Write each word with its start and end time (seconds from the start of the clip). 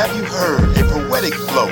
have 0.00 0.16
you 0.16 0.24
heard 0.24 0.64
a 0.78 0.84
poetic 0.88 1.34
flow 1.34 1.68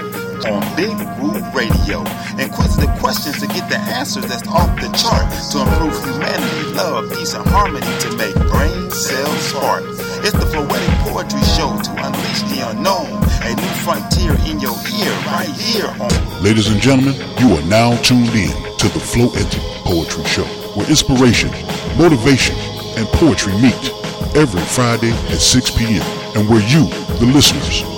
on 0.52 0.60
Big 0.76 0.92
Woo 1.16 1.40
Radio? 1.56 2.04
Inquisitive 2.36 2.92
questions 3.00 3.40
to 3.40 3.46
get 3.46 3.70
the 3.70 3.78
answers 3.78 4.26
that's 4.26 4.46
off 4.48 4.68
the 4.76 4.88
chart 4.92 5.24
to 5.48 5.64
improve 5.64 5.96
humanity, 6.04 6.76
love, 6.76 7.10
peace, 7.10 7.32
and 7.32 7.46
harmony 7.48 7.88
to 8.04 8.14
make 8.18 8.34
brain 8.52 8.90
cells 8.90 9.40
spark. 9.48 9.82
It's 10.20 10.36
the 10.36 10.44
Floetic 10.44 10.92
Poetry 11.08 11.40
Show 11.56 11.72
to 11.72 11.90
unleash 12.04 12.42
the 12.52 12.68
unknown, 12.68 13.08
a 13.48 13.56
new 13.56 13.72
frontier 13.80 14.36
in 14.44 14.60
your 14.60 14.76
ear, 15.00 15.14
right 15.24 15.48
here 15.48 15.88
on. 15.96 16.44
Ladies 16.44 16.68
and 16.68 16.82
gentlemen, 16.82 17.14
you 17.40 17.56
are 17.56 17.64
now 17.64 17.96
tuned 18.02 18.36
in 18.36 18.52
to 18.76 18.88
the 18.92 19.00
Flow 19.00 19.28
Floetic 19.28 19.64
Poetry 19.88 20.24
Show, 20.24 20.44
where 20.76 20.86
inspiration, 20.90 21.48
motivation, 21.96 22.56
and 23.00 23.08
poetry 23.16 23.54
meet 23.54 23.88
every 24.36 24.60
Friday 24.76 25.12
at 25.32 25.40
6 25.40 25.70
p.m. 25.78 26.04
and 26.36 26.46
where 26.46 26.60
you, 26.68 26.84
the 27.16 27.30
listeners, 27.32 27.97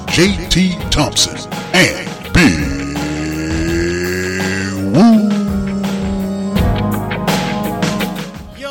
JT 0.11 0.91
Thompson, 0.91 1.37
and 1.73 2.33
Big 2.33 2.97
Woo. 4.93 5.29
Yo, 8.57 8.69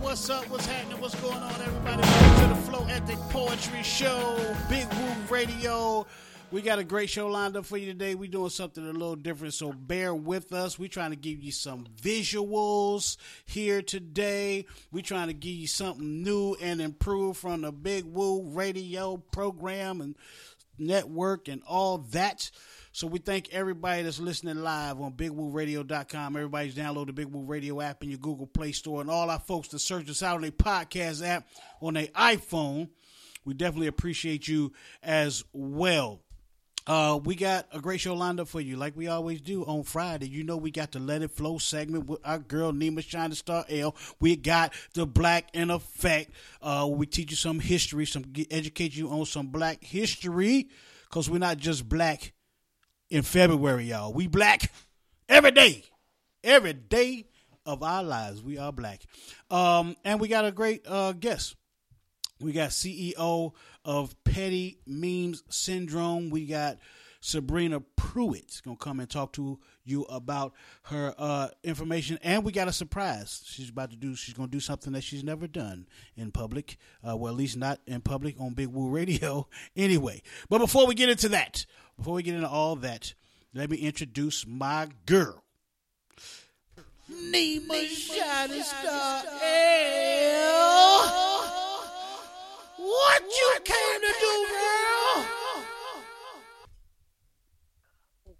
what's 0.00 0.30
up? 0.30 0.48
What's 0.48 0.66
happening? 0.66 1.00
What's 1.00 1.16
going 1.16 1.34
on, 1.34 1.60
everybody? 1.60 2.02
Welcome 2.02 2.40
to 2.40 2.46
the 2.54 2.70
Floetic 2.70 3.30
Poetry 3.30 3.82
Show, 3.82 4.54
Big 4.68 4.86
Woo 4.94 5.12
Radio. 5.28 6.06
We 6.54 6.62
got 6.62 6.78
a 6.78 6.84
great 6.84 7.10
show 7.10 7.26
lined 7.26 7.56
up 7.56 7.66
for 7.66 7.76
you 7.76 7.86
today. 7.86 8.14
We're 8.14 8.30
doing 8.30 8.48
something 8.48 8.88
a 8.88 8.92
little 8.92 9.16
different, 9.16 9.54
so 9.54 9.72
bear 9.72 10.14
with 10.14 10.52
us. 10.52 10.78
We're 10.78 10.86
trying 10.86 11.10
to 11.10 11.16
give 11.16 11.42
you 11.42 11.50
some 11.50 11.84
visuals 12.00 13.16
here 13.44 13.82
today. 13.82 14.66
We're 14.92 15.02
trying 15.02 15.26
to 15.26 15.34
give 15.34 15.50
you 15.50 15.66
something 15.66 16.22
new 16.22 16.54
and 16.62 16.80
improved 16.80 17.40
from 17.40 17.62
the 17.62 17.72
Big 17.72 18.04
Woo 18.04 18.48
Radio 18.52 19.16
program 19.16 20.00
and 20.00 20.14
network 20.78 21.48
and 21.48 21.60
all 21.66 21.98
that. 22.12 22.52
So 22.92 23.08
we 23.08 23.18
thank 23.18 23.52
everybody 23.52 24.04
that's 24.04 24.20
listening 24.20 24.58
live 24.58 25.00
on 25.00 25.14
BigWooRadio.com. 25.14 26.36
Everybody's 26.36 26.76
download 26.76 27.06
the 27.06 27.12
Big 27.12 27.26
Woo 27.26 27.42
Radio 27.42 27.80
app 27.80 28.04
in 28.04 28.10
your 28.10 28.20
Google 28.20 28.46
Play 28.46 28.70
Store, 28.70 29.00
and 29.00 29.10
all 29.10 29.28
our 29.28 29.40
folks 29.40 29.70
that 29.70 29.80
search 29.80 30.08
us 30.08 30.22
out 30.22 30.36
on 30.36 30.42
their 30.42 30.52
podcast 30.52 31.26
app 31.26 31.48
on 31.80 31.94
their 31.94 32.06
iPhone. 32.06 32.90
We 33.44 33.54
definitely 33.54 33.88
appreciate 33.88 34.46
you 34.46 34.72
as 35.02 35.42
well. 35.52 36.23
Uh, 36.86 37.18
we 37.24 37.34
got 37.34 37.66
a 37.72 37.80
great 37.80 37.98
show 37.98 38.14
lined 38.14 38.38
up 38.38 38.46
for 38.46 38.60
you, 38.60 38.76
like 38.76 38.94
we 38.94 39.08
always 39.08 39.40
do 39.40 39.64
on 39.64 39.82
Friday. 39.82 40.28
You 40.28 40.44
know, 40.44 40.58
we 40.58 40.70
got 40.70 40.92
the 40.92 40.98
Let 40.98 41.22
It 41.22 41.30
Flow 41.30 41.56
segment 41.56 42.06
with 42.06 42.20
our 42.24 42.38
girl 42.38 42.72
Nima 42.72 43.02
Shining 43.02 43.34
Star 43.34 43.64
L. 43.70 43.96
We 44.20 44.36
got 44.36 44.74
the 44.92 45.06
Black 45.06 45.48
in 45.54 45.70
Effect. 45.70 46.30
Uh, 46.60 46.86
we 46.90 47.06
teach 47.06 47.30
you 47.30 47.36
some 47.36 47.58
history, 47.58 48.04
some 48.04 48.24
educate 48.50 48.94
you 48.94 49.08
on 49.08 49.24
some 49.24 49.46
Black 49.46 49.82
history, 49.82 50.68
because 51.08 51.30
we're 51.30 51.38
not 51.38 51.56
just 51.56 51.88
black 51.88 52.34
in 53.08 53.22
February, 53.22 53.86
y'all. 53.86 54.12
We 54.12 54.26
black 54.26 54.70
every 55.26 55.52
day, 55.52 55.84
every 56.42 56.74
day 56.74 57.24
of 57.64 57.82
our 57.82 58.02
lives. 58.02 58.42
We 58.42 58.58
are 58.58 58.72
black, 58.72 59.00
um, 59.50 59.96
and 60.04 60.20
we 60.20 60.28
got 60.28 60.44
a 60.44 60.52
great 60.52 60.82
uh, 60.86 61.12
guest. 61.12 61.56
We 62.44 62.52
got 62.52 62.70
CEO 62.70 63.52
of 63.86 64.24
Petty 64.24 64.78
Memes 64.86 65.42
Syndrome. 65.48 66.28
We 66.28 66.44
got 66.44 66.78
Sabrina 67.22 67.80
Pruitt 67.80 68.60
gonna 68.62 68.76
come 68.76 69.00
and 69.00 69.08
talk 69.08 69.32
to 69.32 69.58
you 69.82 70.02
about 70.02 70.52
her 70.82 71.14
uh, 71.16 71.48
information, 71.62 72.18
and 72.22 72.44
we 72.44 72.52
got 72.52 72.68
a 72.68 72.72
surprise. 72.72 73.42
She's 73.46 73.70
about 73.70 73.90
to 73.92 73.96
do. 73.96 74.14
She's 74.14 74.34
gonna 74.34 74.48
do 74.48 74.60
something 74.60 74.92
that 74.92 75.04
she's 75.04 75.24
never 75.24 75.46
done 75.46 75.86
in 76.16 76.32
public. 76.32 76.76
Uh, 77.02 77.16
well, 77.16 77.32
at 77.32 77.38
least 77.38 77.56
not 77.56 77.80
in 77.86 78.02
public 78.02 78.38
on 78.38 78.52
Big 78.52 78.68
Woo 78.68 78.90
Radio. 78.90 79.48
Anyway, 79.76 80.22
but 80.50 80.58
before 80.58 80.86
we 80.86 80.94
get 80.94 81.08
into 81.08 81.30
that, 81.30 81.64
before 81.96 82.14
we 82.14 82.22
get 82.22 82.34
into 82.34 82.48
all 82.48 82.76
that, 82.76 83.14
let 83.54 83.70
me 83.70 83.78
introduce 83.78 84.46
my 84.46 84.88
girl. 85.06 85.42
Nima 87.10 87.86
Shining 87.86 88.62
Star 88.62 89.22
L. 89.42 91.33
What 92.94 93.22
you 93.22 93.58
came 93.64 94.00
to 94.02 94.14
do, 94.20 94.46
girl? 94.52 95.26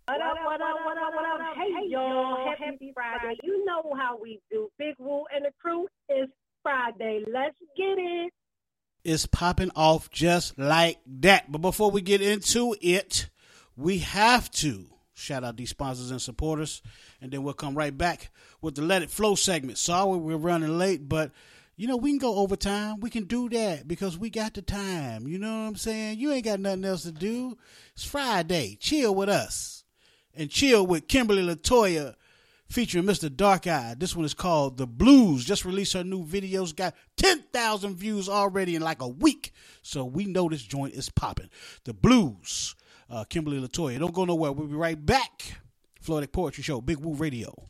What 0.06 0.20
up, 0.20 0.36
what 0.44 0.60
up, 0.60 0.76
what 0.84 0.96
up, 0.96 1.12
what 1.12 1.24
up? 1.24 1.56
Hey, 1.56 1.88
y'all. 1.88 2.54
Happy 2.56 2.92
Friday. 2.94 3.36
You 3.42 3.64
know 3.64 3.82
how 3.98 4.16
we 4.22 4.38
do. 4.52 4.68
Big 4.78 4.94
Woo 5.00 5.24
and 5.34 5.44
the 5.44 5.50
crew 5.60 5.88
is 6.08 6.28
Friday. 6.62 7.24
Let's 7.26 7.56
get 7.76 7.98
it. 7.98 8.32
It's 9.02 9.26
popping 9.26 9.72
off 9.74 10.08
just 10.10 10.56
like 10.56 10.98
that. 11.20 11.50
But 11.50 11.60
before 11.60 11.90
we 11.90 12.00
get 12.00 12.22
into 12.22 12.76
it, 12.80 13.28
we 13.76 13.98
have 13.98 14.52
to 14.52 14.86
shout 15.14 15.42
out 15.42 15.56
these 15.56 15.70
sponsors 15.70 16.12
and 16.12 16.22
supporters, 16.22 16.80
and 17.20 17.32
then 17.32 17.42
we'll 17.42 17.54
come 17.54 17.74
right 17.74 17.96
back 17.96 18.30
with 18.60 18.76
the 18.76 18.82
Let 18.82 19.02
It 19.02 19.10
Flow 19.10 19.34
segment. 19.34 19.78
Sorry 19.78 20.16
we're 20.16 20.36
running 20.36 20.78
late, 20.78 21.08
but 21.08 21.32
you 21.76 21.88
know, 21.88 21.96
we 21.96 22.10
can 22.10 22.18
go 22.18 22.36
overtime. 22.36 23.00
We 23.00 23.10
can 23.10 23.24
do 23.24 23.48
that 23.48 23.88
because 23.88 24.16
we 24.16 24.30
got 24.30 24.54
the 24.54 24.62
time. 24.62 25.26
You 25.26 25.38
know 25.38 25.62
what 25.62 25.68
I'm 25.68 25.76
saying? 25.76 26.18
You 26.18 26.32
ain't 26.32 26.44
got 26.44 26.60
nothing 26.60 26.84
else 26.84 27.02
to 27.02 27.12
do. 27.12 27.56
It's 27.94 28.04
Friday. 28.04 28.76
Chill 28.80 29.14
with 29.14 29.28
us. 29.28 29.84
And 30.34 30.50
chill 30.50 30.86
with 30.86 31.08
Kimberly 31.08 31.42
Latoya 31.42 32.14
featuring 32.68 33.04
Mr. 33.04 33.34
Dark 33.34 33.66
Eye. 33.66 33.94
This 33.98 34.14
one 34.14 34.24
is 34.24 34.34
called 34.34 34.78
The 34.78 34.86
Blues. 34.86 35.44
Just 35.44 35.64
released 35.64 35.92
her 35.94 36.04
new 36.04 36.24
videos. 36.24 36.74
Got 36.74 36.94
10,000 37.16 37.96
views 37.96 38.28
already 38.28 38.76
in 38.76 38.82
like 38.82 39.02
a 39.02 39.08
week. 39.08 39.52
So 39.82 40.04
we 40.04 40.24
know 40.26 40.48
this 40.48 40.62
joint 40.62 40.94
is 40.94 41.10
popping. 41.10 41.50
The 41.84 41.94
Blues. 41.94 42.74
Uh, 43.10 43.24
Kimberly 43.24 43.60
Latoya. 43.60 43.98
Don't 43.98 44.14
go 44.14 44.24
nowhere. 44.24 44.52
We'll 44.52 44.68
be 44.68 44.74
right 44.74 45.04
back. 45.04 45.60
Floetic 46.04 46.32
Poetry 46.32 46.62
Show, 46.62 46.80
Big 46.80 46.98
Woo 46.98 47.14
Radio. 47.14 47.68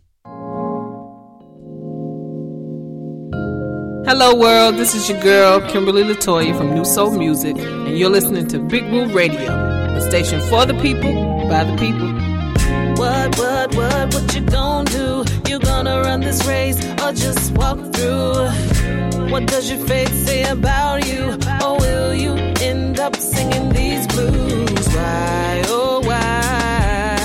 Hello, 4.06 4.34
world. 4.34 4.76
This 4.76 4.94
is 4.94 5.08
your 5.08 5.18
girl, 5.22 5.62
Kimberly 5.70 6.02
Latoya 6.02 6.54
from 6.58 6.74
New 6.74 6.84
Soul 6.84 7.16
Music, 7.16 7.56
and 7.56 7.96
you're 7.96 8.10
listening 8.10 8.46
to 8.48 8.58
Big 8.58 8.84
Woo 8.92 9.06
Radio, 9.06 9.50
a 9.96 10.00
station 10.02 10.42
for 10.42 10.66
the 10.66 10.74
people, 10.74 11.48
by 11.48 11.64
the 11.64 11.74
people. 11.78 12.12
What, 12.98 13.38
what, 13.38 13.74
what, 13.74 14.12
what 14.12 14.34
you 14.34 14.42
gonna 14.42 14.90
do? 14.90 15.24
You 15.48 15.58
gonna 15.58 16.02
run 16.02 16.20
this 16.20 16.44
race 16.46 16.76
or 17.02 17.12
just 17.12 17.52
walk 17.52 17.78
through? 17.94 19.30
What 19.30 19.46
does 19.46 19.70
your 19.70 19.84
faith 19.86 20.12
say 20.26 20.42
about 20.50 21.06
you? 21.06 21.38
Or 21.64 21.78
will 21.78 22.12
you 22.12 22.34
end 22.60 23.00
up 23.00 23.16
singing 23.16 23.70
these 23.70 24.06
blues? 24.08 24.86
Why, 24.88 25.62
oh, 25.68 26.02
why? 26.04 27.16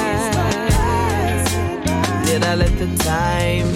Did 2.25 2.45
I 2.45 2.55
let 2.55 2.77
the 2.79 2.87
time 3.03 3.68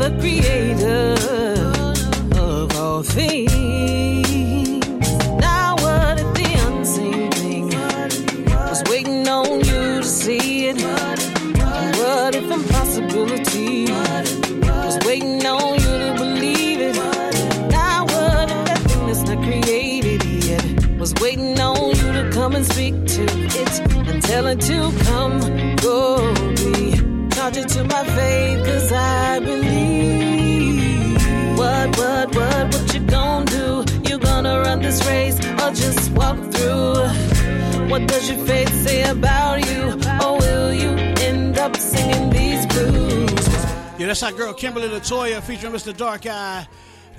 the 0.00 0.10
creator 0.18 1.12
of 2.40 2.74
all 2.74 3.02
things. 3.02 3.50
Now, 5.38 5.74
what 5.76 6.18
if 6.18 6.32
the 6.32 6.50
unseen 6.68 7.30
thing 7.32 7.66
was 8.70 8.82
waiting 8.88 9.28
on 9.28 9.58
you 9.58 10.00
to 10.00 10.04
see 10.04 10.68
it? 10.68 10.80
What 11.98 12.34
if 12.34 12.50
impossibility 12.50 13.92
was 14.62 14.98
waiting 15.04 15.44
on 15.44 15.74
you 15.74 15.92
to 16.04 16.14
believe 16.16 16.80
it? 16.80 16.96
Now, 17.70 18.04
what 18.04 18.50
if 18.50 18.64
that 18.68 18.80
thing 18.88 19.06
that's 19.06 19.22
not 19.24 19.44
created 19.44 20.24
yet 20.24 20.64
was 20.98 21.12
waiting 21.20 21.60
on 21.60 21.90
you 21.90 22.12
to 22.14 22.30
come 22.32 22.54
and 22.54 22.64
speak 22.64 22.94
to 23.04 23.24
it 23.24 23.80
and 24.08 24.22
tell 24.22 24.46
it 24.46 24.62
to 24.62 24.92
come 25.04 25.76
go? 25.76 26.59
Charge 27.52 27.72
to 27.72 27.84
my 27.84 28.04
faith, 28.04 28.64
cause 28.64 28.92
I 28.92 29.40
believe. 29.40 31.16
What, 31.58 31.98
what, 31.98 32.34
what, 32.34 32.72
what 32.72 32.94
you 32.94 33.00
gonna 33.00 33.44
do? 33.46 33.84
You 34.08 34.18
gonna 34.20 34.60
run 34.60 34.80
this 34.80 35.04
race 35.06 35.36
or 35.38 35.72
just 35.72 36.12
walk 36.12 36.36
through? 36.52 37.08
What 37.88 38.06
does 38.06 38.30
your 38.30 38.38
faith 38.46 38.72
say 38.86 39.02
about 39.02 39.68
you? 39.68 39.82
Or 40.24 40.38
will 40.38 40.72
you 40.72 40.90
end 41.24 41.58
up 41.58 41.76
singing 41.76 42.30
these 42.30 42.66
blues? 42.66 43.32
Yeah, 43.98 44.06
that's 44.06 44.22
our 44.22 44.32
girl 44.32 44.54
Kimberly 44.54 44.88
Latoya 44.88 45.42
featuring 45.42 45.72
Mr. 45.72 45.96
Dark 45.96 46.26
Eye. 46.26 46.68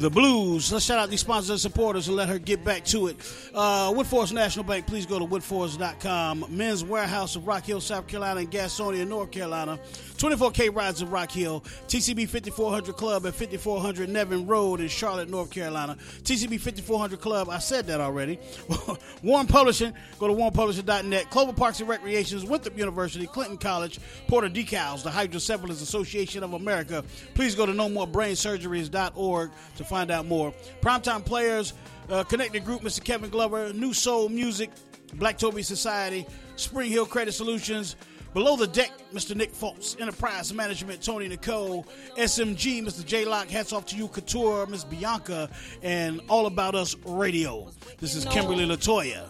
The 0.01 0.09
Blues. 0.09 0.73
Let's 0.73 0.85
shout 0.85 0.97
out 0.97 1.11
these 1.11 1.19
sponsors 1.19 1.51
and 1.51 1.59
supporters 1.59 2.07
and 2.07 2.17
let 2.17 2.27
her 2.27 2.39
get 2.39 2.63
back 2.63 2.83
to 2.85 3.05
it. 3.05 3.17
Uh, 3.53 3.91
Woodforest 3.91 4.33
National 4.33 4.65
Bank, 4.65 4.87
please 4.87 5.05
go 5.05 5.19
to 5.19 5.25
woodforest.com. 5.25 6.45
Men's 6.49 6.83
Wearhouse 6.83 7.35
of 7.35 7.45
Rock 7.45 7.65
Hill, 7.65 7.79
South 7.79 8.07
Carolina, 8.07 8.39
and 8.39 8.51
Gastonia, 8.51 9.07
North 9.07 9.29
Carolina. 9.29 9.79
24K 10.21 10.75
Rides 10.75 11.01
of 11.01 11.11
Rock 11.11 11.31
Hill. 11.31 11.61
TCB 11.87 12.27
5400 12.29 12.95
Club 12.95 13.25
at 13.25 13.35
5400 13.35 14.09
Nevin 14.09 14.47
Road 14.47 14.79
in 14.79 14.87
Charlotte, 14.87 15.29
North 15.29 15.51
Carolina. 15.51 15.97
TCB 16.23 16.59
5400 16.59 17.19
Club, 17.19 17.49
I 17.49 17.59
said 17.59 17.87
that 17.87 18.01
already. 18.01 18.39
Warren 19.23 19.47
Publishing, 19.47 19.93
go 20.19 20.27
to 20.27 20.33
warrenpublishing.net. 20.33 21.29
Clover 21.29 21.53
Parks 21.53 21.79
and 21.79 21.89
Recreations, 21.89 22.45
Winthrop 22.45 22.77
University, 22.77 23.27
Clinton 23.27 23.57
College, 23.57 23.99
Porter 24.27 24.49
Decals, 24.49 25.03
the 25.03 25.11
Hydrocephalus 25.11 25.81
Association 25.81 26.43
of 26.43 26.53
America. 26.53 27.03
Please 27.33 27.55
go 27.55 27.65
to 27.65 27.71
nomorebrainsurgeries.org 27.71 29.51
to 29.77 29.83
find 29.91 30.09
out 30.09 30.25
more. 30.25 30.53
Primetime 30.81 31.23
Players, 31.23 31.73
uh, 32.09 32.23
Connected 32.23 32.63
Group, 32.63 32.81
Mr. 32.81 33.03
Kevin 33.03 33.29
Glover, 33.29 33.73
New 33.73 33.93
Soul 33.93 34.29
Music, 34.29 34.71
Black 35.15 35.37
Toby 35.37 35.63
Society, 35.63 36.25
Spring 36.55 36.89
Hill 36.89 37.05
Credit 37.05 37.33
Solutions, 37.33 37.97
Below 38.33 38.55
the 38.55 38.67
Deck, 38.67 38.91
Mr. 39.13 39.35
Nick 39.35 39.51
Foltz, 39.51 39.99
Enterprise 39.99 40.53
Management, 40.53 41.03
Tony 41.03 41.27
Nicole, 41.27 41.85
SMG, 42.17 42.81
Mr. 42.81 43.05
J 43.05 43.25
Lock, 43.25 43.49
hats 43.49 43.73
off 43.73 43.85
to 43.87 43.97
you, 43.97 44.07
Couture, 44.07 44.65
Miss 44.67 44.85
Bianca, 44.85 45.49
and 45.83 46.21
All 46.29 46.45
About 46.45 46.73
Us 46.73 46.95
Radio. 47.05 47.69
This 47.99 48.15
is 48.15 48.23
Kimberly 48.23 48.65
Latoya. 48.65 49.25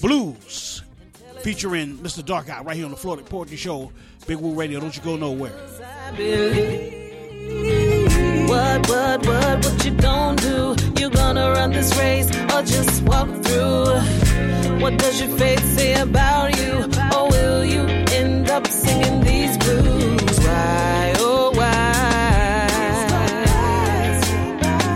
Blues, 0.00 0.82
featuring 1.42 1.98
Mr. 1.98 2.24
Dark 2.24 2.48
Eye 2.48 2.62
right 2.62 2.74
here 2.74 2.86
on 2.86 2.90
the 2.90 2.96
Floetic 2.96 3.26
Poetry 3.26 3.58
Show. 3.58 3.92
Big 4.26 4.38
Woo 4.38 4.54
Radio, 4.54 4.80
don't 4.80 4.96
you 4.96 5.02
go 5.02 5.16
nowhere. 5.16 5.52
What, 8.48 8.88
what, 8.88 9.26
what, 9.26 9.64
what 9.64 9.84
you 9.84 9.90
gonna 9.92 10.40
do? 10.40 10.76
You 11.00 11.10
gonna 11.10 11.50
run 11.50 11.72
this 11.72 11.96
race 11.96 12.28
or 12.52 12.62
just 12.62 13.02
walk 13.02 13.28
through? 13.44 13.86
What 14.80 14.98
does 14.98 15.20
your 15.20 15.36
faith 15.36 15.64
say 15.76 15.94
about 16.00 16.56
you? 16.60 16.72
Or 17.16 17.28
will 17.28 17.64
you 17.64 17.82
end 18.20 18.48
up 18.50 18.66
singing 18.66 19.20
these 19.22 19.56
blues? 19.58 20.38
Why, 20.46 21.14
oh 21.18 21.50
why? 21.54 22.68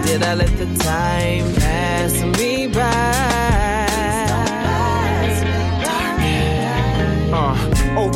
Did 0.07 0.23
I 0.23 0.35
let 0.35 0.57
the 0.57 0.67
time 0.85 1.55
pass 1.57 2.23
me 2.39 2.69
by? 2.69 3.30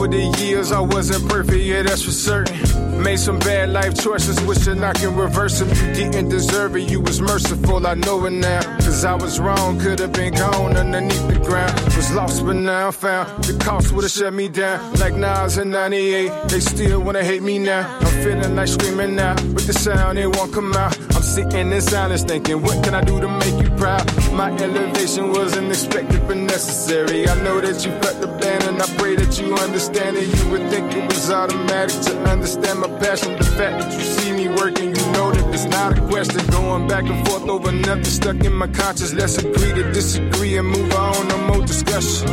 Over 0.04 0.12
the 0.12 0.38
years, 0.44 0.70
I 0.70 0.80
wasn't 0.80 1.28
perfect, 1.30 1.64
yeah, 1.64 1.82
that's 1.82 2.02
for 2.02 2.10
certain. 2.10 3.02
Made 3.02 3.18
some 3.18 3.38
bad 3.38 3.70
life 3.70 3.94
choices, 3.94 4.38
wishing 4.42 4.82
I 4.84 4.92
can 4.92 5.16
reverse 5.16 5.60
them. 5.60 5.68
You 5.68 5.94
didn't 5.94 6.28
deserve 6.28 6.76
it, 6.76 6.90
you 6.90 7.00
was 7.00 7.20
merciful, 7.20 7.86
I 7.86 7.94
know 7.94 8.24
it 8.26 8.32
now. 8.32 8.62
Cause 8.78 9.04
I 9.04 9.14
was 9.14 9.40
wrong, 9.40 9.78
could 9.78 10.00
have 10.00 10.12
been 10.12 10.34
gone 10.34 10.76
underneath 10.76 11.26
the 11.28 11.38
ground. 11.38 11.72
Was 11.96 12.12
lost, 12.12 12.44
but 12.44 12.56
now 12.56 12.88
I'm 12.88 12.92
found. 12.92 13.44
The 13.44 13.64
cost 13.64 13.92
would 13.92 14.04
have 14.04 14.12
shut 14.12 14.34
me 14.34 14.48
down. 14.48 14.92
Like 14.94 15.14
Nas 15.14 15.56
in 15.58 15.70
98, 15.70 16.48
they 16.48 16.60
still 16.60 17.00
wanna 17.00 17.24
hate 17.24 17.42
me 17.42 17.58
now. 17.58 17.98
I'm 18.00 18.22
feeling 18.22 18.54
like 18.54 18.68
screaming 18.68 19.14
now, 19.16 19.34
but 19.54 19.66
the 19.66 19.72
sound, 19.72 20.18
it 20.18 20.26
won't 20.36 20.52
come 20.52 20.72
out. 20.74 20.98
I'm 21.14 21.22
sitting 21.22 21.72
in 21.72 21.80
silence 21.80 22.24
thinking, 22.24 22.60
what 22.62 22.84
can 22.84 22.94
I 22.94 23.02
do 23.02 23.20
to 23.20 23.28
make 23.28 23.62
you 23.62 23.70
proud? 23.76 24.04
My 24.34 24.50
elevation 24.50 25.30
wasn't 25.30 25.68
expected 25.68 26.26
but 26.26 26.36
necessary. 26.36 27.28
I 27.28 27.40
know 27.44 27.60
that 27.60 27.84
you 27.84 27.92
felt 28.02 28.20
the 28.20 28.26
band, 28.26 28.64
and 28.64 28.82
I 28.82 28.86
pray 28.98 29.14
that 29.14 29.38
you 29.38 29.54
understand 29.54 30.16
it. 30.16 30.26
You 30.26 30.50
would 30.50 30.68
think 30.70 30.92
it 30.92 31.06
was 31.06 31.30
automatic 31.30 32.00
to 32.06 32.20
understand 32.24 32.80
my 32.80 32.88
passion. 32.98 33.38
The 33.38 33.44
fact 33.44 33.78
that 33.80 33.92
you 33.92 34.00
see 34.00 34.32
me 34.32 34.48
working, 34.48 34.88
you 34.88 35.06
know 35.12 35.30
that 35.30 35.54
it's 35.54 35.66
not 35.66 35.96
a 35.96 36.00
question. 36.08 36.44
Going 36.48 36.88
back 36.88 37.04
and 37.04 37.24
forth 37.28 37.48
over 37.48 37.70
nothing 37.70 38.04
stuck 38.04 38.42
in 38.42 38.52
my 38.54 38.66
conscience. 38.66 39.14
Let's 39.14 39.38
agree 39.38 39.72
to 39.72 39.92
disagree 39.92 40.56
and 40.58 40.66
move 40.66 40.92
on. 40.92 41.28
No 41.28 41.38
more 41.46 41.64
discussion. 41.64 42.28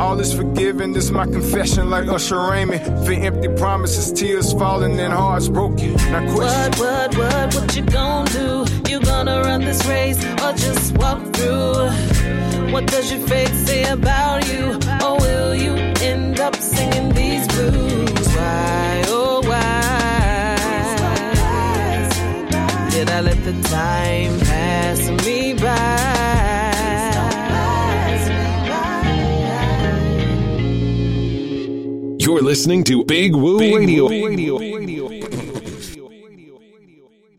All 0.00 0.18
is 0.20 0.32
forgiven, 0.32 0.92
this 0.92 1.10
my 1.10 1.26
confession, 1.26 1.90
like 1.90 2.06
Usher 2.06 2.40
Raymond. 2.40 3.04
For 3.04 3.12
empty 3.12 3.48
promises, 3.48 4.12
tears 4.12 4.52
falling, 4.52 4.98
and 5.00 5.12
hearts 5.12 5.48
broken. 5.48 5.94
Now 5.94 6.32
question. 6.32 6.70
What, 6.78 6.78
what, 6.78 7.18
what, 7.18 7.54
what 7.56 7.76
you 7.76 7.82
gonna 7.82 8.30
do? 8.30 8.90
You 8.90 9.00
gonna 9.00 9.40
run 9.42 9.62
this 9.62 9.84
race 9.86 10.18
or 10.24 10.52
just 10.52 10.96
walk 10.96 11.20
through? 11.40 12.72
What 12.72 12.86
does 12.86 13.10
your 13.12 13.20
faith 13.26 13.54
say 13.66 13.84
about 13.84 14.46
you? 14.52 14.78
Or 15.04 15.18
will 15.18 15.54
you 15.54 15.74
end 16.00 16.40
up 16.40 16.54
singing 16.56 17.08
these 17.14 17.46
blues? 17.48 18.26
Why, 18.36 19.02
oh 19.08 19.40
why? 19.44 20.56
Did 22.90 23.10
I 23.10 23.20
let 23.20 23.42
the 23.44 23.52
time 23.68 24.38
pass 24.40 25.00
me 25.26 25.54
by? 25.54 26.20
You're 32.18 32.42
listening 32.42 32.84
to 32.84 33.04
Big 33.04 33.34
Woo 33.34 33.58
Radio. 33.58 35.39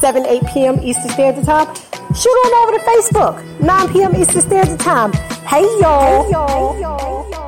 7, 0.00 0.26
8 0.26 0.42
p.m. 0.52 0.80
Eastern 0.80 1.10
Standard 1.10 1.44
Time, 1.44 1.74
shoot 2.14 2.30
on 2.30 2.68
over 2.68 2.78
to 2.78 2.84
Facebook, 2.84 3.60
9 3.60 3.92
p.m. 3.92 4.16
Eastern 4.16 4.42
Standard 4.42 4.80
Time. 4.80 5.12
Hey 5.46 5.62
y'all. 5.80 6.24
Hey 6.24 6.30
y'all. 6.30 6.74
Hey, 6.74 6.80
y'all. 6.80 7.45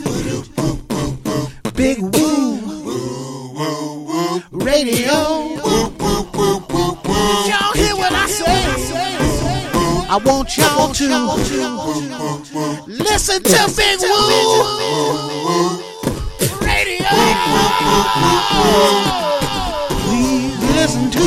Big 1.75 2.00
Woo 2.00 2.52
Radio. 4.53 4.93
Did 4.93 5.98
y'all 7.50 7.74
hear 7.74 7.95
what 7.95 8.13
I 8.13 8.27
say? 8.27 8.53
I 10.07 10.17
want 10.24 10.55
y'all 10.55 10.93
to 10.93 11.07
listen 12.88 13.41
to 13.41 13.74
Big 13.75 14.00
Woo 14.00 14.62
Radio. 16.62 17.10
Please 20.03 20.60
listen 20.75 21.10
to. 21.12 21.24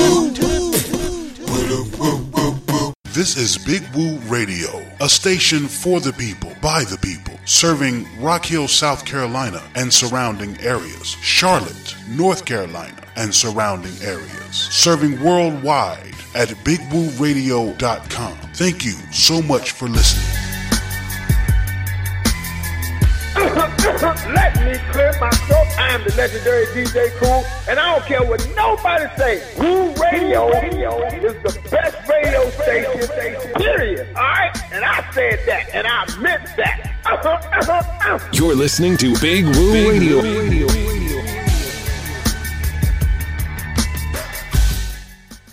This 3.13 3.37
is 3.37 3.59
Big 3.59 3.83
Woo 3.97 4.19
Radio, 4.29 4.85
a 5.01 5.09
station 5.09 5.67
for 5.67 5.99
the 5.99 6.13
people, 6.13 6.53
by 6.63 6.85
the 6.85 6.99
people, 6.99 7.35
serving 7.45 8.07
Rock 8.21 8.45
Hill, 8.45 8.69
South 8.69 9.05
Carolina 9.05 9.63
and 9.75 9.93
surrounding 9.93 10.57
areas, 10.61 11.17
Charlotte, 11.23 11.97
North 12.09 12.45
Carolina 12.45 13.06
and 13.17 13.35
surrounding 13.35 13.95
areas, 14.03 14.57
serving 14.57 15.21
worldwide 15.23 16.15
at 16.35 16.49
bigwooradio.com. 16.65 18.39
Thank 18.55 18.85
you 18.85 18.93
so 19.13 19.43
much 19.43 19.73
for 19.73 19.89
listening. 19.89 20.47
Let 23.37 24.55
me 24.65 24.79
clear 24.93 25.13
my 25.21 25.31
throat. 25.31 25.67
I 25.79 25.91
am 25.93 26.03
the 26.05 26.15
legendary 26.17 26.67
DJ 26.67 27.11
Cool, 27.19 27.45
and 27.69 27.79
I 27.79 27.95
don't 27.95 28.07
care 28.07 28.25
what 28.25 28.47
nobody 28.57 29.07
say. 29.17 29.43
Woo 29.59 29.95
Radio 30.13 30.49
is 31.07 31.35
the 31.43 31.69
best 31.71 32.09
radio 32.09 32.51
station, 32.51 33.53
period. 33.55 34.07
All 34.17 34.23
right? 34.23 34.51
And 34.73 34.85
I 34.85 35.11
said 35.13 35.41
that, 35.47 35.71
and 35.75 35.87
I 35.87 36.05
meant 36.19 36.45
that. 36.57 36.93
Uh-huh, 37.07 37.29
uh-huh, 37.29 37.73
uh-huh. 37.73 38.31
You're 38.33 38.55
listening 38.55 38.97
to 38.99 39.19
Big 39.21 39.45
Woo 39.45 39.73
Radio. 39.73 41.06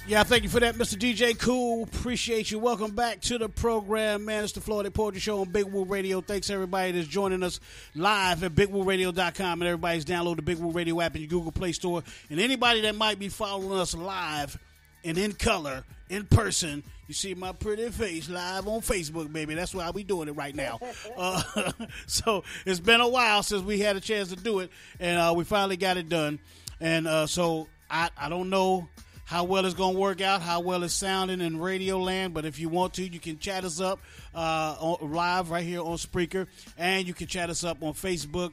Yeah, 0.05 0.23
thank 0.23 0.43
you 0.43 0.49
for 0.49 0.59
that, 0.59 0.75
Mr. 0.75 0.97
DJ 0.97 1.39
Cool. 1.39 1.83
Appreciate 1.83 2.51
you. 2.51 2.59
Welcome 2.59 2.91
back 2.91 3.21
to 3.21 3.37
the 3.37 3.47
program, 3.47 4.25
man. 4.25 4.43
It's 4.43 4.51
the 4.51 4.59
Floetic 4.59 4.93
Poetry 4.93 5.21
Show 5.21 5.39
on 5.39 5.49
Big 5.49 5.63
Woo 5.63 5.85
Radio. 5.85 6.19
Thanks 6.19 6.49
everybody 6.49 6.91
that's 6.91 7.07
joining 7.07 7.41
us 7.41 7.61
live 7.95 8.43
at 8.43 8.53
BigWooRadio.com 8.53 9.61
and 9.61 9.63
everybody's 9.63 10.03
download 10.03 10.35
the 10.35 10.41
Big 10.41 10.57
Woo 10.57 10.71
Radio 10.71 10.99
app 10.99 11.15
in 11.15 11.21
your 11.21 11.29
Google 11.29 11.53
Play 11.53 11.71
Store. 11.71 12.03
And 12.29 12.41
anybody 12.41 12.81
that 12.81 12.95
might 12.95 13.17
be 13.17 13.29
following 13.29 13.79
us 13.79 13.95
live 13.95 14.59
and 15.05 15.17
in 15.17 15.31
color, 15.31 15.85
in 16.09 16.25
person, 16.25 16.83
you 17.07 17.13
see 17.13 17.33
my 17.33 17.53
pretty 17.53 17.89
face 17.89 18.29
live 18.29 18.67
on 18.67 18.81
Facebook, 18.81 19.31
baby. 19.31 19.53
That's 19.53 19.73
why 19.73 19.89
we 19.91 20.03
doing 20.03 20.27
it 20.27 20.33
right 20.33 20.53
now. 20.53 20.79
Uh, 21.15 21.71
so 22.07 22.43
it's 22.65 22.79
been 22.79 22.99
a 22.99 23.07
while 23.07 23.41
since 23.41 23.61
we 23.61 23.79
had 23.79 23.95
a 23.95 24.01
chance 24.01 24.29
to 24.29 24.35
do 24.35 24.59
it, 24.59 24.71
and 24.99 25.19
uh, 25.19 25.33
we 25.35 25.43
finally 25.43 25.77
got 25.77 25.95
it 25.95 26.09
done. 26.09 26.39
And 26.81 27.07
uh, 27.07 27.27
so 27.27 27.67
I, 27.89 28.09
I 28.17 28.29
don't 28.29 28.49
know 28.49 28.89
how 29.33 29.43
well 29.45 29.65
it's 29.65 29.73
going 29.73 29.95
to 29.95 29.99
work 29.99 30.21
out, 30.21 30.43
how 30.43 30.59
well 30.59 30.83
it's 30.83 30.93
sounding 30.93 31.41
in 31.41 31.59
radio 31.59 31.97
land. 31.97 32.35
But 32.35 32.45
if 32.45 32.59
you 32.59 32.69
want 32.69 32.93
to, 32.93 33.03
you 33.03 33.19
can 33.19 33.39
chat 33.39 33.65
us 33.65 33.81
up 33.81 33.99
uh, 34.35 34.75
on, 34.79 35.11
live 35.11 35.49
right 35.49 35.63
here 35.63 35.81
on 35.81 35.97
Spreaker, 35.97 36.45
and 36.77 37.07
you 37.07 37.15
can 37.15 37.25
chat 37.25 37.49
us 37.49 37.63
up 37.63 37.81
on 37.81 37.93
Facebook. 37.93 38.51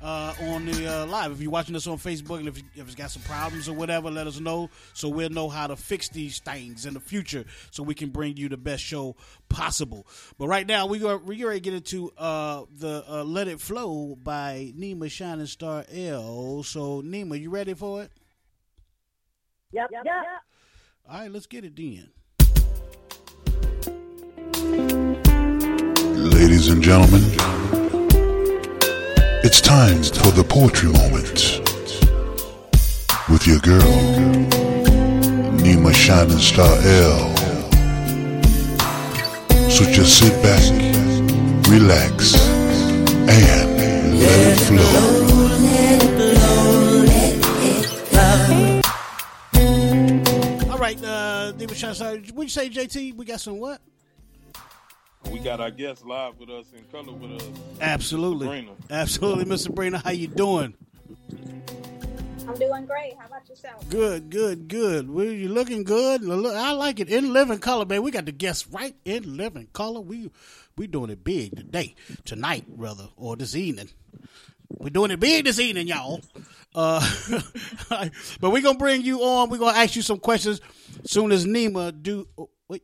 Uh, 0.00 0.34
on 0.40 0.64
the 0.64 0.88
uh, 0.88 1.06
live, 1.06 1.30
if 1.30 1.40
you're 1.40 1.50
watching 1.50 1.76
us 1.76 1.86
on 1.86 1.96
Facebook, 1.96 2.40
and 2.40 2.48
if, 2.48 2.56
if 2.74 2.86
it's 2.86 2.96
got 2.96 3.08
some 3.08 3.22
problems 3.22 3.68
or 3.68 3.72
whatever, 3.74 4.10
let 4.10 4.26
us 4.26 4.40
know 4.40 4.68
so 4.94 5.08
we'll 5.08 5.30
know 5.30 5.48
how 5.48 5.68
to 5.68 5.76
fix 5.76 6.08
these 6.08 6.40
things 6.40 6.86
in 6.86 6.94
the 6.94 6.98
future, 6.98 7.44
so 7.70 7.84
we 7.84 7.94
can 7.94 8.08
bring 8.08 8.36
you 8.36 8.48
the 8.48 8.56
best 8.56 8.82
show 8.82 9.14
possible. 9.48 10.04
But 10.38 10.48
right 10.48 10.66
now, 10.66 10.86
we 10.86 11.04
are 11.04 11.18
we 11.18 11.36
to 11.36 11.60
get 11.60 11.74
into 11.74 12.10
uh, 12.18 12.64
the 12.76 13.04
uh, 13.06 13.22
"Let 13.22 13.46
It 13.46 13.60
Flow" 13.60 14.16
by 14.20 14.72
Nima 14.76 15.08
Shining 15.08 15.46
Star 15.46 15.84
L. 15.92 16.64
So, 16.64 17.00
Nima, 17.02 17.40
you 17.40 17.50
ready 17.50 17.74
for 17.74 18.02
it? 18.02 18.10
Yep, 19.72 19.88
yep, 19.90 20.02
yep. 20.04 20.24
All 21.08 21.20
right, 21.20 21.32
let's 21.32 21.46
get 21.46 21.64
it 21.64 21.74
then. 21.74 22.10
Ladies 26.30 26.68
and 26.68 26.82
gentlemen, 26.82 27.22
it's 29.42 29.62
time 29.62 30.02
for 30.02 30.30
the 30.32 30.44
poetry 30.46 30.92
moment 30.92 31.60
with 33.30 33.46
your 33.46 33.60
girl, 33.60 33.80
Nima 35.56 35.94
Shining 35.94 36.36
Star 36.36 36.66
L. 36.66 37.32
So 39.70 39.84
just 39.90 40.18
sit 40.18 40.34
back, 40.42 40.62
relax, 41.70 42.34
and 43.26 44.20
let 44.20 44.38
it 44.38 44.60
flow. 44.66 45.21
Uh, 51.62 51.66
Nima 51.66 51.74
Shining 51.74 51.94
Star. 51.94 52.16
What 52.34 52.42
you 52.42 52.48
say, 52.48 52.68
JT? 52.68 53.14
We 53.16 53.24
got 53.24 53.40
some 53.40 53.58
what? 53.58 53.80
We 55.30 55.38
got 55.38 55.60
our 55.60 55.70
guests 55.70 56.04
live 56.04 56.38
with 56.38 56.50
us 56.50 56.66
in 56.76 56.84
color 56.84 57.12
with 57.12 57.40
us. 57.40 57.48
Absolutely, 57.80 58.46
Sabrina. 58.46 58.72
absolutely, 58.90 59.44
Mr. 59.44 59.58
Sabrina. 59.58 59.98
How 59.98 60.10
you 60.10 60.26
doing? 60.26 60.74
I'm 62.48 62.58
doing 62.58 62.86
great. 62.86 63.14
How 63.18 63.26
about 63.26 63.48
yourself? 63.48 63.88
Good, 63.88 64.30
good, 64.30 64.66
good. 64.66 65.08
Well, 65.08 65.26
you 65.26 65.48
looking 65.48 65.84
good. 65.84 66.22
I 66.28 66.72
like 66.72 66.98
it 66.98 67.08
in 67.08 67.32
living 67.32 67.60
color, 67.60 67.86
man. 67.86 68.02
We 68.02 68.10
got 68.10 68.26
the 68.26 68.32
guests 68.32 68.66
right 68.68 68.96
in 69.04 69.36
living 69.36 69.68
color. 69.72 70.00
We 70.00 70.30
we 70.76 70.88
doing 70.88 71.10
it 71.10 71.22
big 71.22 71.56
today, 71.56 71.94
tonight, 72.24 72.64
rather, 72.76 73.08
or 73.16 73.36
this 73.36 73.54
evening. 73.54 73.90
We're 74.68 74.90
doing 74.90 75.12
it 75.12 75.20
big 75.20 75.44
this 75.44 75.60
evening, 75.60 75.86
y'all. 75.86 76.20
Uh, 76.74 77.06
but 78.40 78.50
we're 78.50 78.62
gonna 78.62 78.78
bring 78.78 79.02
you 79.02 79.22
on. 79.22 79.50
We're 79.50 79.58
gonna 79.58 79.78
ask 79.78 79.94
you 79.94 80.02
some 80.02 80.18
questions 80.18 80.60
soon 81.04 81.32
as 81.32 81.46
Nima 81.46 81.92
do. 82.02 82.26
Oh, 82.38 82.50
wait, 82.68 82.82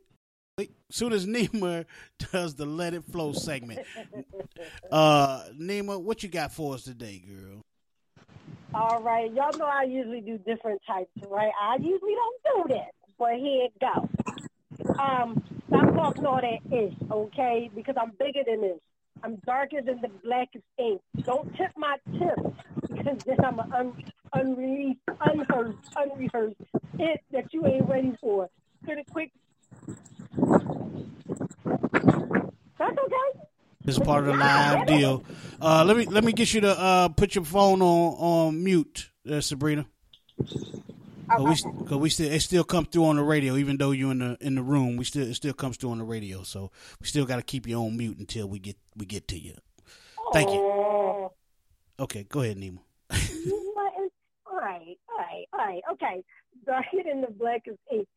wait. 0.57 0.71
Soon 0.89 1.13
as 1.13 1.25
Nima 1.27 1.85
does 2.31 2.55
the 2.55 2.65
Let 2.65 2.93
It 2.93 3.03
Flow 3.05 3.33
segment. 3.33 3.81
Uh, 4.91 5.43
Nima, 5.57 6.01
what 6.01 6.21
you 6.21 6.27
got 6.27 6.51
for 6.51 6.73
us 6.73 6.83
today, 6.83 7.23
girl? 7.25 7.61
All 8.73 9.01
right, 9.01 9.31
y'all 9.33 9.57
know 9.57 9.65
I 9.65 9.83
usually 9.83 10.19
do 10.19 10.37
different 10.39 10.81
types, 10.85 11.09
right? 11.27 11.51
I 11.61 11.77
usually 11.77 12.15
don't 12.15 12.67
do 12.67 12.73
that, 12.73 12.91
but 13.17 13.35
here 13.35 13.65
it 13.65 13.73
go. 13.79 14.09
Um, 15.01 15.41
stop 15.67 15.93
talking 15.93 16.25
all 16.25 16.41
that 16.41 16.75
ish, 16.75 16.93
okay? 17.09 17.69
Because 17.73 17.95
I'm 17.99 18.11
bigger 18.19 18.41
than 18.45 18.61
this. 18.61 18.79
I'm 19.23 19.35
darker 19.45 19.81
than 19.81 20.01
the 20.01 20.09
blackest 20.23 20.63
ink. 20.77 21.01
Don't 21.23 21.53
tip 21.55 21.71
my 21.77 21.97
tip 22.13 22.53
because 22.81 23.17
then 23.25 23.37
I'm 23.43 23.59
an 23.59 23.73
un- 23.73 24.03
unreleased, 24.33 24.99
unheard, 25.21 25.77
unrehearsed 25.95 26.61
it 26.99 27.21
that 27.31 27.53
you 27.53 27.65
ain't 27.65 27.87
ready 27.87 28.13
for. 28.21 28.49
Pretty 28.83 29.03
quick. 29.11 29.31
That's 32.77 32.97
okay. 32.97 33.39
This 33.85 33.97
is 33.97 33.99
part 33.99 34.27
of 34.27 34.33
the 34.33 34.39
live 34.39 34.87
deal. 34.87 35.23
Uh, 35.61 35.83
let 35.85 35.97
me 35.97 36.05
let 36.05 36.23
me 36.23 36.31
get 36.31 36.53
you 36.53 36.61
to 36.61 36.79
uh, 36.79 37.09
put 37.09 37.35
your 37.35 37.43
phone 37.45 37.81
on 37.81 38.13
on 38.13 38.63
mute, 38.63 39.09
uh, 39.29 39.41
Sabrina. 39.41 39.85
Cause 41.31 41.63
we, 41.63 41.85
cause 41.85 41.97
we 41.97 42.09
still 42.09 42.31
it 42.31 42.39
still 42.39 42.63
comes 42.63 42.87
through 42.87 43.05
on 43.05 43.15
the 43.15 43.23
radio, 43.23 43.55
even 43.55 43.77
though 43.77 43.91
you're 43.91 44.11
in 44.11 44.19
the 44.19 44.37
in 44.41 44.55
the 44.55 44.63
room. 44.63 44.97
We 44.97 45.05
still 45.05 45.27
it 45.27 45.35
still 45.35 45.53
comes 45.53 45.77
through 45.77 45.91
on 45.91 45.99
the 45.99 46.03
radio, 46.03 46.43
so 46.43 46.71
we 46.99 47.07
still 47.07 47.25
got 47.25 47.35
to 47.37 47.41
keep 47.43 47.67
you 47.67 47.77
on 47.77 47.95
mute 47.95 48.17
until 48.17 48.47
we 48.47 48.59
get 48.59 48.77
we 48.95 49.05
get 49.05 49.27
to 49.29 49.39
you. 49.39 49.55
Thank 50.33 50.49
you. 50.49 51.29
Okay, 51.99 52.25
go 52.29 52.41
ahead, 52.41 52.57
Nemo. 52.57 52.81
you 53.11 53.49
know 53.49 53.71
what? 53.73 53.93
All 54.51 54.57
right, 54.57 54.97
all 55.09 55.17
right, 55.17 55.45
all 55.53 55.59
right. 55.59 55.81
Okay, 55.93 56.23
darker 56.65 57.03
than 57.05 57.21
the 57.21 57.31
blackest 57.31 57.79
ink. 57.91 58.07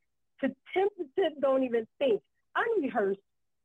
To 0.41 0.49
tip 0.49 0.89
the 1.17 1.31
don't 1.41 1.63
even 1.63 1.87
think. 1.99 2.21
Unrehearsed. 2.57 3.21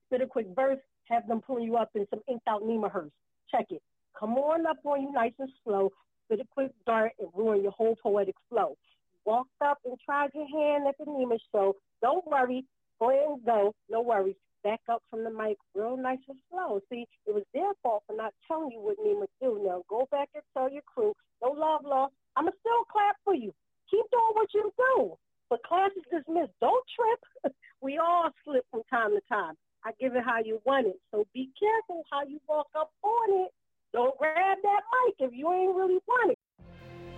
Spit 0.05 0.21
a 0.21 0.27
quick 0.27 0.47
verse. 0.55 0.79
Have 1.09 1.27
them 1.27 1.41
pull 1.41 1.59
you 1.59 1.77
up 1.77 1.89
in 1.95 2.05
some 2.09 2.21
inked 2.27 2.47
out 2.47 2.63
Nima 2.63 2.91
hearse. 2.91 3.11
Check 3.51 3.67
it. 3.69 3.81
Come 4.19 4.33
on 4.37 4.65
up 4.65 4.77
on 4.83 5.01
you 5.01 5.11
nice 5.11 5.33
and 5.39 5.49
slow. 5.63 5.91
Spit 6.25 6.41
a 6.41 6.45
quick 6.51 6.71
dart 6.85 7.13
and 7.19 7.29
ruin 7.33 7.63
your 7.63 7.71
whole 7.71 7.95
poetic 8.01 8.35
flow. 8.49 8.77
Walked 9.25 9.61
up 9.61 9.79
and 9.85 9.97
tried 10.05 10.29
your 10.33 10.47
hand 10.47 10.87
at 10.87 10.97
the 10.97 11.05
Nima 11.05 11.37
show. 11.51 11.75
Don't 12.01 12.25
worry. 12.27 12.65
Go 12.99 13.11
ahead 13.11 13.23
and 13.27 13.45
go. 13.45 13.73
No 13.89 14.01
worries. 14.01 14.35
Back 14.63 14.81
up 14.89 15.03
from 15.09 15.23
the 15.23 15.29
mic 15.29 15.57
real 15.75 15.97
nice 15.97 16.19
and 16.27 16.37
slow. 16.49 16.81
See, 16.89 17.05
it 17.25 17.33
was 17.33 17.43
their 17.53 17.71
fault 17.83 18.03
for 18.07 18.15
not 18.15 18.33
telling 18.47 18.71
you 18.71 18.79
what 18.81 18.97
Nima 18.99 19.27
do. 19.41 19.61
Now 19.65 19.83
go 19.89 20.07
back 20.11 20.29
and 20.33 20.43
tell 20.53 20.69
your 20.69 20.81
crew. 20.83 21.13
No 21.41 21.51
love 21.51 21.81
lost. 21.85 22.13
I'ma 22.35 22.51
still 22.59 22.83
clap 22.91 23.15
for 23.23 23.35
you. 23.35 23.53
Keep 23.89 24.05
doing 24.11 24.33
what 24.33 24.53
you 24.53 24.73
do. 24.77 25.17
But 25.49 25.63
class 25.63 25.91
is 25.95 26.03
dismissed. 26.11 26.53
Don't 26.59 26.83
trip. 26.95 27.53
we 27.81 27.97
all 27.97 28.29
slip 28.43 28.65
from 28.71 28.81
time 28.89 29.11
to 29.11 29.21
time. 29.29 29.55
I 29.85 29.91
give 29.99 30.15
it 30.15 30.23
how 30.25 30.39
you 30.43 30.61
want 30.65 30.87
it. 30.87 30.99
So 31.11 31.25
be 31.33 31.49
careful 31.57 32.03
how 32.11 32.23
you 32.23 32.39
walk 32.47 32.67
up 32.77 32.91
on 33.03 33.45
it. 33.45 33.53
Don't 33.93 34.17
grab 34.17 34.57
that 34.61 34.81
mic 34.91 35.15
if 35.19 35.33
you 35.33 35.51
ain't 35.53 35.75
really 35.75 35.99
want 36.07 36.31
it. 36.31 36.37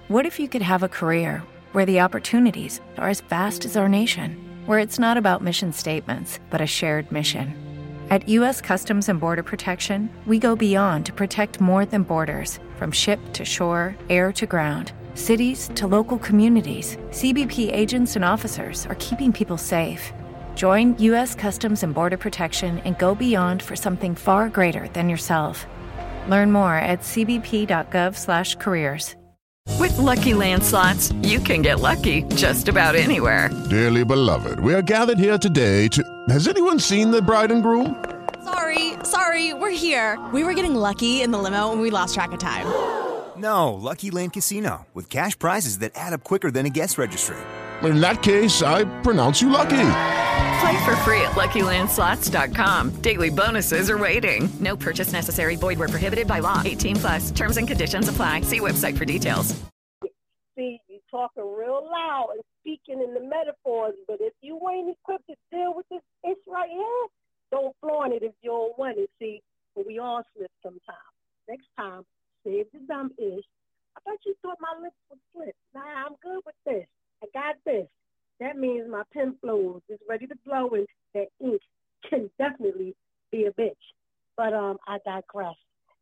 What 0.08 0.26
if 0.26 0.40
you 0.40 0.48
could 0.48 0.62
have 0.62 0.84
a 0.84 0.90
career 0.90 1.44
where 1.72 1.86
the 1.86 2.02
opportunities 2.02 2.82
are 2.98 3.10
as 3.10 3.22
vast 3.22 3.66
as 3.66 3.76
our 3.76 3.90
nation, 3.90 4.38
where 4.66 4.80
it's 4.80 5.00
not 5.00 5.18
about 5.18 5.44
mission 5.44 5.74
statements, 5.74 6.40
but 6.50 6.62
a 6.62 6.68
shared 6.68 7.12
mission? 7.12 7.56
At 8.10 8.28
U.S. 8.30 8.60
Customs 8.60 9.08
and 9.08 9.20
Border 9.20 9.44
Protection, 9.44 10.10
we 10.26 10.40
go 10.40 10.56
beyond 10.56 11.06
to 11.06 11.14
protect 11.14 11.62
more 11.62 11.86
than 11.86 12.02
borders 12.02 12.60
from 12.78 12.92
ship 12.92 13.20
to 13.34 13.46
shore, 13.46 13.96
air 14.10 14.32
to 14.34 14.48
ground, 14.48 14.94
cities 15.13 15.70
to 15.75 15.86
local 15.86 16.18
communities. 16.18 16.98
CBP 17.12 17.72
agents 17.72 18.16
and 18.16 18.25
officers 18.25 18.88
are 18.88 18.96
keeping 18.96 19.32
people 19.32 19.60
safe. 19.60 20.12
Join 20.56 20.98
U.S. 20.98 21.36
Customs 21.36 21.84
and 21.84 21.94
Border 21.94 22.18
Protection 22.18 22.80
and 22.80 22.98
go 22.98 23.13
beyond 23.13 23.62
for 23.62 23.75
something 23.75 24.16
far 24.16 24.50
greater 24.50 24.88
than 24.94 25.08
yourself. 25.08 25.68
Learn 26.28 26.51
more 26.51 26.75
at 26.75 27.01
cbp.gov/careers. 27.01 29.16
With 29.78 29.98
Lucky 29.98 30.34
Land 30.34 30.63
slots, 30.63 31.13
you 31.22 31.39
can 31.39 31.62
get 31.62 31.80
lucky 31.80 32.24
just 32.36 32.68
about 32.68 32.96
anywhere. 32.96 33.50
Dearly 33.70 34.04
beloved, 34.04 34.60
we 34.60 34.74
are 34.74 34.82
gathered 34.82 35.20
here 35.20 35.38
today 35.38 35.88
to. 35.89 36.04
Has 36.28 36.48
anyone 36.48 36.80
seen 36.80 37.12
the 37.12 37.22
bride 37.22 37.51
and 37.51 37.63
groom? 37.63 38.04
Sorry, 38.44 38.94
sorry, 39.04 39.54
we're 39.54 39.70
here. 39.70 40.20
We 40.34 40.44
were 40.44 40.54
getting 40.54 40.75
lucky 40.75 41.22
in 41.22 41.32
the 41.32 41.38
limo 41.38 41.72
and 41.72 41.80
we 41.80 41.92
lost 41.92 42.16
track 42.16 42.34
of 42.34 42.39
time. 42.39 42.66
No, 43.39 43.74
Lucky 43.74 44.12
Land 44.12 44.34
Casino, 44.34 44.86
with 44.93 45.10
cash 45.10 45.39
prizes 45.39 45.79
that 45.79 45.93
add 45.96 46.12
up 46.12 46.24
quicker 46.24 46.51
than 46.51 46.65
a 46.65 46.69
guest 46.69 46.98
registry. 46.98 47.38
In 47.84 48.01
that 48.01 48.22
case, 48.22 48.62
I 48.62 48.84
pronounce 49.01 49.41
you 49.41 49.50
lucky. 49.50 49.91
Play 50.60 50.84
for 50.84 50.96
free 51.08 51.22
at 51.22 51.36
LuckyLandSlots.com. 51.36 52.96
Daily 53.01 53.29
bonuses 53.29 53.89
are 53.89 53.98
waiting. 53.98 54.50
No 54.60 54.75
purchase 54.75 55.13
necessary. 55.13 55.55
Void 55.55 55.79
were 55.79 55.88
prohibited 55.88 56.27
by 56.27 56.39
law. 56.39 56.62
18 56.65 56.98
plus. 56.98 57.31
Terms 57.31 57.55
and 57.55 57.65
conditions 57.65 58.10
apply. 58.10 58.41
See 58.41 58.60
website 58.60 58.98
for 58.98 59.05
details. 59.05 59.55
See, 60.58 60.81
you 60.89 61.00
talking 61.10 61.55
real 61.58 61.88
loud 61.89 62.31
and 62.34 62.43
speaking 62.60 63.01
in 63.01 63.13
the 63.13 63.22
metaphors, 63.22 63.96
but 64.05 64.17
if 64.19 64.34
you 64.41 64.60
ain't 64.69 64.89
equipped 64.89 65.27
to 65.27 65.36
deal 65.50 65.74
with 65.74 65.86
this 65.89 66.01
ish 66.29 66.38
right 66.46 66.69
here, 66.69 67.08
don't 67.51 67.74
flaunt 67.79 68.12
it 68.12 68.24
if 68.24 68.34
you 68.41 68.50
don't 68.50 68.77
want 68.77 68.98
it. 68.98 69.10
See, 69.17 69.41
but 69.74 69.88
we 69.88 70.00
all 70.00 70.24
slip 70.36 70.51
sometimes. 70.62 71.15
Next 71.48 71.67
time, 71.77 72.03
save 72.50 72.65
the 72.74 72.79
dumb 72.88 73.12
ish. 73.18 73.46
I 73.96 74.00
thought 74.03 74.20
you 74.25 74.36
thought 74.41 74.58
my 74.60 74.82
lips 74.82 74.96
would 75.10 75.20
slip. 75.34 75.56
Nah, 75.74 75.82
I'm 75.82 76.15
good 76.24 76.41
with 76.46 76.56
this. 76.65 76.86
I 77.24 77.27
got 77.34 77.56
this. 77.65 77.88
That 78.39 78.58
means 78.58 78.89
my 78.89 79.03
pen 79.13 79.36
flows 79.41 79.82
It's 79.89 80.01
ready 80.08 80.25
to 80.27 80.36
blow, 80.46 80.70
and 80.70 80.88
that 81.13 81.27
ink 81.41 81.62
can 82.10 82.29
definitely 82.39 82.96
be 83.32 83.46
a 83.46 83.51
bitch. 83.51 83.74
But 84.38 84.53
um, 84.53 84.77
I 84.88 85.00
digress. 85.06 85.56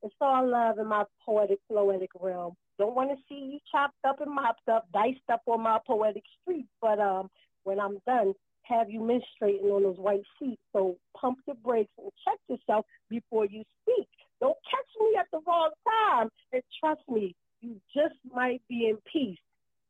It's 0.04 0.14
all 0.22 0.48
love 0.48 0.78
in 0.78 0.88
my 0.88 1.04
poetic, 1.26 1.58
poetic 1.68 2.12
realm. 2.20 2.54
Don't 2.78 2.96
want 2.96 3.10
to 3.10 3.18
see 3.28 3.54
you 3.54 3.60
chopped 3.72 3.98
up 4.08 4.22
and 4.22 4.34
mopped 4.34 4.70
up, 4.70 4.88
diced 4.94 5.28
up 5.32 5.42
on 5.48 5.64
my 5.64 5.80
poetic 5.88 6.24
street. 6.42 6.68
But 6.80 7.00
um, 7.00 7.30
when 7.64 7.80
I'm 7.80 7.98
done, 8.06 8.34
have 8.62 8.90
you 8.92 9.00
menstruating 9.00 9.72
on 9.72 9.84
those 9.84 9.98
white 9.98 10.22
sheets. 10.38 10.62
So 10.74 10.98
pump 11.20 11.40
the 11.48 11.56
brakes 11.56 11.92
and 11.98 12.12
check 12.24 12.38
yourself 12.48 12.86
before 13.10 13.46
you 13.46 13.64
speak. 13.82 14.08
Don't 14.40 14.58
catch 14.70 15.02
me 15.02 15.16
at 15.20 15.28
the 15.32 15.40
wrong 15.48 15.72
time. 15.86 16.30
And 16.54 16.64
trust 16.80 17.02
me, 17.10 17.36
you 17.62 17.82
just 17.94 18.16
might 18.34 18.62
be 18.70 18.88
in 18.88 18.98
peace. 19.12 19.40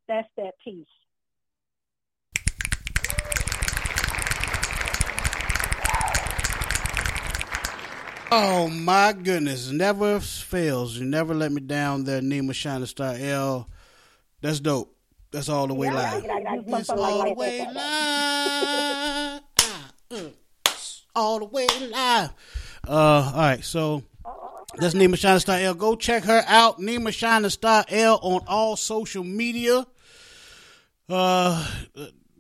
That's 0.07 0.27
that 0.37 0.53
peace. 0.63 0.85
Oh 8.29 8.67
my 8.67 9.13
goodness, 9.13 9.71
never 9.71 10.19
fails. 10.19 10.97
You 10.97 11.05
never 11.05 11.33
let 11.33 11.51
me 11.51 11.61
down 11.61 12.03
there, 12.03 12.19
Nima 12.21 12.53
Shining 12.53 12.85
Star 12.85 13.15
L. 13.17 13.69
That's 14.41 14.59
dope. 14.59 14.93
That's 15.31 15.47
all 15.49 15.67
the 15.67 15.73
way 15.73 15.89
live. 15.89 16.25
All 16.89 17.25
the 17.25 17.33
way 17.33 17.67
live. 17.73 19.41
All 21.15 21.39
the 21.39 21.45
way 21.45 21.67
live. 21.89 22.29
Uh, 22.87 23.31
all 23.33 23.33
right, 23.33 23.63
so 23.63 24.03
that's 24.77 24.93
Nima 24.93 25.17
Shining 25.17 25.39
Star 25.39 25.57
L. 25.59 25.73
Go 25.73 25.95
check 25.95 26.23
her 26.23 26.43
out, 26.47 26.79
Nima 26.79 27.11
Shining 27.13 27.49
Star 27.49 27.85
L, 27.89 28.19
on 28.21 28.41
all 28.47 28.75
social 28.75 29.23
media. 29.23 29.85
Uh, 31.09 31.67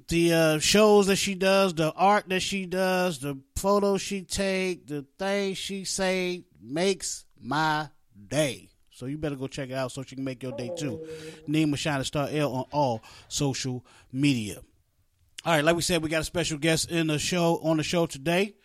the 0.07 0.33
uh, 0.33 0.59
shows 0.59 1.07
that 1.07 1.15
she 1.17 1.35
does, 1.35 1.73
the 1.73 1.91
art 1.93 2.29
that 2.29 2.41
she 2.41 2.65
does, 2.65 3.19
the 3.19 3.39
photos 3.55 4.01
she 4.01 4.21
take, 4.21 4.87
the 4.87 5.05
things 5.17 5.57
she 5.57 5.83
say 5.83 6.43
makes 6.61 7.25
my 7.41 7.89
day. 8.27 8.69
So 8.91 9.05
you 9.05 9.17
better 9.17 9.35
go 9.35 9.47
check 9.47 9.69
it 9.69 9.73
out 9.73 9.91
so 9.91 10.03
she 10.03 10.15
can 10.15 10.23
make 10.23 10.41
your 10.41 10.53
day 10.53 10.71
too. 10.75 11.07
Nima 11.47 11.77
Shining 11.77 12.03
Star 12.03 12.27
L 12.31 12.53
on 12.53 12.65
all 12.71 13.03
social 13.27 13.85
media. 14.11 14.61
All 15.45 15.53
right, 15.53 15.63
like 15.63 15.75
we 15.75 15.81
said, 15.81 16.03
we 16.03 16.09
got 16.09 16.21
a 16.21 16.25
special 16.25 16.57
guest 16.57 16.91
in 16.91 17.07
the 17.07 17.19
show 17.19 17.59
on 17.63 17.77
the 17.77 17.83
show 17.83 18.05
today. 18.05 18.55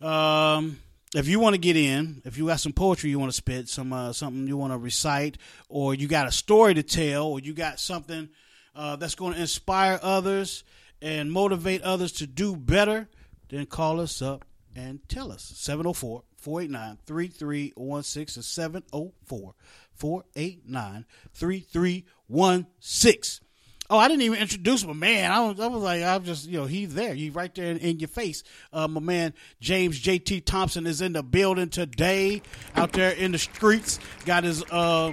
Um, 0.00 0.78
if 1.14 1.28
you 1.28 1.40
want 1.40 1.54
to 1.54 1.58
get 1.58 1.76
in, 1.76 2.22
if 2.24 2.38
you 2.38 2.46
got 2.46 2.60
some 2.60 2.72
poetry 2.72 3.10
you 3.10 3.18
want 3.18 3.30
to 3.30 3.36
spit, 3.36 3.68
some 3.68 3.92
uh, 3.92 4.12
something 4.12 4.46
you 4.46 4.56
want 4.56 4.72
to 4.72 4.78
recite, 4.78 5.38
or 5.68 5.94
you 5.94 6.08
got 6.08 6.26
a 6.26 6.32
story 6.32 6.74
to 6.74 6.82
tell, 6.82 7.26
or 7.26 7.40
you 7.40 7.52
got 7.52 7.78
something 7.78 8.30
uh, 8.74 8.96
that's 8.96 9.14
going 9.14 9.34
to 9.34 9.40
inspire 9.40 9.98
others 10.02 10.64
and 11.02 11.30
motivate 11.30 11.82
others 11.82 12.12
to 12.12 12.26
do 12.26 12.56
better, 12.56 13.08
then 13.48 13.66
call 13.66 14.00
us 14.00 14.22
up 14.22 14.46
and 14.74 15.06
tell 15.08 15.30
us. 15.30 15.52
704 15.56 16.22
489 16.36 16.98
3316 17.04 18.40
is 18.40 18.46
704 18.46 19.54
489 19.94 21.04
3316. 21.34 23.46
Oh, 23.92 23.98
I 23.98 24.08
didn't 24.08 24.22
even 24.22 24.38
introduce 24.38 24.86
my 24.86 24.94
man. 24.94 25.30
I 25.30 25.40
was, 25.46 25.60
I 25.60 25.66
was 25.66 25.82
like, 25.82 26.02
I'm 26.02 26.24
just, 26.24 26.48
you 26.48 26.58
know, 26.58 26.64
he's 26.64 26.94
there. 26.94 27.12
He's 27.12 27.34
right 27.34 27.54
there 27.54 27.72
in, 27.72 27.76
in 27.76 27.98
your 27.98 28.08
face. 28.08 28.42
Uh, 28.72 28.88
my 28.88 29.00
man 29.00 29.34
James 29.60 30.00
JT 30.00 30.46
Thompson 30.46 30.86
is 30.86 31.02
in 31.02 31.12
the 31.12 31.22
building 31.22 31.68
today, 31.68 32.40
out 32.74 32.92
there 32.92 33.10
in 33.10 33.32
the 33.32 33.38
streets. 33.38 33.98
Got 34.24 34.44
his, 34.44 34.64
uh, 34.70 35.12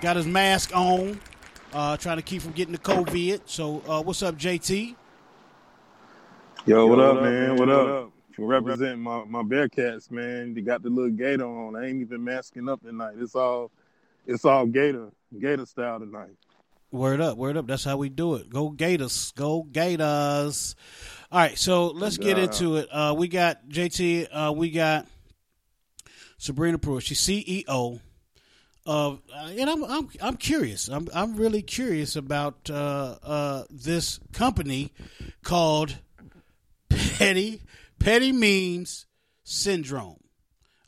got 0.00 0.16
his 0.16 0.26
mask 0.26 0.74
on, 0.74 1.20
uh, 1.72 1.98
trying 1.98 2.16
to 2.16 2.22
keep 2.22 2.42
from 2.42 2.50
getting 2.50 2.72
the 2.72 2.80
COVID. 2.80 3.42
So, 3.44 3.80
uh, 3.86 4.02
what's 4.02 4.24
up, 4.24 4.36
JT? 4.36 4.96
Yo, 6.66 6.86
what 6.88 6.98
up, 6.98 7.22
man? 7.22 7.54
What 7.54 7.68
up? 7.68 8.10
Representing 8.38 9.04
my, 9.04 9.22
my 9.22 9.44
Bearcats, 9.44 10.10
man. 10.10 10.52
They 10.52 10.62
got 10.62 10.82
the 10.82 10.90
little 10.90 11.12
gator 11.12 11.46
on. 11.46 11.76
I 11.76 11.86
ain't 11.86 12.00
even 12.00 12.24
masking 12.24 12.68
up 12.68 12.82
tonight. 12.82 13.14
It's 13.20 13.36
all 13.36 13.70
it's 14.26 14.44
all 14.44 14.66
gator 14.66 15.12
gator 15.38 15.64
style 15.64 16.00
tonight. 16.00 16.34
Word 16.96 17.20
up, 17.20 17.36
word 17.36 17.58
up. 17.58 17.66
That's 17.66 17.84
how 17.84 17.98
we 17.98 18.08
do 18.08 18.36
it. 18.36 18.48
Go 18.48 18.70
Gators, 18.70 19.32
go 19.36 19.62
Gators. 19.62 20.74
All 21.30 21.38
right, 21.40 21.58
so 21.58 21.88
let's 21.88 22.16
get 22.16 22.38
into 22.38 22.76
it. 22.76 22.88
Uh, 22.90 23.14
we 23.16 23.28
got 23.28 23.68
JT. 23.68 24.28
Uh, 24.32 24.52
we 24.52 24.70
got 24.70 25.06
Sabrina 26.38 26.78
Pruitt. 26.78 27.02
She's 27.02 27.20
CEO 27.20 28.00
of, 28.86 29.20
uh, 29.34 29.50
and 29.58 29.68
I'm 29.68 29.84
I'm 29.84 30.08
I'm 30.22 30.36
curious. 30.36 30.88
I'm 30.88 31.08
I'm 31.12 31.36
really 31.36 31.60
curious 31.60 32.16
about 32.16 32.70
uh, 32.70 33.18
uh, 33.22 33.64
this 33.68 34.18
company 34.32 34.92
called 35.42 35.98
Petty 36.88 37.60
Petty 37.98 38.32
Memes 38.32 39.04
Syndrome. 39.44 40.20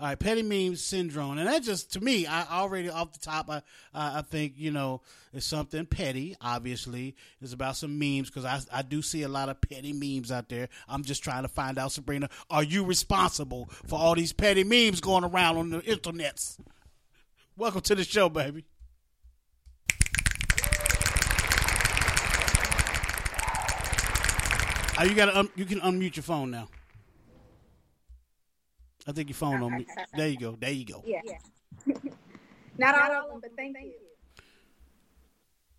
All 0.00 0.06
right, 0.06 0.16
petty 0.16 0.42
memes 0.42 0.80
syndrome, 0.80 1.38
and 1.38 1.48
that 1.48 1.64
just 1.64 1.94
to 1.94 2.00
me, 2.00 2.24
I 2.24 2.44
already 2.60 2.88
off 2.88 3.12
the 3.12 3.18
top, 3.18 3.50
I 3.50 3.62
I 3.92 4.18
I 4.18 4.22
think 4.22 4.52
you 4.56 4.70
know 4.70 5.00
it's 5.32 5.44
something 5.44 5.86
petty. 5.86 6.36
Obviously, 6.40 7.16
it's 7.40 7.52
about 7.52 7.76
some 7.76 7.98
memes 7.98 8.30
because 8.30 8.44
I 8.44 8.60
I 8.72 8.82
do 8.82 9.02
see 9.02 9.24
a 9.24 9.28
lot 9.28 9.48
of 9.48 9.60
petty 9.60 9.92
memes 9.92 10.30
out 10.30 10.48
there. 10.48 10.68
I'm 10.88 11.02
just 11.02 11.24
trying 11.24 11.42
to 11.42 11.48
find 11.48 11.78
out, 11.78 11.90
Sabrina, 11.90 12.28
are 12.48 12.62
you 12.62 12.84
responsible 12.84 13.66
for 13.88 13.98
all 13.98 14.14
these 14.14 14.32
petty 14.32 14.62
memes 14.62 15.00
going 15.00 15.24
around 15.24 15.56
on 15.56 15.70
the 15.70 15.80
internets? 15.80 16.60
Welcome 17.56 17.80
to 17.80 17.96
the 17.96 18.04
show, 18.04 18.28
baby. 18.28 18.66
Oh, 25.00 25.04
you 25.04 25.14
got 25.14 25.34
un- 25.34 25.50
you 25.56 25.64
can 25.64 25.80
unmute 25.80 26.14
your 26.14 26.22
phone 26.22 26.52
now. 26.52 26.68
I 29.08 29.12
think 29.12 29.30
your 29.30 29.36
phone 29.36 29.62
on 29.62 29.78
me. 29.78 29.86
There 30.14 30.28
you 30.28 30.36
go. 30.38 30.56
There 30.60 30.70
you 30.70 30.84
go. 30.84 31.02
Yeah. 31.06 31.22
Not 32.78 32.94
all 32.94 33.24
of 33.24 33.30
them, 33.30 33.40
but 33.40 33.56
thank 33.56 33.76
you. 33.78 33.92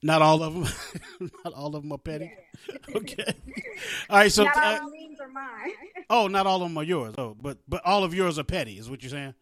Not 0.01 0.21
all 0.23 0.41
of 0.41 0.53
them. 0.53 1.29
not 1.43 1.53
all 1.53 1.75
of 1.75 1.83
them 1.83 1.91
are 1.91 1.97
petty. 1.97 2.31
Okay. 2.95 3.33
All 4.09 4.17
right. 4.17 4.31
So, 4.31 4.43
Not 4.43 4.57
all 4.57 4.63
uh, 4.63 4.79
the 4.79 4.91
memes 4.91 5.19
are 5.21 5.27
mine. 5.27 5.71
oh, 6.09 6.27
not 6.27 6.47
all 6.47 6.61
of 6.61 6.69
them 6.69 6.77
are 6.77 6.83
yours. 6.83 7.15
Oh, 7.17 7.35
but 7.39 7.57
but 7.67 7.85
all 7.85 8.03
of 8.03 8.13
yours 8.13 8.39
are 8.39 8.43
petty. 8.43 8.77
Is 8.79 8.89
what 8.89 9.01
you're 9.03 9.09
saying? 9.11 9.33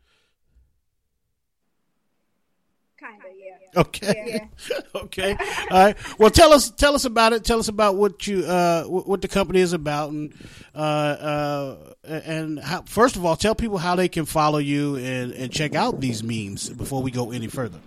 Kinda, 3.00 3.26
yeah. 3.38 3.46
Okay. 3.77 4.49
okay. 4.95 5.36
All 5.69 5.86
right. 5.86 6.19
Well, 6.19 6.32
tell 6.32 6.53
us 6.53 6.71
tell 6.71 6.95
us 6.95 7.06
about 7.06 7.34
it. 7.34 7.43
Tell 7.43 7.60
us 7.60 7.67
about 7.67 7.95
what 7.95 8.25
you 8.25 8.43
uh 8.43 8.84
wh- 8.86 9.08
what 9.08 9.21
the 9.21 9.27
company 9.27 9.60
is 9.60 9.73
about 9.73 10.12
and 10.12 10.34
uh 10.73 10.77
uh 10.77 11.93
and 12.03 12.60
how, 12.60 12.82
first 12.84 13.15
of 13.15 13.25
all, 13.25 13.36
tell 13.36 13.53
people 13.53 13.77
how 13.77 13.95
they 13.95 14.08
can 14.08 14.25
follow 14.25 14.58
you 14.58 14.95
and 14.95 15.32
and 15.34 15.51
check 15.51 15.75
out 15.75 15.99
these 15.99 16.23
memes 16.23 16.69
before 16.69 17.03
we 17.03 17.12
go 17.12 17.32
any 17.32 17.47
further. 17.47 17.80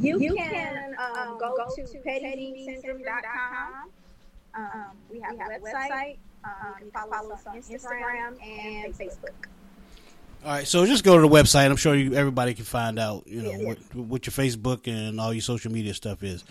You, 0.00 0.34
can 0.34 0.96
um, 0.98 1.38
go, 1.38 1.54
to 1.76 1.82
pettymemesyndrome.com. 1.82 3.90
Um, 4.54 4.84
we 5.08 5.20
have 5.20 5.36
a 5.36 5.60
website. 5.60 6.16
Um, 6.44 6.74
you 6.84 6.90
can 6.90 7.08
follow 7.08 7.30
us 7.30 7.46
on 7.46 7.56
Instagram 7.56 8.42
and 8.42 8.92
Facebook. 8.94 9.46
All 10.44 10.50
right, 10.50 10.66
so 10.66 10.84
just 10.86 11.04
go 11.04 11.14
to 11.14 11.22
the 11.22 11.28
website. 11.28 11.66
I'm 11.70 11.76
sure 11.76 11.94
you, 11.94 12.14
everybody 12.14 12.52
can 12.54 12.64
find 12.64 12.98
out, 12.98 13.28
you 13.28 13.42
know, 13.42 13.52
what, 13.64 13.78
what 13.94 14.26
your 14.26 14.32
Facebook 14.32 14.88
and 14.88 15.20
all 15.20 15.32
your 15.32 15.40
social 15.40 15.70
media 15.70 15.94
stuff 15.94 16.24
is. 16.24 16.44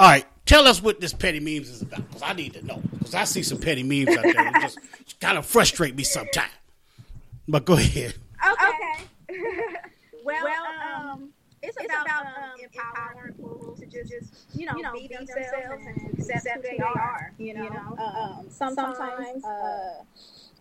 All 0.00 0.08
right, 0.08 0.26
tell 0.46 0.66
us 0.66 0.82
what 0.82 1.00
this 1.00 1.12
petty 1.12 1.38
memes 1.38 1.68
is 1.68 1.82
about, 1.82 2.08
because 2.08 2.22
I 2.22 2.32
need 2.32 2.54
to 2.54 2.66
know. 2.66 2.82
Because 2.98 3.14
I 3.14 3.22
see 3.24 3.44
some 3.44 3.58
petty 3.58 3.84
memes 3.84 4.16
out 4.16 4.24
there 4.24 4.32
that 4.32 4.60
just 4.62 5.20
kind 5.20 5.38
of 5.38 5.46
frustrate 5.46 5.94
me 5.94 6.02
sometimes. 6.02 6.50
But 7.46 7.64
go 7.66 7.74
ahead. 7.74 8.14
Okay. 8.44 9.06
well, 10.24 10.46
um, 10.46 11.28
it's 11.62 11.76
about, 11.84 12.08
um, 12.08 12.60
empowering 12.60 13.34
people 13.34 13.76
to 13.78 13.86
just, 13.86 14.32
you 14.54 14.66
know, 14.66 14.74
you 14.76 14.82
know 14.82 14.92
be 14.92 15.06
themselves 15.06 15.46
and 15.86 16.18
accept 16.18 16.48
who 16.48 16.62
they 16.62 16.78
are. 16.78 17.32
You 17.38 17.54
know, 17.54 17.96
um, 17.96 18.46
sometimes, 18.50 19.44
uh, 19.44 20.02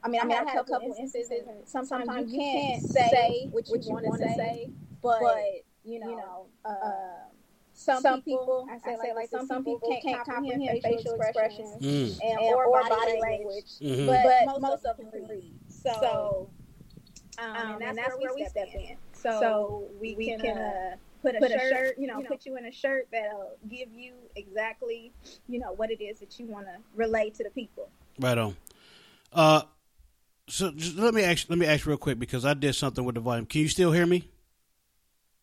I 0.04 0.08
mean, 0.08 0.22
I 0.22 0.26
mean, 0.26 0.38
I've 0.38 0.48
had 0.48 0.60
a 0.60 0.64
couple 0.64 0.94
instances. 0.98 1.30
and 1.48 1.68
Sometimes 1.68 2.32
you 2.32 2.40
can't 2.40 2.84
say 2.84 3.48
what 3.52 3.68
you 3.68 3.92
want 3.92 4.06
to 4.06 4.30
say, 4.36 4.70
but 5.02 5.22
you 5.84 6.00
know, 6.00 6.48
uh, 6.66 6.72
some, 7.74 8.02
some 8.02 8.22
people, 8.22 8.68
I 8.70 8.78
say, 8.78 8.94
I 8.94 8.98
say 8.98 9.14
like, 9.14 9.32
like 9.32 9.48
some, 9.48 9.64
people 9.64 9.98
can't 10.04 10.26
comprehend 10.26 10.84
facial 10.84 11.14
expressions 11.14 11.82
mm. 11.82 12.20
and, 12.22 12.40
and, 12.40 12.56
or, 12.56 12.66
or 12.66 12.82
body 12.90 13.18
language, 13.22 13.80
mm-hmm. 13.82 14.06
but, 14.06 14.22
but, 14.46 14.62
most 14.62 14.86
of 14.86 14.98
them 14.98 15.10
can 15.12 15.28
read. 15.28 15.54
So, 15.70 15.90
so 16.02 16.50
um, 17.40 17.56
um, 17.56 17.56
and, 17.56 17.82
that's 17.82 17.90
and, 17.90 17.98
that's 17.98 18.18
where 18.18 18.34
we 18.36 18.42
step, 18.42 18.68
step 18.68 18.82
in. 18.82 18.82
in. 18.82 18.98
So, 19.14 19.40
so 19.40 19.88
we, 20.00 20.16
we 20.16 20.38
can. 20.38 20.58
Uh, 20.58 20.96
put 21.22 21.36
a, 21.36 21.40
put 21.40 21.52
shirt, 21.52 21.62
a 21.62 21.70
shirt, 21.70 21.96
you 21.98 22.08
know, 22.08 22.18
you 22.18 22.24
know, 22.24 22.30
put 22.30 22.46
you 22.46 22.58
in 22.58 22.66
a 22.66 22.72
shirt 22.72 23.08
that'll 23.12 23.58
give 23.70 23.90
you 23.94 24.14
exactly, 24.36 25.12
you 25.48 25.60
know, 25.60 25.74
what 25.74 25.92
it 25.92 26.02
is 26.02 26.20
that 26.20 26.40
you 26.40 26.46
want 26.46 26.66
to 26.66 26.76
relay 26.96 27.30
to 27.30 27.44
the 27.44 27.50
people. 27.50 27.90
Right 28.20 28.38
on. 28.38 28.56
Uh, 29.34 29.62
so 30.50 30.72
just 30.72 30.98
let 30.98 31.14
me 31.14 31.24
ask, 31.24 31.50
let 31.50 31.58
me 31.58 31.66
ask 31.66 31.86
real 31.86 31.98
quick 31.98 32.20
because 32.20 32.46
I 32.46 32.54
did 32.54 32.74
something 32.74 33.04
with 33.04 33.16
the 33.16 33.22
volume. 33.22 33.46
Can 33.46 33.62
you 33.62 33.68
still 33.68 33.92
hear 33.92 34.06
me? 34.06 34.30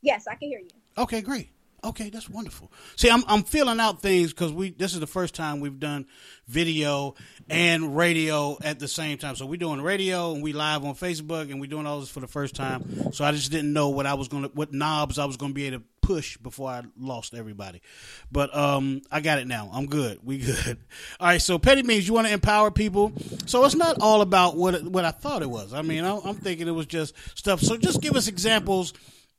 Yes, 0.02 0.26
I 0.28 0.34
can 0.34 0.48
hear 0.48 0.60
you. 0.60 0.68
Okay, 0.98 1.20
great. 1.20 1.50
Okay, 1.84 2.10
that's 2.10 2.28
wonderful. 2.28 2.72
See, 2.96 3.08
I'm 3.08 3.22
I'm 3.28 3.44
feeling 3.44 3.78
out 3.78 4.02
things 4.02 4.32
because 4.32 4.52
we 4.52 4.70
this 4.70 4.94
is 4.94 5.00
the 5.00 5.06
first 5.06 5.34
time 5.34 5.60
we've 5.60 5.78
done 5.78 6.06
video 6.48 7.14
and 7.48 7.96
radio 7.96 8.58
at 8.64 8.80
the 8.80 8.88
same 8.88 9.18
time. 9.18 9.36
So 9.36 9.46
we're 9.46 9.56
doing 9.56 9.80
radio 9.80 10.32
and 10.32 10.42
we 10.42 10.52
live 10.52 10.84
on 10.84 10.94
Facebook 10.94 11.50
and 11.50 11.60
we're 11.60 11.70
doing 11.70 11.86
all 11.86 12.00
this 12.00 12.08
for 12.08 12.20
the 12.20 12.26
first 12.26 12.56
time. 12.56 13.12
So 13.12 13.24
I 13.24 13.30
just 13.30 13.52
didn't 13.52 13.72
know 13.72 13.90
what 13.90 14.06
I 14.06 14.14
was 14.14 14.26
gonna 14.26 14.48
what 14.48 14.72
knobs 14.72 15.18
I 15.18 15.26
was 15.26 15.36
gonna 15.36 15.54
be 15.54 15.66
able 15.66 15.78
to 15.78 15.84
push 16.06 16.36
before 16.36 16.70
I 16.70 16.82
lost 16.96 17.34
everybody. 17.34 17.82
But 18.30 18.56
um, 18.56 19.02
I 19.10 19.20
got 19.20 19.40
it 19.40 19.48
now. 19.48 19.70
I'm 19.72 19.86
good. 19.86 20.20
We 20.22 20.38
good. 20.38 20.78
All 21.20 21.26
right. 21.26 21.42
So 21.42 21.58
petty 21.58 21.82
means 21.82 22.06
you 22.06 22.14
want 22.14 22.28
to 22.28 22.32
empower 22.32 22.70
people. 22.70 23.12
So 23.46 23.64
it's 23.64 23.74
not 23.74 24.00
all 24.00 24.20
about 24.20 24.56
what 24.56 24.84
what 24.84 25.04
I 25.04 25.10
thought 25.10 25.42
it 25.42 25.50
was. 25.50 25.74
I 25.74 25.82
mean, 25.82 26.04
I'm 26.04 26.36
thinking 26.36 26.68
it 26.68 26.72
was 26.72 26.86
just 26.86 27.14
stuff. 27.36 27.60
So 27.60 27.76
just 27.76 28.00
give 28.00 28.14
us 28.14 28.28
examples 28.28 28.92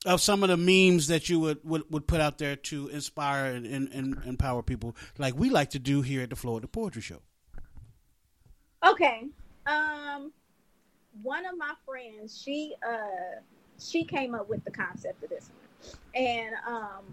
of 0.05 0.21
some 0.21 0.43
of 0.43 0.49
the 0.49 0.57
memes 0.57 1.07
that 1.07 1.27
you 1.29 1.39
would, 1.39 1.59
would, 1.63 1.83
would 1.89 2.07
put 2.07 2.21
out 2.21 2.37
there 2.37 2.55
to 2.55 2.87
inspire 2.89 3.47
and, 3.47 3.65
and, 3.65 3.89
and, 3.91 4.23
empower 4.25 4.61
people, 4.61 4.95
like 5.17 5.35
we 5.35 5.49
like 5.49 5.71
to 5.71 5.79
do 5.79 6.01
here 6.01 6.21
at 6.21 6.29
the 6.29 6.35
Floetic 6.35 6.71
Poetry 6.71 7.01
Show? 7.01 7.21
Okay. 8.85 9.25
Um, 9.65 10.31
one 11.23 11.45
of 11.45 11.57
my 11.57 11.73
friends, 11.85 12.39
she 12.41 12.75
uh, 12.87 13.41
she 13.79 14.03
came 14.03 14.33
up 14.33 14.49
with 14.49 14.63
the 14.63 14.71
concept 14.71 15.23
of 15.23 15.29
this 15.29 15.49
one, 15.49 15.66
and 16.15 16.55
um, 16.67 17.05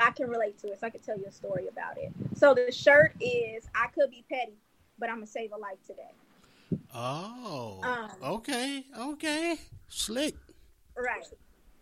I 0.00 0.10
can 0.10 0.28
relate 0.28 0.58
to 0.60 0.68
it. 0.68 0.80
So 0.80 0.86
I 0.86 0.90
can 0.90 1.00
tell 1.00 1.18
you 1.18 1.26
a 1.26 1.32
story 1.32 1.68
about 1.68 1.98
it. 1.98 2.12
So 2.36 2.54
the 2.54 2.72
shirt 2.72 3.14
is 3.20 3.68
"I 3.74 3.88
could 3.88 4.10
be 4.10 4.24
petty, 4.30 4.58
but 4.98 5.08
I'm 5.08 5.16
gonna 5.16 5.26
save 5.26 5.52
a 5.52 5.56
life 5.56 5.78
today." 5.86 6.10
Oh, 6.94 7.80
um, 7.82 8.10
okay, 8.22 8.84
okay, 8.98 9.56
slick. 9.88 10.34
Right. 10.96 11.24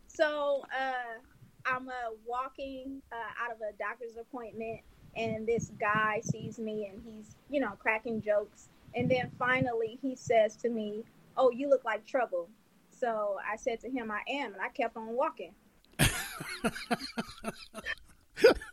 So 0.09 0.65
uh, 0.79 1.21
I'm 1.67 1.89
uh, 1.89 1.93
walking 2.27 3.03
uh, 3.13 3.45
out 3.45 3.53
of 3.53 3.59
a 3.59 3.77
doctor's 3.79 4.17
appointment, 4.17 4.81
and 5.17 5.47
this 5.47 5.73
guy 5.79 6.21
sees 6.23 6.59
me, 6.59 6.91
and 6.93 7.03
he's 7.05 7.37
you 7.51 7.61
know 7.61 7.73
cracking 7.79 8.21
jokes, 8.21 8.69
and 8.95 9.11
then 9.11 9.31
finally 9.39 9.99
he 10.03 10.17
says 10.17 10.57
to 10.57 10.69
me, 10.69 11.05
"Oh, 11.37 11.51
you 11.51 11.69
look 11.69 11.85
like 11.85 12.07
trouble." 12.07 12.49
So 12.91 13.37
I 13.47 13.57
said 13.57 13.81
to 13.81 13.91
him, 13.91 14.11
"I 14.11 14.21
am," 14.29 14.53
and 14.55 14.63
I 14.63 14.69
kept 14.69 14.97
on 14.97 15.09
walking. 15.09 15.53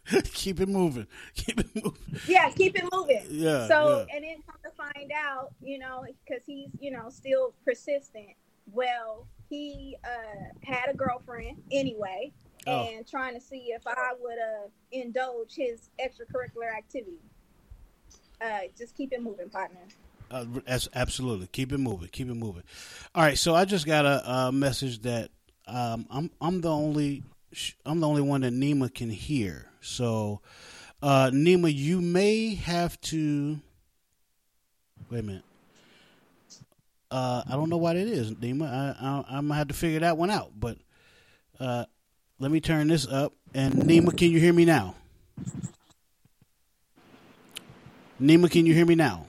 keep 0.34 0.60
it 0.60 0.70
moving. 0.70 1.08
Keep 1.36 1.60
it 1.62 1.76
moving. 1.76 2.00
Yeah, 2.28 2.50
keep 2.50 2.76
it 2.76 2.86
moving. 2.92 3.24
Yeah. 3.30 3.68
So 3.68 4.06
yeah. 4.08 4.16
and 4.16 4.24
then 4.24 4.36
come 4.46 4.58
to 4.64 4.72
find 4.72 5.12
out, 5.12 5.54
you 5.62 5.80
know, 5.80 6.06
because 6.26 6.44
he's 6.46 6.70
you 6.80 6.92
know 6.92 7.10
still 7.10 7.54
persistent. 7.66 8.36
Well, 8.72 9.28
he 9.50 9.98
uh, 10.04 10.46
had 10.64 10.90
a 10.90 10.94
girlfriend 10.94 11.62
anyway, 11.72 12.32
oh. 12.68 12.88
and 12.88 13.08
trying 13.08 13.34
to 13.34 13.42
see 13.42 13.74
if 13.76 13.86
I 13.86 14.14
would 14.20 14.40
uh, 14.40 14.68
indulge 14.92 15.56
his 15.56 15.90
extracurricular 16.00 16.76
activity. 16.76 17.20
Uh, 18.42 18.60
just 18.78 18.96
keep 18.96 19.14
it 19.14 19.22
moving, 19.22 19.50
partner. 19.50 19.80
Uh, 20.32 20.46
absolutely, 20.96 21.48
keep 21.48 21.72
it 21.72 21.78
moving, 21.78 22.10
keep 22.12 22.28
it 22.28 22.34
moving. 22.34 22.64
All 23.14 23.24
right, 23.24 23.38
so 23.38 23.54
I 23.54 23.66
just 23.66 23.86
got 23.86 24.06
a, 24.06 24.30
a 24.30 24.52
message 24.52 25.02
that 25.04 25.30
um, 25.68 26.08
I'm 26.10 26.32
I'm 26.42 26.62
the 26.62 26.72
only 26.72 27.24
I'm 27.86 28.00
the 28.00 28.08
only 28.08 28.22
one 28.22 28.42
that 28.42 28.54
Nima 28.54 28.94
can 28.94 29.10
hear. 29.10 29.68
So, 29.82 30.42
uh, 31.02 31.30
Nima, 31.34 31.74
you 31.74 32.02
may 32.02 32.56
have 32.56 33.00
to 33.02 33.60
wait 35.10 35.20
a 35.20 35.24
minute. 35.24 35.44
Uh, 37.12 37.44
I 37.48 37.52
don't 37.52 37.70
know 37.70 37.78
what 37.78 37.96
it 37.96 38.08
is, 38.08 38.32
Nima. 38.32 38.68
I, 38.68 39.24
I, 39.30 39.38
am 39.38 39.48
gonna 39.48 39.56
have 39.56 39.68
to 39.68 39.74
figure 39.74 40.00
that 40.00 40.18
one 40.18 40.32
out. 40.32 40.52
But 40.60 40.78
uh, 41.60 41.86
let 42.40 42.52
me 42.52 42.60
turn 42.60 42.88
this 42.88 43.08
up. 43.08 43.34
And 43.54 43.74
Nima, 43.74 44.18
can 44.18 44.32
you 44.32 44.40
hear 44.40 44.54
me 44.54 44.66
now? 44.66 44.96
Nima, 48.20 48.50
can 48.50 48.66
you 48.66 48.74
hear 48.74 48.86
me 48.86 48.96
now? 48.96 49.28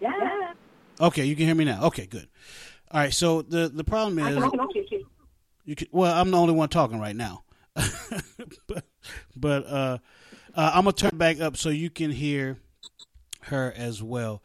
Yeah. 0.00 0.54
Okay, 1.00 1.24
you 1.24 1.36
can 1.36 1.46
hear 1.46 1.54
me 1.54 1.64
now. 1.64 1.84
Okay, 1.84 2.06
good. 2.06 2.26
All 2.90 3.00
right. 3.00 3.12
So 3.12 3.42
the 3.42 3.68
the 3.68 3.84
problem 3.84 4.18
is, 4.18 4.36
you 5.64 5.76
can, 5.76 5.88
well, 5.92 6.18
I'm 6.18 6.30
the 6.30 6.38
only 6.38 6.54
one 6.54 6.68
talking 6.68 7.00
right 7.00 7.16
now. 7.16 7.44
but 8.66 8.84
but 9.36 9.66
uh, 9.66 9.98
uh, 10.54 10.70
I'm 10.74 10.84
gonna 10.84 10.92
turn 10.92 11.16
back 11.16 11.40
up 11.40 11.56
so 11.56 11.68
you 11.68 11.90
can 11.90 12.10
hear 12.10 12.58
her 13.42 13.72
as 13.76 14.02
well. 14.02 14.42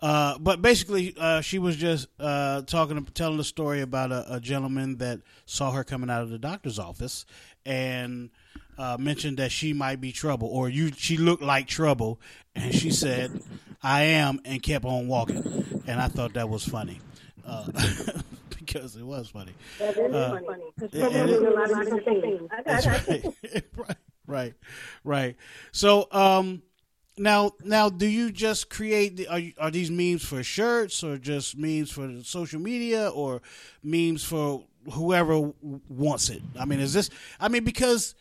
Uh, 0.00 0.36
but 0.38 0.60
basically, 0.60 1.14
uh, 1.18 1.40
she 1.40 1.58
was 1.58 1.76
just 1.76 2.08
uh, 2.18 2.62
talking, 2.62 3.02
telling 3.14 3.38
the 3.38 3.44
story 3.44 3.80
about 3.80 4.12
a, 4.12 4.34
a, 4.34 4.40
gentleman 4.40 4.98
that 4.98 5.20
saw 5.46 5.70
her 5.70 5.82
coming 5.82 6.10
out 6.10 6.20
of 6.22 6.28
the 6.28 6.38
doctor's 6.38 6.78
office 6.78 7.24
and 7.64 8.28
uh, 8.76 8.98
mentioned 9.00 9.38
that 9.38 9.50
she 9.50 9.72
might 9.72 10.02
be 10.02 10.12
trouble, 10.12 10.48
or 10.48 10.68
you, 10.68 10.90
she 10.94 11.16
looked 11.16 11.42
like 11.42 11.66
trouble, 11.68 12.20
and 12.54 12.74
she 12.74 12.90
said, 12.90 13.40
"I 13.82 14.02
am," 14.02 14.40
and 14.44 14.62
kept 14.62 14.84
on 14.84 15.08
walking. 15.08 15.82
And 15.86 16.00
I 16.00 16.08
thought 16.08 16.34
that 16.34 16.48
was 16.48 16.68
funny. 16.68 17.00
Uh, 17.46 17.66
because 18.58 18.96
it 18.96 19.04
was 19.04 19.28
funny. 19.28 19.52
That 19.78 19.96
is 19.96 20.14
uh, 20.14 20.40
funny. 20.46 20.62
It, 20.92 22.50
That's 22.66 22.86
right. 22.86 23.24
right, 23.76 23.96
right, 24.26 24.54
right. 25.04 25.36
So, 25.72 26.08
um, 26.10 26.62
now, 27.16 27.52
now, 27.62 27.88
do 27.88 28.06
you 28.06 28.32
just 28.32 28.70
create? 28.70 29.16
The, 29.16 29.28
are 29.28 29.38
you, 29.38 29.52
are 29.58 29.70
these 29.70 29.90
memes 29.90 30.24
for 30.24 30.42
shirts, 30.42 31.04
or 31.04 31.18
just 31.18 31.56
memes 31.56 31.90
for 31.90 32.10
social 32.24 32.60
media, 32.60 33.08
or 33.08 33.40
memes 33.82 34.24
for 34.24 34.64
whoever 34.92 35.52
wants 35.88 36.30
it? 36.30 36.42
I 36.58 36.64
mean, 36.64 36.80
is 36.80 36.92
this? 36.92 37.10
I 37.38 37.48
mean, 37.48 37.64
because 37.64 38.14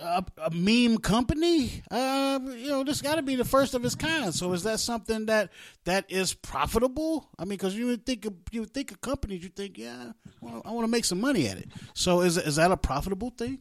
a, 0.00 0.24
a 0.38 0.50
meme 0.50 0.98
company, 0.98 1.82
uh, 1.90 2.38
you 2.42 2.68
know, 2.68 2.84
this 2.84 3.02
got 3.02 3.16
to 3.16 3.22
be 3.22 3.36
the 3.36 3.44
first 3.44 3.74
of 3.74 3.84
its 3.84 3.94
kind. 3.94 4.34
So, 4.34 4.52
is 4.52 4.62
that 4.62 4.80
something 4.80 5.26
that 5.26 5.50
that 5.84 6.06
is 6.08 6.34
profitable? 6.34 7.28
I 7.38 7.44
mean, 7.44 7.50
because 7.50 7.76
you 7.76 7.86
would 7.86 8.06
think 8.06 8.24
of, 8.24 8.34
you 8.50 8.60
would 8.60 8.74
think 8.74 8.90
of 8.90 9.00
companies, 9.00 9.42
you 9.42 9.50
think, 9.50 9.78
yeah, 9.78 10.12
well, 10.40 10.62
I 10.64 10.70
want 10.70 10.84
to 10.84 10.90
make 10.90 11.04
some 11.04 11.20
money 11.20 11.46
at 11.48 11.58
it. 11.58 11.68
So, 11.94 12.22
is 12.22 12.36
is 12.36 12.56
that 12.56 12.70
a 12.70 12.76
profitable 12.76 13.30
thing? 13.30 13.60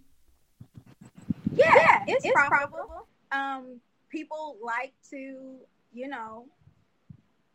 Yeah, 1.53 1.73
yeah 1.75 2.03
it's, 2.07 2.25
it's 2.25 2.33
profitable. 2.33 2.77
profitable 2.77 3.05
um, 3.31 3.79
people 4.09 4.57
like 4.63 4.93
to, 5.11 5.55
you 5.93 6.07
know, 6.07 6.45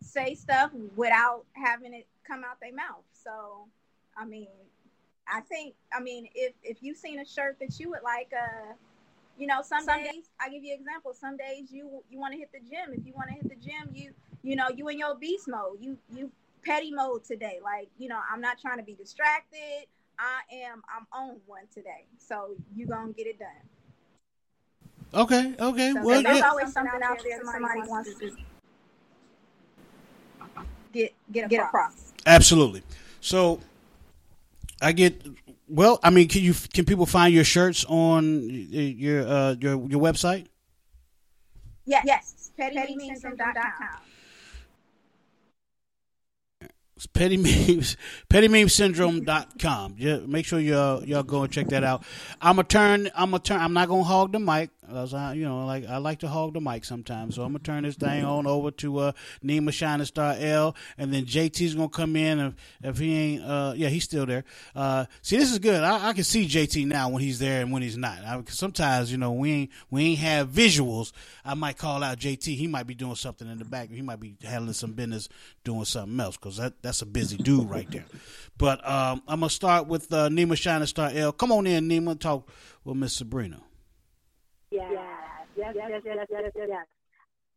say 0.01 0.35
stuff 0.35 0.71
without 0.97 1.45
having 1.53 1.95
it 1.95 2.07
come 2.27 2.45
out 2.45 2.61
their 2.61 2.75
mouth. 2.75 3.05
So, 3.13 3.67
I 4.17 4.25
mean, 4.25 4.49
I 5.29 5.41
think, 5.41 5.75
I 5.93 6.01
mean, 6.01 6.29
if 6.35 6.55
if 6.63 6.79
you've 6.83 6.97
seen 6.97 7.21
a 7.21 7.25
shirt 7.25 7.59
that 7.61 7.79
you 7.81 7.91
would 7.91 8.03
like, 8.03 8.31
uh, 8.33 8.75
you 9.39 9.47
know, 9.47 9.63
some, 9.63 9.85
some 9.85 10.03
days 10.03 10.31
I 10.41 10.49
give 10.49 10.63
you 10.63 10.75
an 10.75 10.81
example. 10.81 11.13
Some 11.13 11.37
days 11.37 11.71
you 11.71 12.03
you 12.11 12.19
want 12.21 12.33
to 12.33 12.39
hit 12.39 12.51
the 12.53 12.61
gym. 12.61 12.95
If 12.97 13.07
you 13.07 13.13
want 13.15 13.29
to 13.29 13.35
hit 13.35 13.49
the 13.49 13.57
gym, 13.57 13.91
you 13.93 14.13
you 14.43 14.57
know 14.57 14.69
you 14.75 14.89
in 14.89 14.99
your 14.99 15.17
beast 15.17 15.49
mode. 15.49 15.79
You 15.81 15.97
you 16.15 16.31
petty 16.65 16.93
mode 16.93 17.25
today. 17.25 17.59
Like 17.63 17.89
you 17.99 18.09
know, 18.09 18.21
I'm 18.33 18.41
not 18.41 18.61
trying 18.61 18.79
to 18.79 18.85
be 18.85 18.95
distracted. 18.95 19.87
I 20.19 20.41
am 20.67 20.83
I'm 20.89 21.07
on 21.13 21.37
one 21.47 21.65
today. 21.73 22.07
So 22.19 22.55
you 22.75 22.87
gonna 22.87 23.13
get 23.13 23.27
it 23.27 23.39
done. 23.39 23.49
Okay, 25.13 25.55
okay. 25.59 25.93
So 25.93 26.03
well, 26.05 26.23
there's 26.23 26.39
yeah. 26.39 26.49
always 26.49 26.73
something 26.73 27.01
out 27.03 27.19
there 27.23 27.39
that 27.39 27.53
somebody 27.53 27.89
wants 27.89 28.15
to 28.15 28.37
get 30.93 31.13
get 31.31 31.45
across. 31.45 31.51
Get 31.51 31.65
across. 31.65 32.13
Absolutely. 32.27 32.83
So 33.21 33.61
I 34.81 34.93
get 34.93 35.27
well. 35.69 35.99
I 36.03 36.11
mean, 36.11 36.29
can 36.29 36.43
you 36.43 36.55
can 36.73 36.85
people 36.85 37.07
find 37.07 37.33
your 37.35 37.45
shirts 37.45 37.85
on 37.89 38.43
your 38.49 39.27
uh, 39.27 39.55
your 39.61 39.89
your 39.89 40.01
website? 40.01 40.47
Yes, 41.87 42.05
yes. 42.07 42.51
PettyMemesSyndrome.com. 42.59 44.01
It's 46.97 47.07
petty 47.07 47.37
memes 47.37 47.97
pettymemesyndrome.com 48.31 49.97
yeah 49.99 50.19
make 50.27 50.47
sure 50.47 50.61
y'all 50.61 51.05
y'all 51.05 51.25
go 51.25 51.43
and 51.43 51.53
check 51.53 51.69
that 51.69 51.83
out 51.83 52.05
i'm 52.41 52.55
gonna 52.57 52.69
turn 52.69 53.11
i'm 53.17 53.31
gonna 53.33 53.43
turn 53.43 53.61
i'm 53.61 53.73
not 53.73 53.89
gonna 53.89 54.05
hog 54.05 54.31
the 54.33 54.39
mic 54.39 54.71
'Cause 54.89 55.15
I, 55.15 55.33
you 55.35 55.45
know, 55.45 55.65
like 55.65 55.87
I 55.87 55.97
like 55.97 56.21
to 56.21 56.29
hog 56.29 56.55
the 56.55 56.61
mic 56.61 56.85
sometimes. 56.85 57.35
So 57.37 57.43
I'm 57.43 57.49
gonna 57.53 57.61
turn 57.61 57.85
this 57.85 57.97
thing 57.97 58.25
on 58.25 58.47
over 58.47 58.71
to 58.73 58.99
uh, 58.99 59.13
Nima 59.43 59.73
Shining 59.73 60.05
Star 60.07 60.35
L, 60.39 60.77
and 60.99 61.13
then 61.13 61.25
JT's 61.25 61.75
gonna 61.75 61.89
come 61.89 62.17
in. 62.17 62.39
If, 62.39 62.55
if 62.83 62.99
he 62.99 63.15
ain't, 63.17 63.43
uh, 63.45 63.73
yeah, 63.77 63.89
he's 63.89 64.05
still 64.05 64.27
there. 64.27 64.45
Uh, 64.75 65.07
see, 65.23 65.37
this 65.37 65.51
is 65.51 65.59
good. 65.59 65.83
I, 65.83 66.09
I 66.09 66.13
can 66.13 66.25
see 66.25 66.47
JT 66.47 66.87
now 66.87 67.09
when 67.09 67.23
he's 67.23 67.39
there 67.39 67.63
and 67.63 67.73
when 67.73 67.83
he's 67.83 67.97
not. 67.97 68.19
I, 68.19 68.43
sometimes, 68.49 69.11
you 69.11 69.17
know, 69.19 69.33
we 69.33 69.53
ain't 69.53 69.71
we 69.91 70.05
ain't 70.05 70.19
have 70.19 70.51
visuals. 70.51 71.13
I 71.45 71.55
might 71.55 71.79
call 71.79 72.03
out 72.03 72.19
JT. 72.19 72.55
He 72.55 72.67
might 72.67 72.87
be 72.87 72.95
doing 72.95 73.15
something 73.17 73.51
in 73.51 73.59
the 73.59 73.65
back. 73.65 73.91
He 73.91 74.03
might 74.03 74.21
be 74.21 74.37
handling 74.43 74.75
some 74.75 74.93
business, 74.93 75.29
doing 75.65 75.85
something 75.85 76.21
else, 76.21 76.37
because 76.37 76.59
that 76.59 76.81
that's 76.83 77.03
a 77.03 77.07
busy 77.07 77.37
dude 77.37 77.69
right 77.69 77.91
there. 77.91 78.05
But 78.57 78.87
um, 78.89 79.23
I'm 79.27 79.41
gonna 79.41 79.51
start 79.51 79.87
with 79.87 80.13
uh, 80.13 80.29
Nima 80.29 80.57
Shining 80.57 80.87
Star 80.87 81.11
L. 81.13 81.33
Come 81.33 81.53
on 81.53 81.67
in, 81.67 81.89
Nima. 81.89 82.19
Talk 82.19 82.49
with 82.85 82.97
Miss 82.97 83.15
Sabrina. 83.15 83.61
Yes, 84.71 84.93
yes, 85.57 85.75
yes, 85.75 86.03
yes, 86.05 86.27
yes, 86.31 86.53
yes. 86.57 86.87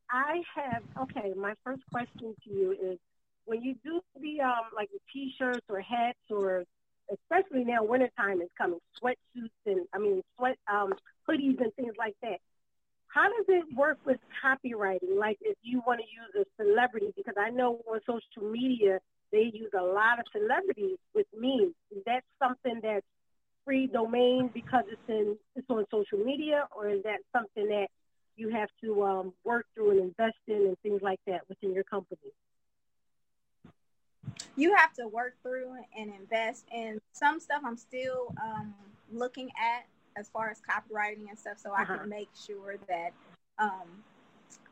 I 0.09 0.41
have 0.55 0.83
okay. 1.03 1.33
My 1.37 1.53
first 1.63 1.81
question 1.91 2.35
to 2.43 2.49
you 2.49 2.71
is: 2.71 2.97
when 3.45 3.61
you 3.61 3.75
do 3.83 4.01
the 4.19 4.41
um 4.41 4.65
like 4.75 4.89
the 4.91 4.99
t-shirts 5.11 5.65
or 5.69 5.81
hats 5.81 6.17
or 6.29 6.63
especially 7.11 7.63
now 7.63 7.83
wintertime 7.83 8.41
is 8.41 8.49
coming, 8.57 8.79
sweatsuits 9.01 9.49
and 9.65 9.85
I 9.93 9.97
mean 9.99 10.23
sweat 10.37 10.57
um 10.71 10.93
hoodies 11.27 11.59
and 11.61 11.73
things 11.75 11.93
like 11.97 12.15
that. 12.21 12.39
How 13.17 13.29
does 13.29 13.45
it 13.47 13.75
work 13.75 13.97
with 14.05 14.19
copyrighting? 14.43 15.17
Like 15.17 15.39
if 15.41 15.57
you 15.63 15.81
want 15.87 16.01
to 16.01 16.05
use 16.05 16.45
a 16.45 16.63
celebrity, 16.63 17.11
because 17.15 17.33
I 17.35 17.49
know 17.49 17.81
on 17.91 17.99
social 18.05 18.47
media 18.47 18.99
they 19.31 19.49
use 19.51 19.71
a 19.75 19.81
lot 19.81 20.19
of 20.19 20.25
celebrities 20.31 20.99
with 21.15 21.25
memes. 21.35 21.73
Is 21.89 22.03
that 22.05 22.23
something 22.37 22.79
that's 22.83 23.07
free 23.65 23.87
domain 23.87 24.51
because 24.53 24.83
it's 24.87 25.01
in 25.09 25.35
it's 25.55 25.67
on 25.67 25.85
social 25.89 26.19
media, 26.19 26.67
or 26.77 26.89
is 26.89 27.01
that 27.05 27.21
something 27.33 27.67
that 27.69 27.87
you 28.35 28.49
have 28.49 28.69
to 28.83 29.03
um, 29.03 29.33
work 29.43 29.65
through 29.73 29.91
and 29.91 29.99
invest 30.01 30.37
in 30.47 30.67
and 30.67 30.77
things 30.83 31.01
like 31.01 31.19
that 31.25 31.41
within 31.49 31.73
your 31.73 31.85
company? 31.85 32.31
you 34.55 34.75
have 34.75 34.91
to 34.91 35.07
work 35.07 35.35
through 35.43 35.71
and 35.97 36.11
invest 36.19 36.65
in 36.73 36.99
some 37.11 37.39
stuff 37.39 37.61
i'm 37.63 37.77
still 37.77 38.33
um, 38.43 38.73
looking 39.11 39.49
at 39.51 39.85
as 40.17 40.29
far 40.29 40.49
as 40.49 40.59
copyrighting 40.61 41.29
and 41.29 41.37
stuff 41.37 41.57
so 41.57 41.71
i 41.73 41.83
Uh-huh. 41.83 41.97
can 41.99 42.09
make 42.09 42.29
sure 42.35 42.75
that 42.87 43.11
um, 43.59 43.87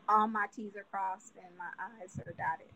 all 0.10 0.27
my 0.27 0.45
t's 0.55 0.75
are 0.75 0.86
crossed 0.91 1.34
and 1.38 1.55
my 1.58 1.69
i's 2.03 2.17
are 2.19 2.34
dotted 2.34 2.71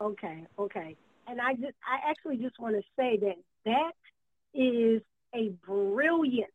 Okay, 0.00 0.44
okay. 0.58 0.96
And 1.26 1.40
I 1.40 1.54
just, 1.54 1.74
I 1.86 2.08
actually 2.08 2.36
just 2.36 2.58
want 2.58 2.76
to 2.76 2.82
say 2.96 3.18
that 3.18 3.36
that 3.64 3.92
is 4.54 5.02
a 5.34 5.50
brilliant 5.66 6.50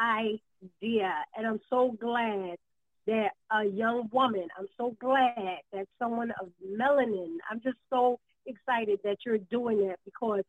idea, 0.00 1.12
and 1.36 1.46
I'm 1.46 1.60
so 1.70 1.92
glad 2.00 2.56
that 3.06 3.30
a 3.50 3.64
young 3.64 4.08
woman, 4.12 4.48
I'm 4.58 4.68
so 4.76 4.94
glad 5.00 5.58
that 5.72 5.86
someone 5.98 6.30
of 6.40 6.48
melanin, 6.78 7.36
I'm 7.50 7.60
just 7.62 7.78
so 7.90 8.18
excited 8.46 9.00
that 9.04 9.16
you're 9.24 9.38
doing 9.38 9.88
that 9.88 9.96
because 10.04 10.42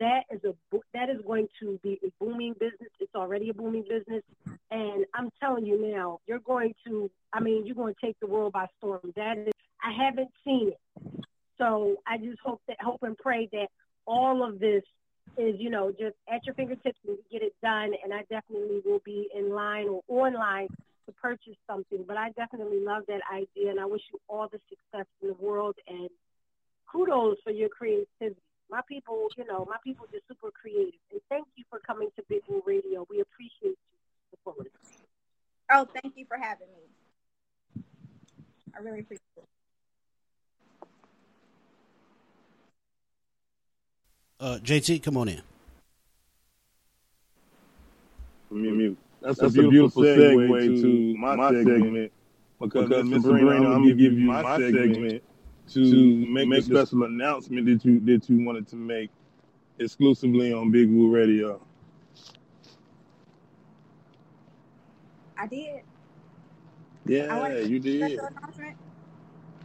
that 0.00 0.24
is 0.30 0.40
a 0.44 0.54
that 0.94 1.08
is 1.10 1.20
going 1.26 1.48
to 1.60 1.78
be 1.82 1.98
a 2.04 2.24
booming 2.24 2.54
business. 2.54 2.90
It's 3.00 3.14
already 3.14 3.50
a 3.50 3.54
booming 3.54 3.84
business, 3.88 4.22
and 4.70 5.04
I'm 5.14 5.30
telling 5.40 5.66
you 5.66 5.90
now, 5.92 6.20
you're 6.26 6.38
going 6.40 6.74
to. 6.86 7.10
I 7.32 7.40
mean, 7.40 7.66
you're 7.66 7.76
going 7.76 7.94
to 7.94 8.06
take 8.06 8.18
the 8.20 8.26
world 8.26 8.52
by 8.52 8.66
storm. 8.78 9.12
That 9.16 9.38
is, 9.38 9.52
I 9.82 9.92
haven't 9.92 10.30
seen 10.44 10.72
it, 10.72 11.24
so 11.58 11.96
I 12.06 12.18
just 12.18 12.38
hope 12.44 12.60
that 12.68 12.80
hope 12.80 13.02
and 13.02 13.16
pray 13.16 13.48
that 13.52 13.68
all 14.06 14.46
of 14.46 14.58
this 14.58 14.82
is, 15.36 15.56
you 15.58 15.70
know, 15.70 15.90
just 15.90 16.16
at 16.32 16.44
your 16.46 16.54
fingertips 16.54 16.98
and 17.06 17.18
get 17.30 17.42
it 17.42 17.54
done. 17.62 17.92
And 18.02 18.12
I 18.12 18.22
definitely 18.30 18.80
will 18.84 19.02
be 19.04 19.28
in 19.34 19.50
line 19.50 19.88
or 19.88 20.02
online 20.08 20.68
to 21.06 21.12
purchase 21.12 21.56
something. 21.66 22.04
But 22.06 22.16
I 22.16 22.30
definitely 22.30 22.80
love 22.80 23.04
that 23.08 23.20
idea, 23.32 23.70
and 23.70 23.80
I 23.80 23.86
wish 23.86 24.02
you 24.12 24.18
all 24.28 24.48
the 24.48 24.60
success 24.68 25.06
in 25.22 25.28
the 25.28 25.34
world. 25.34 25.74
And 25.86 26.08
kudos 26.90 27.36
for 27.44 27.50
your 27.50 27.68
creativity. 27.68 28.40
My 28.70 28.80
people, 28.86 29.28
you 29.36 29.46
know, 29.46 29.66
my 29.68 29.76
people 29.82 30.04
are 30.04 30.12
just 30.12 30.28
super 30.28 30.50
creative. 30.50 31.00
And 31.10 31.20
thank 31.30 31.46
you 31.56 31.64
for 31.70 31.78
coming 31.78 32.08
to 32.16 32.22
Big 32.28 32.42
Woo 32.48 32.62
Radio. 32.66 33.06
We 33.08 33.20
appreciate 33.20 33.62
you. 33.62 33.76
the 34.44 34.64
oh 35.72 35.86
thank 36.00 36.16
you 36.16 36.24
for 36.26 36.36
having 36.36 36.68
me 36.68 37.82
i 38.76 38.80
really 38.80 39.00
appreciate 39.00 39.20
it 39.36 39.44
Uh, 44.40 44.56
JT, 44.62 45.02
come 45.02 45.16
on 45.16 45.28
in. 45.28 45.42
Mute. 48.52 48.96
That's, 49.20 49.42
a 49.42 49.48
beautiful, 49.48 50.00
segue, 50.04 50.80
to 50.80 51.16
my, 51.18 51.50
segment. 51.50 52.12
Because, 52.60 53.04
Miss 53.04 53.24
Sabrina, 53.24 53.50
I'm 53.50 53.82
gonna 53.82 53.94
give 53.94 54.16
you 54.16 54.26
my 54.26 54.56
segment 54.56 55.24
to 55.72 56.26
make, 56.26 56.50
a 56.50 56.62
special 56.62 57.04
announcement 57.04 57.66
that 57.66 57.84
you 57.84 58.00
that 58.00 58.28
you 58.28 58.44
wanted 58.44 58.66
to 58.68 58.76
make 58.76 59.10
exclusively 59.78 60.52
on 60.52 60.70
Big 60.70 60.90
Woo 60.90 61.10
Radio. 61.10 61.60
i 65.40 65.46
did 65.46 65.82
Yeah, 67.06 67.32
I 67.34 67.38
wanted 67.38 67.70
you 67.70 67.78
did. 67.78 68.12
special 68.12 68.26
announcement 68.26 68.76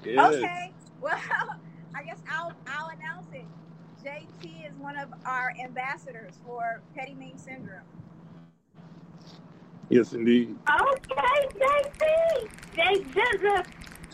Yes. 0.06 0.34
Okay. 0.36 0.72
Well, 1.02 1.18
I 1.96 2.04
guess 2.04 2.20
I'll 2.30 2.52
I'll 2.68 2.90
announce 2.90 3.28
it. 3.34 3.46
JT 4.04 4.68
is 4.68 4.74
one 4.80 4.98
of 4.98 5.10
our 5.26 5.54
ambassadors 5.64 6.34
for 6.46 6.82
Petty 6.96 7.14
Meme 7.14 7.38
Syndrome. 7.38 7.84
Yes, 9.90 10.14
indeed. 10.14 10.56
Okay, 10.70 11.48
JT. 11.56 12.50
J 12.76 13.04
Jizzle. 13.14 13.66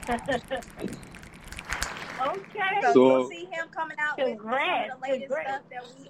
okay. 2.22 2.82
So, 2.82 2.94
So- 2.94 3.08
you'll 3.20 3.30
see 3.30 3.46
him 3.46 3.68
coming 3.72 3.98
out 4.00 4.18
with 4.18 4.28
some 4.28 4.38
Congrats, 4.38 4.94
of 4.94 5.02
the 5.02 5.08
latest 5.08 5.28
congrats. 5.34 5.50
stuff 5.50 5.62
that 5.72 5.84
we 6.00 6.10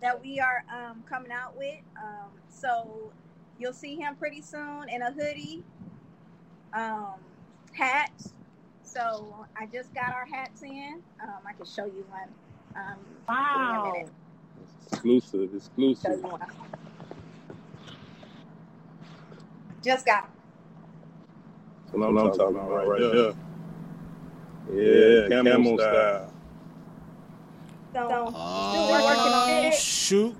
that 0.00 0.22
we 0.22 0.40
are 0.40 0.64
um, 0.74 1.02
coming 1.08 1.30
out 1.30 1.56
with. 1.58 1.76
Um, 1.96 2.30
so 2.48 3.12
you'll 3.58 3.74
see 3.74 3.96
him 3.96 4.16
pretty 4.16 4.40
soon 4.40 4.88
in 4.88 5.02
a 5.02 5.12
hoodie, 5.12 5.62
um, 6.72 7.14
hats. 7.74 8.32
So 8.82 9.46
I 9.56 9.66
just 9.66 9.92
got 9.94 10.14
our 10.14 10.24
hats 10.24 10.62
in. 10.62 11.02
Um, 11.22 11.34
I 11.46 11.52
can 11.52 11.66
show 11.66 11.84
you 11.84 12.04
one. 12.08 12.28
Um, 12.74 12.98
Wow. 13.28 13.82
Give 13.84 13.92
me 13.94 14.00
a 14.00 14.02
minute. 14.02 14.12
Exclusive, 14.90 15.54
exclusive. 15.54 16.20
you 16.22 16.28
one. 16.28 16.40
Just 19.82 20.04
got 20.06 20.24
'em. 20.24 20.30
That's 21.86 21.98
what 21.98 22.06
I'm, 22.08 22.32
talking 22.32 22.56
about 22.56 22.86
right 22.88 23.00
there. 23.00 23.32
Yeah, 24.74 25.42
camo 25.42 25.76
style. 25.76 26.32
So 27.92 28.06
still 28.06 28.32
Oh, 28.34 29.02
working 29.02 29.32
on 29.32 29.64
it. 29.66 29.74
shoot. 29.74 30.34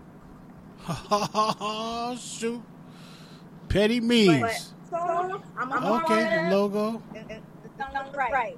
shoot. 2.20 2.62
Petty 3.68 4.00
But 4.00 4.06
memes. 4.08 4.74
so 4.90 4.96
I'm 4.96 5.68
gonna 5.68 6.04
Okay, 6.04 6.48
the 6.48 6.56
logo. 6.56 7.02
right. 8.30 8.56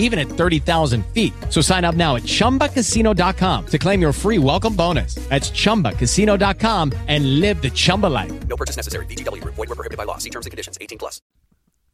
even 0.00 0.18
at 0.18 0.26
30,000 0.26 1.06
feet. 1.14 1.32
So 1.48 1.62
sign 1.62 1.84
up 1.84 1.94
now 1.94 2.16
at 2.16 2.24
ChumbaCasino.com 2.24 3.66
to 3.66 3.78
claim 3.78 4.02
your 4.02 4.12
free 4.12 4.38
welcome 4.38 4.76
bonus. 4.76 5.14
That's 5.30 5.50
ChumbaCasino.com 5.50 6.92
and 7.08 7.40
live 7.40 7.62
the 7.62 7.70
Chumba 7.70 8.08
life. 8.08 8.32
No 8.48 8.56
purchase 8.56 8.76
necessary. 8.76 9.06
VGW 9.06 9.40
Group. 9.40 9.54
Void 9.54 9.68
were 9.68 9.76
prohibited 9.76 9.96
by 9.96 10.04
law. 10.04 10.18
See 10.18 10.30
terms 10.30 10.46
and 10.46 10.50
conditions. 10.50 10.76
18 10.80 10.98
plus. 10.98 11.22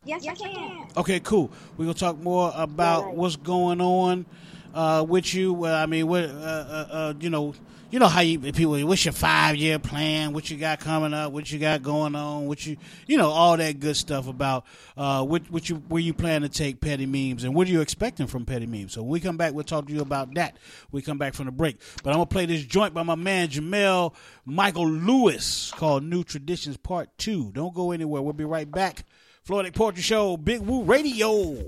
Yes, 0.07 0.25
I 0.29 0.35
can. 0.35 0.87
Okay, 0.97 1.21
cool. 1.21 1.51
We're 1.77 1.87
gonna 1.87 1.95
talk 1.95 2.19
more 2.19 2.53
about 2.55 3.16
what's 3.16 3.35
going 3.35 3.81
on 3.81 4.25
uh, 4.73 5.05
with 5.07 5.35
you. 5.35 5.64
Uh, 5.64 5.71
I 5.71 5.87
mean, 5.87 6.07
what 6.07 6.25
uh, 6.25 6.29
uh, 6.29 6.87
uh, 6.90 7.14
you 7.19 7.29
know, 7.29 7.55
you 7.96 8.00
know 8.00 8.09
how 8.09 8.20
you 8.20 8.38
people. 8.52 8.78
What's 8.87 9.06
your 9.06 9.14
five 9.14 9.56
year 9.56 9.78
plan? 9.78 10.35
What 10.35 10.50
you 10.50 10.59
got 10.59 10.80
coming 10.80 11.14
up? 11.14 11.32
What 11.32 11.50
you 11.50 11.59
got 11.59 11.82
going 11.82 12.14
on? 12.14 12.46
What 12.46 12.66
you 12.66 12.76
you 13.06 13.16
know 13.16 13.30
all 13.30 13.56
that 13.56 13.80
good 13.80 13.96
stuff 13.96 14.28
about 14.28 14.66
uh, 14.98 15.24
what 15.24 15.50
what 15.50 15.70
you 15.70 15.76
where 15.88 16.02
you 16.02 16.12
plan 16.12 16.42
to 16.42 16.50
take 16.50 16.82
petty 16.82 17.06
memes 17.06 17.42
and 17.42 17.54
what 17.54 17.66
are 17.66 17.70
you 17.70 17.80
expecting 17.80 18.26
from 18.26 18.44
petty 18.44 18.66
memes. 18.66 18.92
So 18.92 19.00
when 19.00 19.12
we 19.12 19.20
come 19.20 19.38
back, 19.38 19.54
we'll 19.54 19.64
talk 19.64 19.87
to 19.87 19.94
you 19.94 20.02
about 20.02 20.35
that. 20.35 20.59
We 20.92 21.00
come 21.00 21.16
back 21.16 21.32
from 21.32 21.46
the 21.46 21.52
break, 21.52 21.78
but 22.02 22.11
I'm 22.11 22.16
gonna 22.16 22.26
play 22.26 22.44
this 22.44 22.62
joint 22.66 22.92
by 22.92 23.02
my 23.02 23.14
man 23.14 23.48
Jamel 23.48 24.12
Michael 24.44 24.90
Lewis 24.90 25.72
called 25.74 26.04
New 26.04 26.22
Traditions 26.22 26.76
Part 26.76 27.09
Two. 27.16 27.50
Don't 27.52 27.72
go 27.74 27.92
anywhere. 27.92 28.20
We'll 28.20 28.35
be 28.35 28.44
right 28.44 28.70
back. 28.70 29.06
Floetic 29.48 29.74
Poetry 29.74 30.02
Show, 30.02 30.37
Big 30.37 30.61
Woo 30.61 30.82
Radio. 30.82 31.64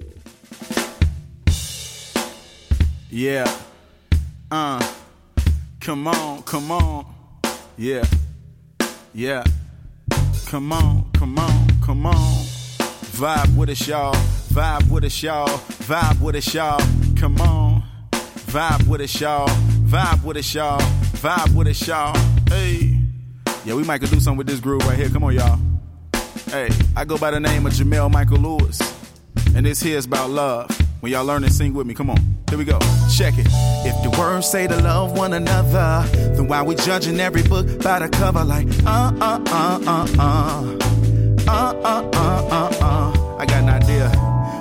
Yeah. 3.08 3.50
Uh. 4.50 4.94
Come 5.88 6.06
on, 6.06 6.42
come 6.42 6.70
on. 6.70 7.06
Yeah. 7.78 8.04
Yeah. 9.14 9.42
Come 10.44 10.70
on, 10.70 11.10
come 11.14 11.38
on, 11.38 11.66
come 11.82 12.04
on. 12.04 12.44
Vibe 13.16 13.56
with 13.56 13.70
us, 13.70 13.88
y'all. 13.88 14.12
Vibe 14.52 14.90
with 14.90 15.04
us, 15.04 15.22
y'all. 15.22 15.48
Vibe 15.48 16.20
with 16.20 16.34
us, 16.34 16.52
y'all. 16.52 16.78
Come 17.16 17.40
on. 17.40 17.82
Vibe 18.12 18.86
with 18.86 19.00
us, 19.00 19.18
y'all. 19.18 19.48
Vibe 19.48 20.22
with 20.24 20.36
us, 20.36 20.54
y'all. 20.54 20.78
Vibe 20.78 21.54
with 21.54 21.68
us, 21.68 21.88
y'all. 21.88 22.14
Hey. 22.50 23.00
Yeah, 23.64 23.72
we 23.72 23.82
might 23.82 24.02
could 24.02 24.10
do 24.10 24.20
something 24.20 24.36
with 24.36 24.46
this 24.46 24.60
groove 24.60 24.86
right 24.86 24.98
here. 24.98 25.08
Come 25.08 25.24
on, 25.24 25.32
y'all. 25.32 25.58
Hey, 26.50 26.68
I 26.96 27.06
go 27.06 27.16
by 27.16 27.30
the 27.30 27.40
name 27.40 27.64
of 27.64 27.72
Jamel 27.72 28.12
Michael 28.12 28.36
Lewis. 28.36 28.78
And 29.56 29.64
this 29.64 29.80
here 29.80 29.96
is 29.96 30.04
about 30.04 30.28
love. 30.28 30.70
When 31.00 31.12
y'all 31.12 31.24
learn 31.24 31.44
and 31.44 31.52
sing 31.52 31.72
with 31.72 31.86
me, 31.86 31.94
come 31.94 32.10
on. 32.10 32.27
Here 32.48 32.56
we 32.56 32.64
go. 32.64 32.78
Check 33.14 33.34
it. 33.36 33.46
If 33.84 34.02
the 34.02 34.10
words 34.18 34.50
say 34.50 34.66
to 34.66 34.76
love 34.76 35.16
one 35.16 35.34
another, 35.34 36.08
then 36.34 36.48
why 36.48 36.62
we 36.62 36.74
judging 36.76 37.20
every 37.20 37.42
book 37.42 37.66
by 37.82 37.98
the 37.98 38.08
cover 38.08 38.42
like 38.44 38.66
uh 38.86 39.12
uh 39.20 39.40
uh 39.46 39.78
uh 39.86 40.06
uh 40.18 40.76
uh 41.46 41.74
uh 41.84 42.10
uh 42.14 42.48
uh 42.50 42.78
uh. 42.80 43.36
I 43.38 43.46
got 43.46 43.62
an 43.62 43.68
idea. 43.68 44.10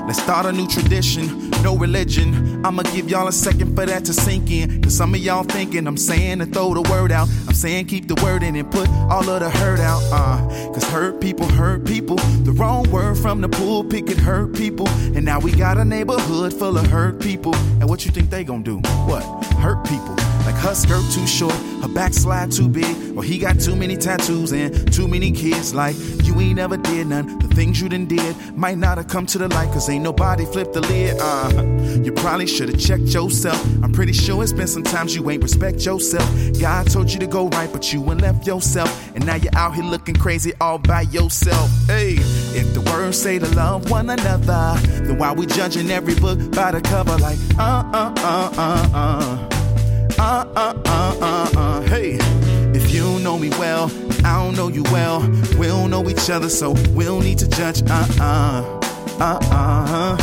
Let's 0.06 0.22
start 0.22 0.46
a 0.46 0.52
new 0.52 0.68
tradition, 0.68 1.47
no 1.64 1.78
religion. 1.78 2.66
I'ma 2.66 2.84
give 2.84 3.10
y'all 3.10 3.28
a 3.28 3.32
second 3.32 3.76
for 3.76 3.86
that 3.86 4.06
to 4.06 4.14
sink 4.14 4.52
in. 4.52 4.82
Cause 4.82 4.96
some 4.96 5.14
of 5.14 5.20
y'all 5.20 5.44
thinking 5.44 5.88
I'm 5.88 5.98
saying 5.98 6.40
to 6.40 6.46
throw 6.46 6.74
the 6.74 6.82
word 6.90 7.12
out. 7.12 7.30
I'm 7.48 7.54
saying 7.54 7.86
keep 7.88 8.08
the 8.08 8.16
word 8.24 8.44
in 8.44 8.56
and 8.56 8.70
put 8.72 8.90
all 8.90 9.30
of 9.30 9.40
the 9.40 9.50
hurt 9.50 9.80
out. 9.80 10.02
Uh, 10.12 10.48
Cause 10.74 10.84
hurt 10.86 11.22
people 11.22 11.48
hurt 11.48 11.86
people. 11.86 12.18
The 12.18 12.52
wrong 12.52 12.90
word 12.92 13.18
from 13.18 13.42
the 13.42 13.50
pulpit 13.50 14.08
could 14.08 14.18
hurt 14.18 14.56
people. 14.56 14.88
And 14.90 15.24
now 15.24 15.40
we 15.40 15.52
got 15.52 15.78
a 15.78 15.86
neighborhood 15.86 16.54
full 16.54 16.78
of 16.78 16.88
hurt 16.88 17.20
people. 17.20 17.56
And 17.56 17.90
what 17.90 18.06
you 18.06 18.12
think 18.12 18.30
they 18.30 18.44
gonna 18.44 18.64
do? 18.64 18.78
What? 19.06 19.24
Hurt 19.56 19.84
people. 19.86 20.16
Like 20.48 20.56
her 20.64 20.74
skirt 20.76 21.04
too 21.12 21.28
short, 21.28 21.54
her 21.82 21.90
backslide 21.90 22.54
too 22.54 22.70
big, 22.70 23.18
or 23.18 23.22
he 23.22 23.38
got 23.38 23.60
too 23.60 23.76
many 23.76 23.98
tattoos 23.98 24.54
and 24.54 24.94
too 24.94 25.06
many 25.06 25.30
kids. 25.34 25.76
Like 25.76 25.94
you 26.24 26.40
ain't 26.40 26.56
never 26.56 26.78
did 26.78 27.08
none. 27.08 27.38
The 27.40 27.50
things 27.50 27.82
you 27.82 27.90
done 27.90 28.06
did 28.06 28.56
might 28.56 28.78
not 28.78 28.98
have 28.98 29.10
come 29.10 29.26
to 29.26 29.38
the 29.38 29.50
light, 29.50 29.74
cause 29.74 29.90
ain't 29.90 30.06
nobody 30.06 30.46
flipped 30.46 30.72
the 30.72 30.80
lid. 30.80 31.18
Uh, 31.20 32.02
you 32.02 32.14
probably 32.14 32.48
should 32.48 32.70
have 32.70 32.80
checked 32.80 33.14
yourself. 33.14 33.62
I'm 33.84 33.92
pretty 33.92 34.14
sure 34.14 34.42
it's 34.42 34.54
been 34.54 34.68
some 34.68 34.84
times 34.84 35.14
you 35.14 35.30
ain't 35.30 35.44
respect 35.44 35.86
yourself. 35.86 36.26
God 36.62 36.90
told 36.90 37.12
you 37.12 37.20
to 37.20 37.28
go 37.28 37.50
right, 37.50 37.70
but 37.70 37.92
you 37.92 38.00
ain't 38.10 38.22
left 38.22 38.48
yourself. 38.48 38.90
And 39.16 39.26
now 39.26 39.36
you're 39.36 39.54
out 39.54 39.76
here 39.76 39.84
looking 39.84 40.16
crazy 40.16 40.54
all 40.62 40.78
by 40.78 41.02
yourself. 41.02 41.70
Hey, 41.88 42.16
if 42.56 42.74
the 42.74 42.80
words 42.90 43.22
say 43.22 43.38
to 43.38 43.50
love 43.54 43.92
one 43.92 44.10
another, 44.10 44.80
then 45.04 45.18
why 45.18 45.34
we 45.34 45.46
judging 45.46 45.92
every 45.92 46.16
book 46.16 46.40
by 46.52 46.72
the 46.72 46.80
cover? 46.80 47.18
Like, 47.18 47.38
uh, 47.60 47.84
uh, 47.94 48.14
uh, 48.18 48.52
uh, 48.56 48.90
uh 48.94 49.47
uh, 50.20 50.46
uh, 50.56 50.74
uh, 50.86 51.18
uh, 51.22 51.52
uh. 51.58 51.82
Hey, 51.82 52.18
if 52.74 52.94
you 52.94 53.20
know 53.20 53.38
me 53.38 53.50
well, 53.52 53.92
I 54.24 54.44
don't 54.44 54.56
know 54.56 54.68
you 54.68 54.84
well. 54.84 55.22
We 55.58 55.68
don't 55.68 55.90
know 55.90 56.08
each 56.10 56.30
other, 56.30 56.50
so 56.50 56.72
we 56.94 57.06
don't 57.06 57.24
need 57.24 57.40
to 57.40 57.48
judge. 57.48 57.82
Uh, 57.90 58.08
uh, 58.20 58.80
uh, 59.20 59.40
uh. 59.52 60.18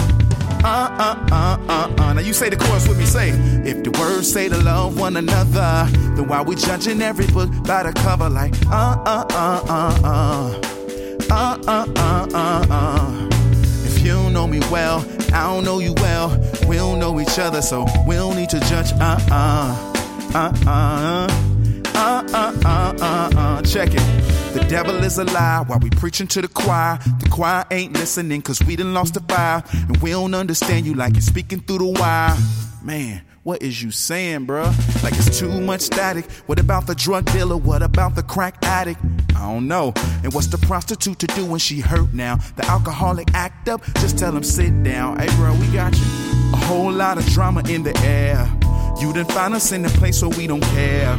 Uh, 0.67 0.67
uh, 0.67 1.27
uh, 1.31 1.59
uh, 1.69 1.95
uh. 1.99 2.13
Now 2.15 2.21
you 2.21 2.33
say 2.33 2.49
the 2.49 2.57
chorus 2.57 2.89
with 2.89 2.99
me. 2.99 3.05
Say, 3.05 3.31
if 3.65 3.85
the 3.85 3.91
words 4.01 4.33
say 4.33 4.49
to 4.49 4.57
love 4.57 4.99
one 4.99 5.17
another, 5.17 5.87
then 6.17 6.27
why 6.27 6.41
we 6.41 6.57
judging 6.57 7.03
every 7.03 7.27
book 7.27 7.51
by 7.65 7.83
the 7.83 7.93
cover? 7.93 8.31
Like, 8.31 8.55
uh, 8.69 8.97
uh, 9.05 9.27
uh, 9.31 9.65
uh, 9.69 10.01
uh, 10.05 10.61
uh, 11.31 11.87
uh, 11.97 12.29
uh, 12.33 12.67
uh, 12.71 13.34
you 14.05 14.31
know 14.31 14.47
me 14.47 14.61
well, 14.71 15.01
I 15.33 15.45
don't 15.45 15.65
know 15.65 15.79
you 15.79 15.95
well. 15.95 16.29
We 16.69 16.77
don't 16.77 16.99
know 16.99 17.19
each 17.21 17.39
other, 17.39 17.63
so 17.63 17.87
we 18.07 18.15
don't 18.17 18.37
need 18.37 18.51
to 18.51 18.61
judge. 18.61 18.93
Uh 18.93 19.19
uh. 19.31 19.93
Uh 20.35 20.53
uh. 20.67 21.29
Uh 21.95 22.25
uh 22.33 22.53
uh 22.65 22.95
uh 23.01 23.31
uh. 23.37 23.63
Check 23.63 23.95
it. 23.95 24.35
The 24.55 24.65
devil 24.69 24.95
is 25.03 25.19
a 25.19 25.25
lie 25.25 25.65
while 25.67 25.79
we 25.81 25.91
preaching 25.91 26.27
to 26.29 26.43
the 26.43 26.49
choir. 26.49 26.99
The 27.21 27.29
choir 27.31 27.65
ain't 27.71 27.95
listening 27.95 28.43
cause 28.43 28.63
we 28.63 28.77
done 28.77 28.95
lost 28.95 29.15
the 29.15 29.21
fire. 29.21 29.65
And 29.73 29.97
we 29.99 30.11
don't 30.11 30.35
understand 30.35 30.87
you 30.87 30.95
like 30.95 31.15
you're 31.15 31.23
speaking 31.23 31.61
through 31.61 31.79
the 31.79 32.01
wire. 32.01 32.37
Man, 32.83 33.23
what 33.45 33.63
is 33.63 33.83
you 33.83 33.91
saying, 33.91 34.47
bruh? 34.47 34.73
Like 35.05 35.13
it's 35.15 35.39
too 35.39 35.61
much 35.61 35.83
static. 35.83 36.31
What 36.47 36.59
about 36.59 36.87
the 36.87 36.95
drug 36.95 37.27
dealer? 37.27 37.59
What 37.59 37.83
about 37.83 38.15
the 38.15 38.23
crack 38.23 38.57
addict? 38.65 39.01
I 39.37 39.53
don't 39.53 39.69
know. 39.69 39.93
And 40.23 40.33
what's 40.33 40.47
the 40.47 40.57
prostitute 40.57 41.19
to 41.19 41.27
do 41.27 41.45
when 41.45 41.59
she 41.59 41.81
hurt 41.81 42.15
now? 42.15 42.37
The 42.57 42.65
alcoholic 42.67 43.29
act 43.35 43.69
up? 43.69 43.85
Just 43.97 44.19
tell 44.19 44.35
him 44.35 44.43
sit 44.43 44.83
down. 44.83 45.19
Hey, 45.19 45.27
bro, 45.37 45.53
we 45.61 45.67
got 45.69 45.95
you. 45.95 46.05
A 46.55 46.57
whole 46.57 46.91
lot 46.91 47.19
of 47.19 47.27
drama 47.27 47.63
in 47.69 47.83
the 47.83 47.95
air. 47.99 48.51
You 48.99 49.13
done 49.13 49.27
find 49.27 49.53
us 49.53 49.73
in 49.73 49.85
a 49.85 49.91
place 49.91 50.23
where 50.23 50.31
we 50.31 50.47
don't 50.47 50.63
care. 50.63 51.15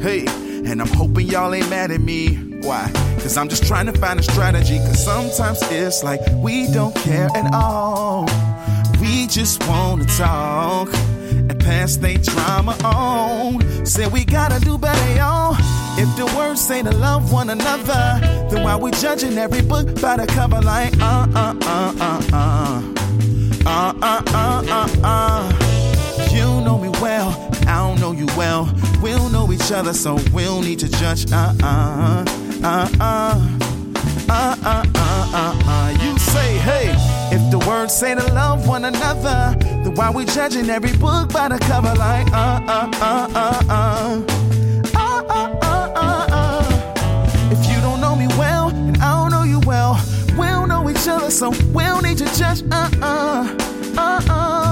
Hey, 0.00 0.24
and 0.26 0.80
I'm 0.80 0.88
hoping 0.88 1.26
y'all 1.26 1.52
ain't 1.52 1.68
mad 1.68 1.90
at 1.90 2.00
me. 2.00 2.36
Why? 2.62 2.90
Cause 3.20 3.36
I'm 3.36 3.50
just 3.50 3.66
trying 3.66 3.86
to 3.86 3.92
find 3.92 4.18
a 4.18 4.22
strategy. 4.22 4.78
Cause 4.78 5.04
sometimes 5.04 5.58
it's 5.70 6.02
like 6.02 6.20
we 6.36 6.72
don't 6.72 6.94
care 6.96 7.28
at 7.34 7.52
all. 7.52 8.24
We 8.98 9.26
just 9.26 9.62
wanna 9.68 10.06
talk 10.06 10.88
pass 11.66 11.96
they 11.96 12.16
drama 12.16 12.74
on. 12.84 13.84
Say 13.84 14.06
we 14.06 14.24
gotta 14.24 14.60
do 14.60 14.78
better, 14.78 15.10
y'all. 15.16 15.56
If 15.98 16.08
the 16.16 16.26
words 16.36 16.60
say 16.60 16.82
to 16.82 16.92
love 16.92 17.32
one 17.32 17.50
another, 17.50 18.04
then 18.48 18.62
why 18.62 18.76
we 18.76 18.90
judging 18.92 19.36
every 19.36 19.62
book 19.62 20.00
by 20.00 20.16
the 20.16 20.26
cover 20.26 20.60
like 20.60 20.94
uh 21.00 21.26
uh 21.34 21.54
uh 21.62 21.92
uh 22.08 22.22
uh 22.32 22.82
uh 23.66 23.94
uh 24.00 24.22
uh 24.42 24.62
uh 24.78 24.88
uh. 25.02 25.42
You 26.30 26.46
know 26.64 26.78
me 26.78 26.90
well, 27.02 27.28
I 27.66 27.76
don't 27.84 28.00
know 28.00 28.12
you 28.12 28.26
well. 28.36 28.62
We 29.02 29.10
don't 29.10 29.32
know 29.32 29.50
each 29.52 29.72
other, 29.72 29.92
so 29.92 30.14
we 30.32 30.44
don't 30.44 30.64
need 30.64 30.78
to 30.80 30.88
judge. 30.88 31.32
Uh 31.32 31.52
uh 31.62 32.24
uh 32.62 32.88
uh 33.00 33.40
uh 34.28 34.56
uh 34.64 34.84
uh 34.94 35.30
uh 35.34 35.62
uh. 35.64 35.85
Words 37.86 37.94
say 37.94 38.14
to 38.14 38.32
love 38.32 38.66
one 38.66 38.84
another, 38.84 39.54
then 39.60 39.94
why 39.94 40.10
we 40.10 40.24
judging 40.24 40.68
every 40.70 40.96
book 40.98 41.32
by 41.32 41.48
the 41.48 41.58
cover 41.58 41.94
like 41.94 42.26
uh 42.32 42.60
uh 42.66 42.90
uh 43.00 43.28
uh 43.34 43.62
uh. 43.68 44.22
Uh, 44.94 45.22
uh, 45.28 45.58
uh, 45.62 45.92
uh, 45.94 46.26
uh. 46.30 47.50
If 47.52 47.70
you 47.70 47.80
don't 47.80 48.00
know 48.00 48.16
me 48.16 48.26
well, 48.38 48.70
and 48.70 48.96
I 48.98 49.22
don't 49.22 49.30
know 49.30 49.44
you 49.44 49.60
well, 49.66 50.00
we 50.38 50.46
don't 50.46 50.68
know 50.68 50.88
each 50.90 51.06
other, 51.08 51.30
so 51.30 51.50
we 51.50 51.84
don't 51.84 52.02
need 52.02 52.18
to 52.18 52.26
judge. 52.36 52.62
Uh 52.70 52.90
uh 53.02 53.56
uh. 53.96 54.20
Uh 54.28 54.65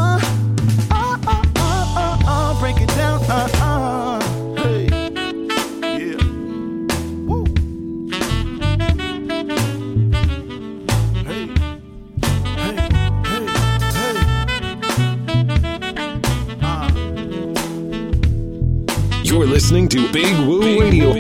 listening 19.43 19.89
to 19.89 20.12
Big 20.12 20.37
Woo 20.47 20.80
Radio. 20.80 21.12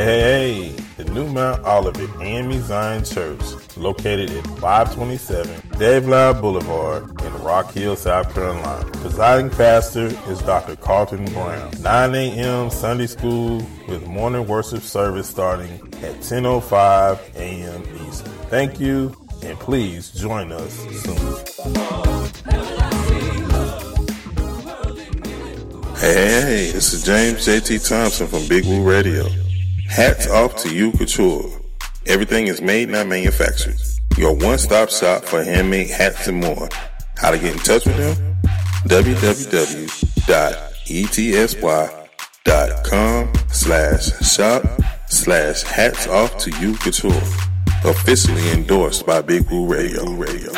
Hey, 0.00 0.04
hey, 0.04 0.20
hey, 0.20 0.39
the 1.40 1.56
new 1.56 1.62
Mount 1.62 1.66
Olivet 1.66 2.20
AME 2.20 2.62
Zion 2.62 3.04
Church, 3.04 3.76
located 3.76 4.30
at 4.30 4.46
527 4.58 5.78
Dave 5.78 6.06
Lyle 6.08 6.34
Boulevard 6.34 7.08
in 7.22 7.32
Rock 7.42 7.72
Hill, 7.72 7.96
South 7.96 8.32
Carolina. 8.34 8.84
Presiding 8.90 9.50
pastor 9.50 10.06
is 10.28 10.40
Dr. 10.42 10.76
Carlton 10.76 11.24
Brown. 11.32 11.72
9 11.80 12.14
a.m. 12.14 12.70
Sunday 12.70 13.06
school 13.06 13.56
with 13.88 14.06
morning 14.06 14.46
worship 14.46 14.82
service 14.82 15.28
starting 15.28 15.70
at 16.02 16.20
10.05 16.20 17.34
a.m. 17.36 18.08
Eastern. 18.08 18.32
Thank 18.48 18.80
you, 18.80 19.14
and 19.42 19.58
please 19.58 20.10
join 20.10 20.52
us 20.52 20.74
soon. 21.02 21.16
Hey, 25.96 26.14
hey, 26.14 26.40
hey, 26.40 26.70
this 26.72 26.92
is 26.94 27.04
James 27.04 27.46
JT 27.46 27.86
Thompson 27.86 28.26
from 28.26 28.48
Big 28.48 28.64
Woo 28.64 28.82
Radio. 28.82 29.49
Hats 29.90 30.28
off 30.28 30.54
to 30.62 30.72
you 30.72 30.92
couture. 30.92 31.50
Everything 32.06 32.46
is 32.46 32.62
made, 32.62 32.90
not 32.90 33.08
manufactured. 33.08 33.74
Your 34.16 34.36
one-stop 34.36 34.88
shop 34.88 35.24
for 35.24 35.42
handmade 35.42 35.90
hats 35.90 36.28
and 36.28 36.40
more. 36.40 36.68
How 37.16 37.32
to 37.32 37.38
get 37.38 37.54
in 37.54 37.58
touch 37.58 37.86
with 37.86 37.96
them? 37.96 38.36
www.etsy.com 38.84 39.52
slash 43.52 44.20
shop 44.20 44.62
slash 45.08 45.62
hats 45.62 46.06
off 46.06 46.38
to 46.38 46.50
you 46.60 46.74
couture. 46.74 47.22
Officially 47.84 48.48
endorsed 48.52 49.04
by 49.04 49.20
Big 49.20 49.50
Woo 49.50 49.66
Radio. 49.66 50.08
Radio. 50.12 50.52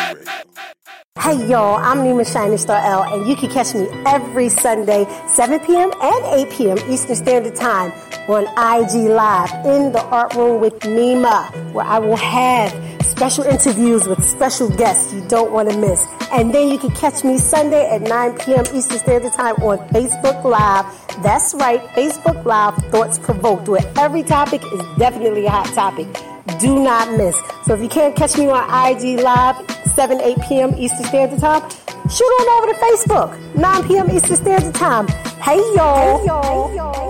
Hey 1.20 1.46
y'all, 1.46 1.76
I'm 1.76 1.98
Nima 1.98 2.30
Shining 2.30 2.58
Star 2.58 2.82
L, 2.84 3.04
and 3.04 3.28
you 3.28 3.36
can 3.36 3.48
catch 3.48 3.74
me 3.74 3.86
every 4.06 4.48
Sunday, 4.48 5.06
7 5.28 5.60
p.m. 5.60 5.92
and 6.02 6.48
8 6.48 6.50
p.m. 6.50 6.78
Eastern 6.90 7.14
Standard 7.14 7.54
Time 7.54 7.92
on 8.28 8.44
IG 8.44 9.08
Live 9.08 9.50
in 9.64 9.92
the 9.92 10.02
Art 10.06 10.34
Room 10.34 10.60
with 10.60 10.78
Nima, 10.80 11.72
where 11.72 11.84
I 11.84 12.00
will 12.00 12.16
have 12.16 12.72
special 13.04 13.44
interviews 13.44 14.08
with 14.08 14.24
special 14.24 14.68
guests 14.70 15.12
you 15.12 15.20
don't 15.28 15.52
want 15.52 15.70
to 15.70 15.78
miss. 15.78 16.04
And 16.32 16.52
then 16.52 16.68
you 16.68 16.78
can 16.78 16.90
catch 16.90 17.22
me 17.22 17.38
Sunday 17.38 17.88
at 17.88 18.00
9 18.00 18.38
p.m. 18.38 18.64
Eastern 18.74 18.98
Standard 18.98 19.32
Time 19.34 19.54
on 19.56 19.78
Facebook 19.90 20.42
Live. 20.42 20.86
That's 21.22 21.54
right, 21.54 21.80
Facebook 21.90 22.44
Live 22.44 22.74
Thoughts 22.90 23.18
Provoked, 23.18 23.68
where 23.68 23.92
every 23.96 24.22
topic 24.22 24.60
is 24.64 24.80
definitely 24.98 25.46
a 25.46 25.50
hot 25.50 25.66
topic. 25.74 26.08
Do 26.58 26.82
not 26.82 27.16
miss. 27.16 27.36
So 27.64 27.74
if 27.74 27.80
you 27.80 27.88
can't 27.88 28.16
catch 28.16 28.36
me 28.36 28.48
on 28.48 28.64
IG 28.64 29.20
Live, 29.20 29.56
7, 29.94 30.20
8 30.20 30.36
p.m. 30.48 30.74
Eastern 30.76 31.04
Standard 31.04 31.38
Time, 31.38 31.70
shoot 32.10 32.24
on 32.24 32.62
over 32.62 32.72
to 32.72 32.78
Facebook, 32.80 33.54
9 33.54 33.88
p.m. 33.88 34.10
Eastern 34.10 34.36
Standard 34.36 34.74
Time. 34.74 35.06
Hey 35.40 35.58
y'all. 35.76 36.18
Hey 36.18 36.26
y'all. 36.26 36.68
Hey, 36.68 36.76
y'all. 36.76 37.02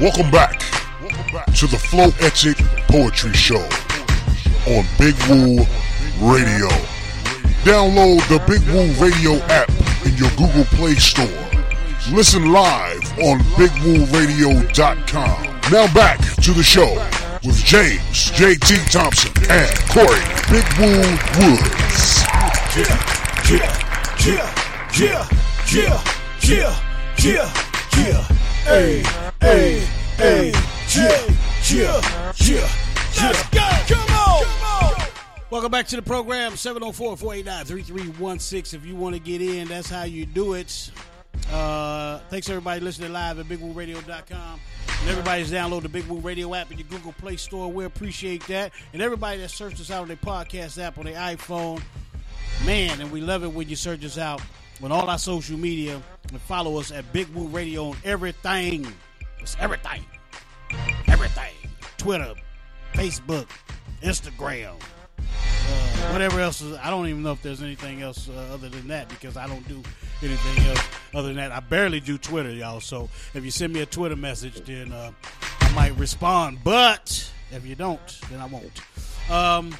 Welcome 0.00 0.30
back 0.30 0.60
to 1.56 1.66
the 1.66 1.76
Flow 1.76 2.06
Ethic 2.20 2.56
Poetry 2.88 3.32
Show 3.34 3.62
on 4.68 4.84
Big 4.96 5.16
Woo 5.28 5.66
Radio. 6.32 6.68
Download 7.64 8.20
the 8.28 8.42
Big 8.46 8.62
Woo 8.68 8.90
Radio 9.04 9.34
app 9.48 9.68
in 10.06 10.16
your 10.16 10.30
Google 10.30 10.64
Play 10.76 10.94
Store. 10.94 11.47
Listen 12.12 12.50
live 12.50 13.02
on 13.18 13.38
BigWooRadio.com. 13.58 15.42
Now 15.70 15.86
back 15.92 16.18
to 16.36 16.52
the 16.52 16.62
show 16.62 16.94
with 17.44 17.62
James 17.64 18.30
JT 18.32 18.90
Thompson 18.90 19.30
and 19.50 19.68
Corey 19.90 20.24
Big 20.50 20.64
Woo 20.78 21.02
Woods. 21.38 22.24
Yeah, 22.74 22.96
yeah, 23.50 23.68
yeah, 24.24 24.48
yeah, 24.98 25.28
yeah, 25.70 26.02
yeah, 26.42 26.74
yeah, 27.18 27.52
yeah. 27.98 28.22
Hey, 28.64 29.02
hey, 29.42 29.84
hey, 30.16 30.52
yeah, 30.96 31.20
yeah, 31.68 32.00
yeah. 32.38 32.66
Let's 33.20 33.42
go. 33.50 33.68
Come 33.86 34.10
on. 34.14 34.44
Come 34.44 34.64
on. 34.64 34.94
Welcome 35.50 35.70
back 35.70 35.86
to 35.88 35.96
the 35.96 36.02
program, 36.02 36.52
704-489-3316. 36.52 38.72
If 38.72 38.86
you 38.86 38.96
want 38.96 39.14
to 39.14 39.20
get 39.20 39.42
in, 39.42 39.68
that's 39.68 39.90
how 39.90 40.04
you 40.04 40.24
do 40.24 40.54
it. 40.54 40.90
Uh, 41.52 42.18
thanks 42.28 42.48
everybody 42.48 42.80
listening 42.80 43.12
live 43.12 43.38
at 43.38 43.46
BigWooRadio.com. 43.46 44.60
And 45.00 45.10
everybody's 45.10 45.50
download 45.50 45.82
the 45.82 45.88
Big 45.88 46.04
Woo 46.06 46.18
Radio 46.18 46.54
app 46.54 46.70
in 46.72 46.78
your 46.78 46.86
Google 46.88 47.12
Play 47.12 47.36
Store. 47.36 47.70
We 47.70 47.84
appreciate 47.84 48.46
that. 48.48 48.72
And 48.92 49.00
everybody 49.00 49.38
that 49.40 49.50
searched 49.50 49.80
us 49.80 49.90
out 49.90 50.02
on 50.02 50.08
their 50.08 50.16
podcast 50.16 50.82
app 50.82 50.98
on 50.98 51.04
their 51.04 51.14
iPhone, 51.14 51.80
man, 52.66 53.00
and 53.00 53.10
we 53.12 53.20
love 53.20 53.44
it 53.44 53.52
when 53.52 53.68
you 53.68 53.76
search 53.76 54.04
us 54.04 54.18
out 54.18 54.42
on 54.82 54.90
all 54.92 55.08
our 55.08 55.18
social 55.18 55.56
media 55.56 56.02
and 56.30 56.40
follow 56.42 56.78
us 56.78 56.90
at 56.90 57.10
Big 57.12 57.28
Woo 57.28 57.46
Radio 57.46 57.90
on 57.90 57.96
everything. 58.04 58.86
It's 59.38 59.56
everything. 59.60 60.04
Everything. 61.06 61.54
Twitter, 61.96 62.34
Facebook, 62.94 63.46
Instagram, 64.02 64.74
uh, 65.18 65.22
whatever 66.12 66.40
else. 66.40 66.60
Is, 66.60 66.76
I 66.78 66.90
don't 66.90 67.06
even 67.08 67.22
know 67.22 67.32
if 67.32 67.42
there's 67.42 67.62
anything 67.62 68.02
else 68.02 68.28
uh, 68.28 68.54
other 68.54 68.68
than 68.68 68.88
that 68.88 69.08
because 69.08 69.36
I 69.36 69.46
don't 69.46 69.66
do 69.68 69.82
anything 70.22 70.66
else 70.66 70.82
other 71.14 71.28
than 71.28 71.36
that. 71.36 71.52
I 71.52 71.60
barely 71.60 72.00
do 72.00 72.18
Twitter, 72.18 72.50
y'all. 72.50 72.80
So 72.80 73.08
if 73.34 73.44
you 73.44 73.50
send 73.50 73.72
me 73.72 73.80
a 73.80 73.86
Twitter 73.86 74.16
message, 74.16 74.64
then 74.64 74.92
uh, 74.92 75.12
I 75.60 75.72
might 75.72 75.96
respond. 75.96 76.58
But 76.64 77.30
if 77.50 77.66
you 77.66 77.74
don't, 77.74 78.20
then 78.30 78.40
I 78.40 78.46
won't. 78.46 78.80
Um, 79.30 79.76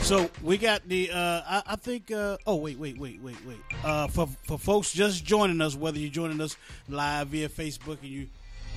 so 0.00 0.30
we 0.42 0.58
got 0.58 0.86
the. 0.88 1.10
Uh, 1.10 1.42
I, 1.46 1.62
I 1.66 1.76
think. 1.76 2.10
Uh, 2.10 2.36
oh 2.46 2.56
wait, 2.56 2.78
wait, 2.78 2.98
wait, 2.98 3.20
wait, 3.22 3.36
wait. 3.46 3.58
Uh, 3.82 4.06
for 4.08 4.28
for 4.46 4.58
folks 4.58 4.92
just 4.92 5.24
joining 5.24 5.60
us, 5.60 5.74
whether 5.74 5.98
you're 5.98 6.10
joining 6.10 6.40
us 6.40 6.56
live 6.88 7.28
via 7.28 7.48
Facebook 7.48 7.98
and 8.02 8.10
you 8.10 8.28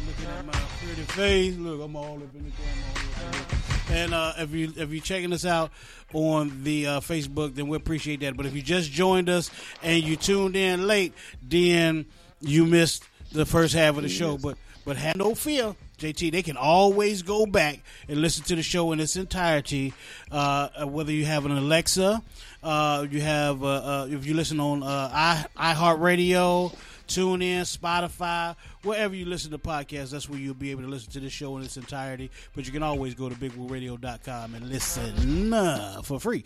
looking 0.06 0.26
at 0.26 0.46
my 0.46 0.54
pretty 0.54 1.02
face, 1.04 1.58
look, 1.58 1.82
I'm 1.82 1.96
all 1.96 2.16
up 2.16 2.36
in 2.36 2.46
the 2.46 2.52
camera. 2.52 3.58
And 3.90 4.14
uh, 4.14 4.34
if 4.38 4.52
you 4.52 4.74
if 4.76 4.92
you're 4.92 5.02
checking 5.02 5.32
us 5.32 5.46
out 5.46 5.72
on 6.14 6.64
the 6.64 6.88
uh, 6.88 7.00
Facebook, 7.00 7.56
then 7.56 7.68
we 7.68 7.78
appreciate 7.78 8.20
that. 8.20 8.36
But 8.36 8.46
if 8.46 8.56
you 8.56 8.62
just 8.62 8.92
joined 8.92 9.30
us 9.30 9.50
and 9.82 10.04
you 10.04 10.18
tuned 10.18 10.56
in 10.56 10.88
late, 10.88 11.14
then 11.42 12.06
you 12.42 12.66
missed 12.66 13.04
the 13.32 13.46
first 13.46 13.74
half 13.74 13.96
of 13.96 14.04
the 14.04 14.10
show. 14.10 14.38
But 14.38 14.58
but 14.86 14.98
have 14.98 15.16
no 15.16 15.36
fear. 15.36 15.76
JT, 16.00 16.32
they 16.32 16.44
can 16.44 16.58
always 16.58 17.24
go 17.24 17.46
back 17.46 17.80
and 18.08 18.22
listen 18.22 18.44
to 18.46 18.56
the 18.56 18.62
show 18.62 18.92
in 18.92 19.00
its 19.00 19.16
entirety. 19.16 19.94
Uh, 20.32 20.86
whether 20.86 21.12
you 21.12 21.26
have 21.26 21.46
an 21.46 21.52
Alexa, 21.52 22.22
uh, 22.64 23.06
you 23.10 23.20
have 23.22 23.64
uh, 23.64 23.68
uh, 23.68 24.08
if 24.10 24.26
you 24.26 24.34
listen 24.34 24.60
on 24.60 24.84
uh, 24.84 25.10
i 25.12 25.74
iHeartRadio, 25.74 26.74
TuneIn, 27.08 27.62
Spotify, 27.62 28.56
wherever 28.84 29.16
you 29.16 29.26
listen 29.26 29.52
to 29.52 29.58
podcasts, 29.58 30.12
that's 30.12 30.30
where 30.30 30.40
you'll 30.40 30.54
be 30.54 30.72
able 30.72 30.84
to 30.84 30.90
listen 30.90 31.12
to 31.14 31.20
the 31.20 31.30
show 31.30 31.58
in 31.58 31.64
its 31.64 31.78
entirety. 31.78 32.30
But 32.56 32.66
you 32.66 32.72
can 32.72 32.84
always 32.84 33.14
go 33.14 33.30
to 33.30 33.36
BigWooRadio.com 33.36 34.56
and 34.56 34.70
listen 34.70 35.54
uh, 35.54 36.02
for 36.04 36.20
free. 36.20 36.44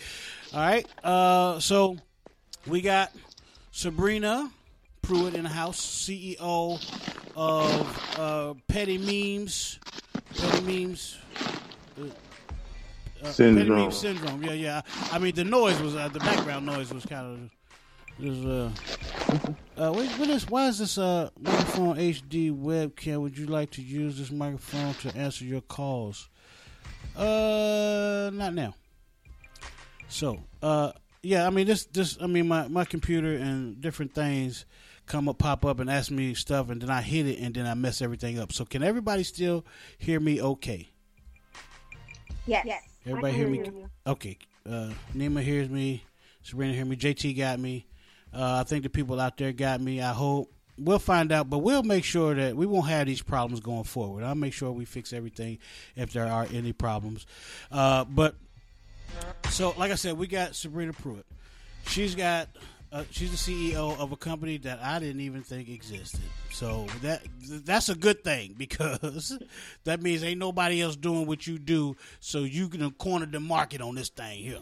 All 0.54 0.60
right. 0.60 0.88
Uh, 1.04 1.60
so 1.60 1.98
we 2.68 2.82
got 2.82 3.12
Sabrina 3.72 4.52
Pruitt 5.02 5.36
in 5.36 5.44
the 5.44 5.50
house, 5.50 5.80
CEO 5.80 6.80
of 7.36 8.20
uh, 8.20 8.54
Petty 8.68 8.98
Memes. 8.98 9.80
Petty 10.38 10.62
Memes. 10.62 11.18
Uh, 12.00 12.04
uh, 13.24 13.32
Syndrome. 13.32 13.92
Syndrome. 13.92 14.44
Yeah, 14.44 14.54
yeah. 14.54 14.82
I 15.12 15.20
mean, 15.20 15.36
the 15.36 15.44
noise 15.44 15.80
was 15.82 15.96
uh, 15.96 16.08
the 16.10 16.20
background 16.20 16.66
noise 16.66 16.94
was 16.94 17.06
kind 17.06 17.26
of. 17.26 17.61
Was, 18.22 18.46
uh, 18.46 18.72
uh, 19.78 19.94
wait, 19.94 20.10
what 20.12 20.30
is, 20.30 20.48
why 20.48 20.68
is 20.68 20.78
this 20.78 21.00
uh, 21.00 21.32
microphone 21.40 21.98
HD 21.98 22.56
webcam? 22.56 23.22
Would 23.22 23.36
you 23.36 23.48
like 23.48 23.72
to 23.72 23.82
use 23.82 24.18
this 24.20 24.30
microphone 24.30 24.94
to 24.96 25.18
answer 25.18 25.44
your 25.44 25.62
calls? 25.62 26.30
Uh, 27.16 28.30
not 28.32 28.54
now. 28.54 28.76
So, 30.08 30.38
uh, 30.62 30.92
yeah, 31.24 31.48
I 31.48 31.50
mean, 31.50 31.66
this, 31.66 31.86
this, 31.86 32.18
I 32.22 32.28
mean, 32.28 32.48
my, 32.48 32.68
my 32.68 32.86
computer 32.86 33.34
and 33.34 33.82
different 33.82 34.14
things 34.14 34.66
come 35.08 35.28
up, 35.28 35.40
pop 35.40 35.66
up, 35.66 35.80
and 35.80 35.90
ask 35.90 36.12
me 36.12 36.36
stuff, 36.36 36.70
and 36.70 36.80
then 36.80 36.92
I 36.92 37.02
hit 37.02 37.26
it, 37.26 37.40
and 37.40 37.56
then 37.56 37.66
I 37.66 37.74
mess 37.74 38.04
everything 38.04 38.38
up. 38.38 38.54
So, 38.54 38.66
can 38.66 38.84
everybody 38.84 39.24
still 39.24 39.66
hear 39.98 40.20
me? 40.20 40.40
Okay. 40.40 40.90
Yes. 42.46 42.66
yes. 42.68 42.84
Everybody 43.06 43.34
I 43.34 43.36
hear 43.36 43.46
can 43.46 43.52
me? 43.52 43.80
you. 43.80 43.90
Okay. 44.06 44.38
Uh, 44.70 44.92
Nima 45.16 45.42
hears 45.42 45.70
me. 45.70 46.04
Sabrina 46.44 46.74
hear 46.74 46.86
me. 46.86 46.96
JT 46.96 47.36
got 47.36 47.60
me. 47.60 47.88
Uh, 48.34 48.60
I 48.60 48.64
think 48.64 48.84
the 48.84 48.90
people 48.90 49.20
out 49.20 49.38
there 49.38 49.52
got 49.52 49.82
me. 49.82 50.02
I 50.02 50.14
hope 50.14 50.52
we'll 50.78 51.00
find 51.00 51.32
out, 51.32 51.50
but 51.50 51.60
we'll 51.60 51.84
make 51.84 52.04
sure 52.04 52.34
that 52.34 52.56
we 52.56 52.66
won't 52.66 52.88
have 52.88 53.08
these 53.08 53.22
problems 53.22 53.60
going 53.60 53.84
forward. 53.84 54.24
I'll 54.24 54.36
make 54.36 54.54
sure 54.54 54.72
we 54.72 54.86
fix 54.86 55.14
everything 55.14 55.60
if 55.96 56.14
there 56.14 56.28
are 56.28 56.48
any 56.52 56.74
problems. 56.74 57.26
Uh, 57.72 58.06
but 58.06 58.36
so, 59.50 59.74
like 59.78 59.92
I 59.92 59.96
said, 59.96 60.18
we 60.18 60.28
got 60.28 60.56
Sabrina 60.56 60.94
Pruitt. 60.94 61.26
She's 61.86 62.16
got 62.16 62.48
uh, 62.92 63.06
she's 63.10 63.32
the 63.32 63.38
CEO 63.38 63.98
of 63.98 64.12
a 64.12 64.18
company 64.18 64.58
that 64.58 64.80
I 64.82 65.00
didn't 65.00 65.22
even 65.22 65.44
think 65.44 65.70
existed. 65.70 66.20
So 66.52 66.88
that 67.02 67.22
that's 67.66 67.90
a 67.90 67.96
good 67.96 68.24
thing 68.24 68.56
because 68.58 69.38
that 69.86 70.02
means 70.02 70.24
ain't 70.24 70.40
nobody 70.40 70.82
else 70.82 70.96
doing 70.96 71.26
what 71.26 71.48
you 71.48 71.58
do. 71.58 71.96
So 72.20 72.40
you 72.40 72.68
can 72.68 72.90
corner 72.92 73.26
the 73.26 73.40
market 73.40 73.82
on 73.82 73.96
this 73.96 74.10
thing 74.10 74.40
here. 74.44 74.60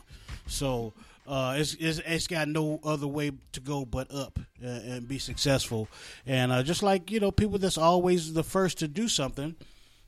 So 0.48 0.94
uh, 1.30 1.54
it's, 1.58 1.76
it's 1.76 2.00
it's 2.00 2.28
got 2.28 2.48
no 2.48 2.80
other 2.84 3.08
way 3.08 3.32
to 3.52 3.60
go 3.60 3.86
but 3.86 4.12
up 4.12 4.40
uh, 4.64 4.68
and 4.68 5.08
be 5.08 5.20
successful. 5.20 5.88
And 6.26 6.52
uh, 6.52 6.64
just 6.64 6.82
like 6.82 7.12
you 7.12 7.20
know, 7.20 7.32
people 7.32 7.60
that's 7.60 7.78
always 7.78 8.34
the 8.34 8.44
first 8.44 8.80
to 8.80 8.88
do 8.88 9.08
something, 9.08 9.56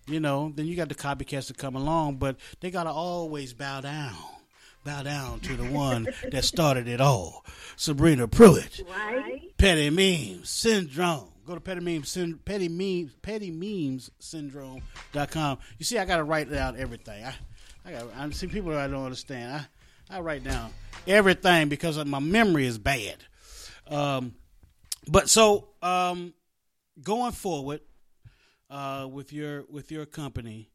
you 0.07 0.19
know, 0.19 0.51
then 0.55 0.65
you 0.65 0.75
got 0.75 0.89
the 0.89 0.95
copycats 0.95 1.47
that 1.47 1.57
come 1.57 1.75
along, 1.75 2.15
but 2.15 2.37
they 2.59 2.71
gotta 2.71 2.89
always 2.89 3.53
bow 3.53 3.81
down 3.81 4.15
bow 4.83 5.03
down 5.03 5.39
to 5.41 5.55
the 5.55 5.65
one 5.65 6.07
that 6.31 6.43
started 6.43 6.87
it 6.87 6.99
all, 6.99 7.45
Sabrina 7.75 8.27
Pruitt. 8.27 8.81
Right. 8.89 9.55
Petty 9.57 9.91
Memes 9.91 10.49
Syndrome. 10.49 11.27
Go 11.45 11.53
to 11.53 11.61
Petty 11.61 11.81
Memes, 11.81 12.17
Petty 12.45 12.67
Memes, 12.67 13.13
Petty 13.21 13.51
Memes 13.51 14.09
Syndrome.com. 14.19 15.57
You 15.77 15.85
see, 15.85 15.99
I 15.99 16.05
got 16.05 16.17
to 16.17 16.23
write 16.23 16.51
down 16.51 16.77
everything. 16.79 17.25
I, 17.25 17.35
I 17.85 17.91
got. 17.91 18.07
I 18.17 18.29
see 18.31 18.47
people 18.47 18.71
that 18.71 18.79
I 18.79 18.87
don't 18.87 19.03
understand. 19.03 19.53
I, 19.53 19.65
I 20.11 20.19
write 20.19 20.43
down 20.43 20.71
everything 21.07 21.69
because 21.69 22.03
my 22.05 22.19
memory 22.19 22.65
is 22.65 22.77
bad. 22.77 23.15
Um, 23.87 24.35
but 25.07 25.29
so 25.29 25.69
um, 25.81 26.33
going 27.01 27.31
forward 27.31 27.81
uh, 28.69 29.07
with 29.11 29.33
your 29.33 29.65
with 29.69 29.91
your 29.91 30.05
company, 30.05 30.70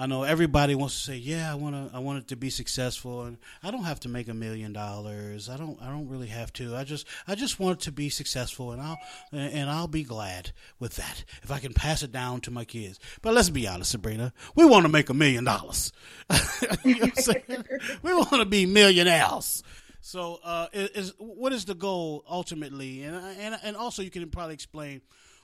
I 0.00 0.06
know 0.06 0.22
everybody 0.22 0.76
wants 0.76 0.96
to 0.96 1.04
say, 1.06 1.16
"Yeah, 1.16 1.50
I 1.50 1.56
want 1.56 1.74
to. 1.74 1.96
I 1.96 1.98
want 1.98 2.20
it 2.20 2.28
to 2.28 2.36
be 2.36 2.50
successful, 2.50 3.22
and 3.22 3.36
I 3.64 3.72
don't 3.72 3.82
have 3.82 3.98
to 4.00 4.08
make 4.08 4.28
a 4.28 4.34
million 4.34 4.72
dollars. 4.72 5.48
I 5.48 5.56
don't. 5.56 5.76
I 5.82 5.86
don't 5.86 6.08
really 6.08 6.28
have 6.28 6.52
to. 6.54 6.76
I 6.76 6.84
just. 6.84 7.04
I 7.26 7.34
just 7.34 7.58
want 7.58 7.80
it 7.80 7.84
to 7.84 7.92
be 7.92 8.08
successful, 8.08 8.70
and 8.70 8.80
I'll. 8.80 8.98
And 9.32 9.68
I'll 9.68 9.88
be 9.88 10.04
glad 10.04 10.52
with 10.78 10.94
that 10.96 11.24
if 11.42 11.50
I 11.50 11.58
can 11.58 11.74
pass 11.74 12.04
it 12.04 12.12
down 12.12 12.40
to 12.42 12.52
my 12.52 12.64
kids. 12.64 13.00
But 13.22 13.34
let's 13.34 13.50
be 13.50 13.66
honest, 13.66 13.90
Sabrina. 13.90 14.32
We 14.54 14.64
want 14.64 14.86
to 14.86 14.88
make 14.88 15.08
a 15.08 15.14
million 15.14 15.42
dollars. 15.42 15.92
we 16.84 16.94
want 16.94 18.30
to 18.30 18.46
be 18.46 18.66
millionaires. 18.66 19.64
So, 20.00 20.38
uh, 20.44 20.68
is 20.72 21.12
what 21.18 21.52
is 21.52 21.64
the 21.64 21.74
goal 21.74 22.24
ultimately? 22.30 23.02
And 23.02 23.16
and 23.16 23.58
and 23.64 23.76
also, 23.76 24.02
you 24.02 24.10
can 24.10 24.30
probably 24.30 24.54
explain 24.54 25.02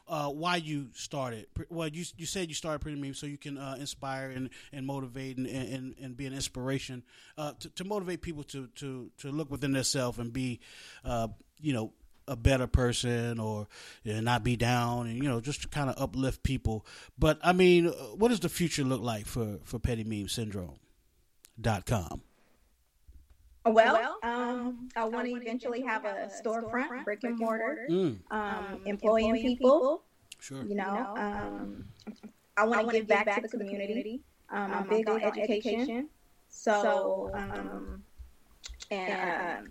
uh, 0.09 0.29
why 0.29 0.57
you 0.57 0.89
started. 0.95 1.47
Well, 1.71 1.89
you 1.89 2.05
you 2.17 2.27
said 2.27 2.49
you 2.49 2.55
started 2.55 2.81
Pretty 2.81 3.01
Meme 3.01 3.15
so 3.15 3.27
you 3.27 3.39
can 3.39 3.59
uh, 3.59 3.77
inspire 3.79 4.31
and, 4.31 4.51
and 4.73 4.87
motivate 4.87 5.37
and, 5.39 5.47
and, 5.47 5.95
and 6.01 6.17
be 6.17 6.27
an 6.27 6.35
inspiration 6.35 7.03
uh, 7.39 7.53
to, 7.61 7.69
to 7.71 7.85
motivate 7.85 8.23
people 8.23 8.43
to, 8.45 8.69
to, 8.77 9.11
to 9.19 9.31
look 9.31 9.51
within 9.51 9.73
themselves 9.73 10.19
and 10.19 10.33
be, 10.33 10.61
uh, 11.05 11.29
you 11.61 11.73
know, 11.73 11.93
a 12.27 12.37
better 12.37 12.67
person 12.67 13.39
or 13.39 13.69
you 14.03 14.15
know, 14.15 14.21
not 14.21 14.43
be 14.43 14.57
down 14.57 15.07
and 15.07 15.23
you 15.23 15.29
know 15.29 15.41
just 15.41 15.71
kind 15.71 15.91
of 15.91 16.01
uplift 16.01 16.43
people. 16.43 16.87
But 17.19 17.39
I 17.43 17.53
mean, 17.53 17.87
what 18.17 18.29
does 18.29 18.41
the 18.41 18.49
future 18.49 18.83
look 18.83 19.03
like 19.03 19.27
for 19.27 19.59
for 19.65 19.79
Petty 19.79 20.05
Meme 20.05 20.29
Syndrome 20.29 20.79
dot 21.61 21.85
com? 21.85 22.23
Well, 23.67 24.19
um, 24.23 24.89
I 24.95 25.05
want 25.05 25.27
to 25.27 25.35
eventually 25.35 25.81
have 25.83 26.05
a 26.05 26.31
storefront, 26.45 27.05
brick 27.05 27.25
and 27.25 27.39
mortar, 27.39 27.87
mm. 27.91 28.19
um, 28.31 28.81
employing 28.85 29.35
people. 29.37 30.03
Sure. 30.39 30.62
You 30.65 30.75
know, 30.75 31.15
um, 31.17 31.85
I 32.59 32.65
want 32.67 32.89
to 32.91 32.97
give 32.97 33.07
back, 33.07 33.25
back 33.25 33.43
to 33.51 33.57
the 33.57 33.65
community. 33.65 34.21
Um, 34.51 34.73
I'm 34.73 34.89
big 34.89 35.09
on 35.09 35.23
education, 35.23 36.09
so 36.51 37.31
um, 37.33 38.03
and 38.91 39.67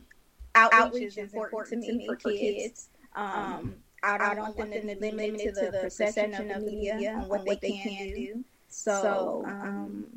uh, 0.55 0.69
outreach 0.71 1.17
is 1.17 1.33
important 1.33 1.83
to 1.85 1.93
me 1.93 2.07
for 2.07 2.15
kids. 2.15 2.89
Um, 3.15 3.75
I 4.01 4.33
don't 4.33 4.57
want 4.57 4.71
them 4.71 4.71
to 4.71 4.95
limit 4.99 5.39
to 5.41 5.51
the 5.51 5.79
perception 5.81 6.33
of 6.33 6.65
the 6.65 6.71
media 6.71 7.13
and 7.15 7.29
what 7.29 7.45
they 7.45 7.55
can 7.55 8.13
do. 8.15 8.43
So. 8.69 9.43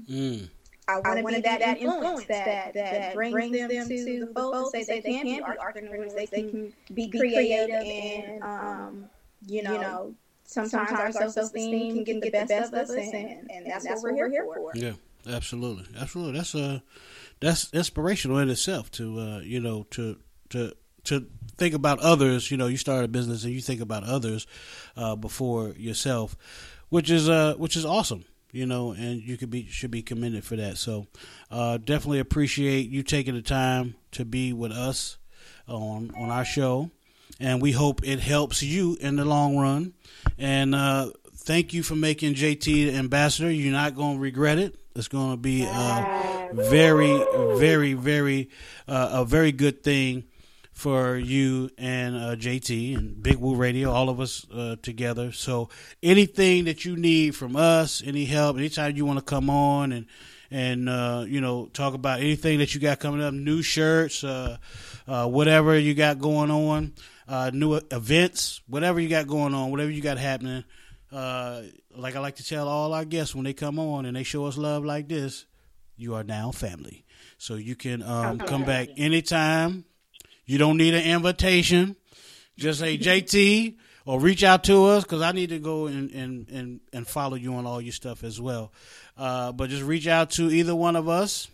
Mm. 0.08 0.48
I 0.88 1.00
want 1.00 1.18
to 1.18 1.26
be 1.26 1.40
that, 1.40 1.60
that 1.60 1.78
influence 1.78 2.26
that, 2.26 2.74
that, 2.74 2.74
that 2.74 3.14
brings, 3.14 3.32
brings 3.32 3.56
them, 3.56 3.70
them 3.70 3.88
to 3.88 4.20
the 4.20 4.32
fold 4.34 4.72
to 4.72 4.84
say 4.84 4.84
they, 4.84 5.00
they 5.00 5.12
can 5.14 5.24
be 5.24 5.42
entrepreneurs, 5.42 6.14
they 6.30 6.42
can 6.42 6.72
be 6.94 7.08
creative, 7.08 7.70
and, 7.70 8.42
um, 8.42 9.08
you 9.46 9.62
know, 9.62 9.72
you 9.72 9.78
know 9.80 10.14
sometimes, 10.44 10.88
sometimes 10.88 11.16
our 11.16 11.28
self-esteem 11.28 11.94
can 11.94 12.04
get 12.04 12.20
the 12.20 12.30
best 12.30 12.72
of 12.72 12.74
us, 12.74 12.90
and, 12.90 13.14
and, 13.14 13.50
and 13.50 13.66
that's, 13.66 13.84
that's, 13.84 14.02
what 14.02 14.14
we're 14.14 14.30
here 14.30 14.44
for. 14.44 14.72
Yeah, 14.74 14.92
absolutely, 15.28 15.86
absolutely. 15.98 16.38
That's 16.38 16.54
uh, 16.54 16.80
that's 17.40 17.72
inspirational 17.72 18.38
in 18.38 18.48
itself 18.48 18.90
to 18.92 19.18
uh, 19.18 19.38
you 19.40 19.60
know, 19.60 19.86
to 19.90 20.18
to 20.50 20.72
to 21.04 21.26
think 21.56 21.74
about 21.74 21.98
others. 21.98 22.50
You 22.50 22.56
know, 22.56 22.68
you 22.68 22.76
start 22.76 23.04
a 23.04 23.08
business 23.08 23.44
and 23.44 23.52
you 23.52 23.60
think 23.60 23.80
about 23.80 24.04
others 24.04 24.46
uh, 24.96 25.16
before 25.16 25.70
yourself, 25.70 26.36
which 26.90 27.10
is 27.10 27.28
uh, 27.28 27.54
which 27.58 27.76
is 27.76 27.84
awesome 27.84 28.24
you 28.56 28.64
know, 28.64 28.92
and 28.92 29.22
you 29.22 29.36
could 29.36 29.50
be 29.50 29.66
should 29.66 29.90
be 29.90 30.02
commended 30.02 30.42
for 30.42 30.56
that. 30.56 30.78
So, 30.78 31.06
uh, 31.50 31.76
definitely 31.76 32.20
appreciate 32.20 32.88
you 32.88 33.02
taking 33.02 33.34
the 33.34 33.42
time 33.42 33.96
to 34.12 34.24
be 34.24 34.52
with 34.54 34.72
us 34.72 35.18
on 35.68 36.10
on 36.16 36.30
our 36.30 36.44
show, 36.44 36.90
and 37.38 37.60
we 37.60 37.72
hope 37.72 38.00
it 38.02 38.18
helps 38.18 38.62
you 38.62 38.96
in 39.00 39.16
the 39.16 39.26
long 39.26 39.58
run. 39.58 39.92
And 40.38 40.74
uh, 40.74 41.10
thank 41.34 41.74
you 41.74 41.82
for 41.82 41.96
making 41.96 42.34
JT 42.34 42.64
the 42.64 42.94
ambassador. 42.96 43.50
You're 43.50 43.72
not 43.72 43.94
going 43.94 44.16
to 44.16 44.22
regret 44.22 44.58
it. 44.58 44.74
It's 44.94 45.08
going 45.08 45.32
to 45.32 45.36
be 45.36 45.62
a 45.62 46.48
very, 46.54 47.22
very, 47.58 47.92
very 47.92 48.48
uh, 48.88 49.10
a 49.12 49.24
very 49.26 49.52
good 49.52 49.82
thing 49.82 50.24
for 50.76 51.16
you 51.16 51.70
and 51.78 52.14
uh, 52.14 52.36
JT 52.36 52.98
and 52.98 53.22
Big 53.22 53.36
Woo 53.36 53.54
Radio, 53.54 53.90
all 53.90 54.10
of 54.10 54.20
us 54.20 54.46
uh, 54.52 54.76
together. 54.82 55.32
So 55.32 55.70
anything 56.02 56.66
that 56.66 56.84
you 56.84 56.98
need 56.98 57.34
from 57.34 57.56
us, 57.56 58.02
any 58.04 58.26
help, 58.26 58.58
anytime 58.58 58.94
you 58.94 59.06
want 59.06 59.18
to 59.18 59.24
come 59.24 59.48
on 59.48 59.90
and 59.92 60.06
and 60.50 60.86
uh, 60.86 61.24
you 61.26 61.40
know 61.40 61.66
talk 61.72 61.94
about 61.94 62.20
anything 62.20 62.58
that 62.58 62.74
you 62.74 62.80
got 62.82 63.00
coming 63.00 63.22
up, 63.22 63.32
new 63.32 63.62
shirts, 63.62 64.22
uh, 64.22 64.58
uh, 65.08 65.26
whatever 65.26 65.78
you 65.78 65.94
got 65.94 66.18
going 66.18 66.50
on, 66.50 66.92
uh, 67.26 67.50
new 67.54 67.80
events, 67.90 68.60
whatever 68.66 69.00
you 69.00 69.08
got 69.08 69.26
going 69.26 69.54
on, 69.54 69.70
whatever 69.70 69.90
you 69.90 70.02
got 70.02 70.18
happening. 70.18 70.62
like 71.10 72.16
I 72.16 72.20
like 72.20 72.36
to 72.36 72.44
tell 72.44 72.68
all 72.68 72.92
our 72.92 73.06
guests 73.06 73.34
when 73.34 73.44
they 73.44 73.54
come 73.54 73.78
on 73.78 74.04
and 74.04 74.14
they 74.14 74.24
show 74.24 74.44
us 74.44 74.58
love 74.58 74.84
like 74.84 75.08
this, 75.08 75.46
you 75.96 76.14
are 76.16 76.22
now 76.22 76.50
family. 76.50 77.06
So 77.38 77.54
you 77.54 77.76
can 77.76 78.02
um, 78.02 78.38
come 78.38 78.64
back 78.64 78.90
anytime 78.98 79.86
you 80.46 80.58
don't 80.58 80.76
need 80.76 80.94
an 80.94 81.04
invitation. 81.04 81.96
Just 82.56 82.80
say 82.80 82.96
JT 82.96 83.76
or 84.06 84.20
reach 84.20 84.44
out 84.44 84.64
to 84.64 84.86
us 84.86 85.02
because 85.02 85.20
I 85.20 85.32
need 85.32 85.50
to 85.50 85.58
go 85.58 85.86
and, 85.86 86.10
and, 86.12 86.48
and, 86.48 86.80
and 86.92 87.06
follow 87.06 87.36
you 87.36 87.54
on 87.54 87.66
all 87.66 87.80
your 87.80 87.92
stuff 87.92 88.24
as 88.24 88.40
well. 88.40 88.72
Uh, 89.18 89.52
but 89.52 89.68
just 89.68 89.82
reach 89.82 90.06
out 90.06 90.30
to 90.32 90.50
either 90.50 90.74
one 90.74 90.96
of 90.96 91.08
us. 91.08 91.48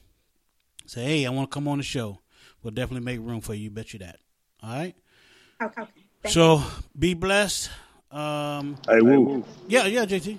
Say, 0.87 1.05
hey, 1.05 1.27
I 1.27 1.31
want 1.31 1.51
to 1.51 1.55
come 1.55 1.67
on 1.67 1.79
the 1.79 1.85
show. 1.85 2.21
We'll 2.63 2.73
definitely 2.73 3.05
make 3.05 3.21
room 3.21 3.41
for 3.41 3.55
you. 3.55 3.71
Bet 3.71 3.93
you 3.93 4.01
that. 4.01 4.19
All 4.63 4.71
right. 4.71 4.95
Okay. 5.61 5.83
Thank 6.23 6.35
so 6.35 6.57
you. 6.57 6.65
be 6.97 7.15
blessed. 7.15 7.71
Um, 8.11 8.77
hey, 8.89 9.01
Woo. 9.01 9.45
Yeah, 9.67 9.87
yeah, 9.87 10.05
JT. 10.05 10.39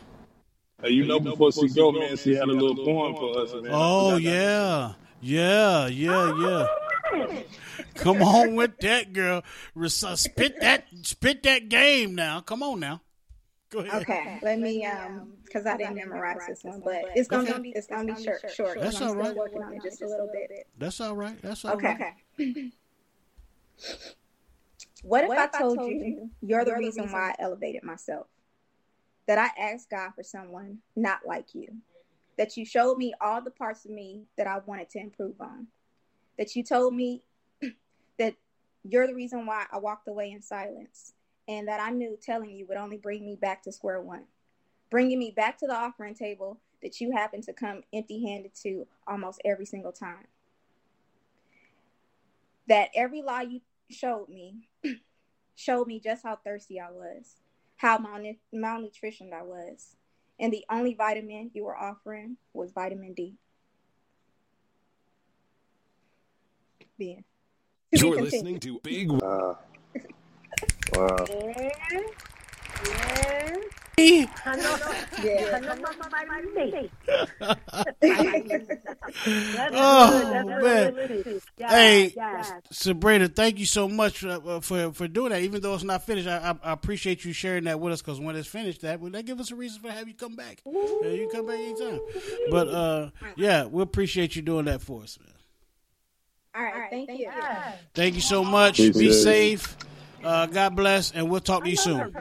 Hey, 0.82 0.90
you 0.90 1.06
know, 1.06 1.20
before 1.20 1.52
she 1.52 1.70
go, 1.70 1.92
man, 1.92 2.16
she 2.18 2.36
had 2.36 2.44
a 2.44 2.54
little 2.54 2.86
poem 2.86 3.16
for 3.16 3.40
us. 3.40 3.54
Man. 3.54 3.72
Oh 3.72 4.18
yeah, 4.18 4.94
yeah, 5.22 5.88
yeah, 5.88 6.40
yeah. 6.40 6.68
Come 7.96 8.22
on 8.22 8.56
with 8.56 8.78
that, 8.80 9.14
girl. 9.14 9.44
Spit 9.88 10.60
that, 10.62 10.86
spit 11.04 11.44
that 11.44 11.70
game 11.70 12.16
now. 12.16 12.42
Come 12.42 12.64
on 12.64 12.80
now. 12.80 13.02
Go 13.70 13.80
ahead. 13.80 14.04
Okay, 14.04 14.40
let 14.44 14.60
me 14.60 14.86
um, 14.86 15.34
because 15.44 15.66
I 15.66 15.78
didn't 15.78 15.96
memorize 15.96 16.46
this 16.48 16.64
one, 16.64 16.82
but 16.86 17.06
it's 17.16 17.28
gonna 17.28 17.60
be 17.60 17.70
it's 17.72 17.88
gonna 17.88 18.14
be 18.14 18.24
short. 18.24 18.52
Short. 18.54 18.80
That's 18.80 19.02
all 19.02 19.16
right. 19.16 19.36
Working 19.36 19.64
on 19.64 19.74
it 19.74 19.82
just 19.84 20.02
a 20.02 20.08
little 20.08 20.30
bit. 20.32 20.68
That's 20.78 21.02
all 21.02 21.16
right. 21.16 21.42
That's 21.42 21.66
all 21.66 21.74
okay. 21.74 21.88
right. 21.88 22.14
Okay. 22.40 22.72
What 25.04 25.26
if, 25.26 25.28
what 25.28 25.38
I, 25.38 25.48
told 25.48 25.80
I 25.80 25.82
told 25.82 25.92
you 25.92 26.30
you're 26.42 26.64
the 26.64 26.76
reason 26.76 27.12
why 27.12 27.32
I 27.32 27.36
elevated 27.40 27.84
myself? 27.84 28.28
That 29.28 29.38
I 29.38 29.50
asked 29.62 29.90
God 29.90 30.12
for 30.16 30.24
someone 30.24 30.78
not 30.96 31.20
like 31.26 31.54
you. 31.54 31.68
That 32.38 32.56
you 32.56 32.66
showed 32.66 32.98
me 32.98 33.14
all 33.20 33.42
the 33.42 33.52
parts 33.52 33.84
of 33.84 33.92
me 33.92 34.24
that 34.38 34.48
I 34.48 34.60
wanted 34.66 34.90
to 34.92 35.00
improve 35.00 35.42
on 35.42 35.68
that 36.38 36.56
you 36.56 36.64
told 36.64 36.94
me 36.94 37.24
that 38.20 38.36
you're 38.84 39.08
the 39.08 39.16
reason 39.16 39.46
why 39.46 39.66
I 39.72 39.78
walked 39.78 40.08
away 40.08 40.32
in 40.32 40.42
silence 40.42 41.14
and 41.48 41.68
that 41.68 41.80
I 41.80 41.90
knew 41.90 42.18
telling 42.22 42.52
you 42.52 42.66
would 42.68 42.78
only 42.78 42.98
bring 42.98 43.26
me 43.26 43.36
back 43.36 43.64
to 43.64 43.72
square 43.72 44.02
one, 44.02 44.26
bringing 44.90 45.20
me 45.20 45.32
back 45.32 45.58
to 45.60 45.68
the 45.68 45.76
offering 45.76 46.16
table 46.16 46.60
that 46.82 47.00
you 47.00 47.12
happen 47.12 47.42
to 47.42 47.54
come 47.54 47.84
empty 47.94 48.26
handed 48.26 48.54
to 48.64 48.86
almost 49.08 49.42
every 49.46 49.66
single 49.66 49.92
time. 49.92 50.28
That 52.68 52.90
every 52.96 53.22
lie 53.22 53.44
you 53.44 53.62
showed 53.90 54.30
me 54.30 54.70
showed 55.56 55.88
me 55.88 56.00
just 56.00 56.24
how 56.24 56.38
thirsty 56.38 56.80
I 56.80 56.92
was, 56.92 57.36
how 57.78 57.98
malnut- 57.98 58.40
malnutritioned 58.54 59.34
I 59.34 59.44
was. 59.44 59.96
And 60.40 60.52
the 60.52 60.66
only 60.70 60.94
vitamin 60.94 61.52
you 61.54 61.64
were 61.64 61.78
offering 61.78 62.38
was 62.54 62.72
vitamin 62.72 63.14
D. 63.14 63.36
being. 67.04 67.24
You're 67.92 68.22
listening 68.22 68.60
to 68.62 68.80
Big. 68.84 69.12
Uh, 69.12 69.56
wow. 70.94 71.26
Yeah. 73.20 73.56
Yeah. 73.98 74.26
I. 74.46 74.58
Yeah. 75.24 75.52
I 75.54 75.60
know 75.60 75.76
my 75.76 75.92
Oh 79.72 80.44
man! 80.62 80.96
Hey, 81.60 82.16
Sabrina, 82.72 83.28
thank 83.28 83.60
you 83.60 83.66
so 83.68 83.88
much 83.88 84.26
uh, 84.26 84.60
for 84.62 84.92
for 84.94 85.08
doing 85.08 85.32
that. 85.32 85.42
Even 85.42 85.62
though 85.62 85.76
it's 85.76 85.84
not 85.84 86.04
finished, 86.06 86.28
I, 86.28 86.38
I, 86.38 86.70
I 86.70 86.74
appreciate 86.74 87.24
you 87.24 87.34
sharing 87.34 87.66
that 87.66 87.80
with 87.80 87.94
us. 87.94 88.02
Because 88.02 88.20
when 88.20 88.36
it's 88.36 88.48
finished, 88.48 88.82
that 88.82 89.00
will 89.00 89.12
that 89.12 89.26
give 89.26 89.40
us 89.40 89.52
a 89.52 89.56
reason 89.56 89.82
for 89.82 89.92
have 89.92 90.08
you 90.08 90.16
come 90.16 90.36
back. 90.36 90.62
Yeah, 90.66 91.10
you 91.10 91.30
come 91.32 91.46
back 91.46 91.60
anytime. 91.60 92.00
But 92.50 92.68
uh, 92.70 93.10
yeah, 93.36 93.66
we 93.66 93.84
appreciate 93.84 94.36
you 94.36 94.42
doing 94.42 94.66
that 94.66 94.82
for 94.82 95.04
us, 95.04 95.20
man. 95.20 95.33
All 96.56 96.64
right, 96.64 96.90
thank, 96.90 97.10
you. 97.10 97.30
Thank 97.94 98.16
you 98.16 98.22
so 98.22 98.44
much. 98.44 98.80
Appreciate 98.80 99.00
Be 99.00 99.08
it. 99.08 99.24
safe. 99.24 99.78
Uh, 100.24 100.46
God 100.46 100.76
bless, 100.76 101.12
and 101.12 101.30
we'll 101.30 101.42
talk 101.42 101.64
to 101.64 101.70
you 101.70 101.76
soon. 101.76 102.12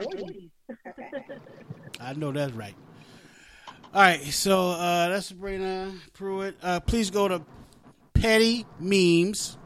I 2.01 2.15
know 2.15 2.33
that's 2.33 2.53
right. 2.53 2.75
All 3.95 4.01
right, 4.01 4.23
so 4.25 4.71
uh, 4.71 5.11
that's 5.11 5.27
Sabrina 5.27 5.93
Pruitt. 6.15 6.57
Uh, 6.63 6.81
please 6.81 7.11
go 7.11 7.29
to 7.29 7.43
Petty 8.15 8.65
Memes 8.81 9.59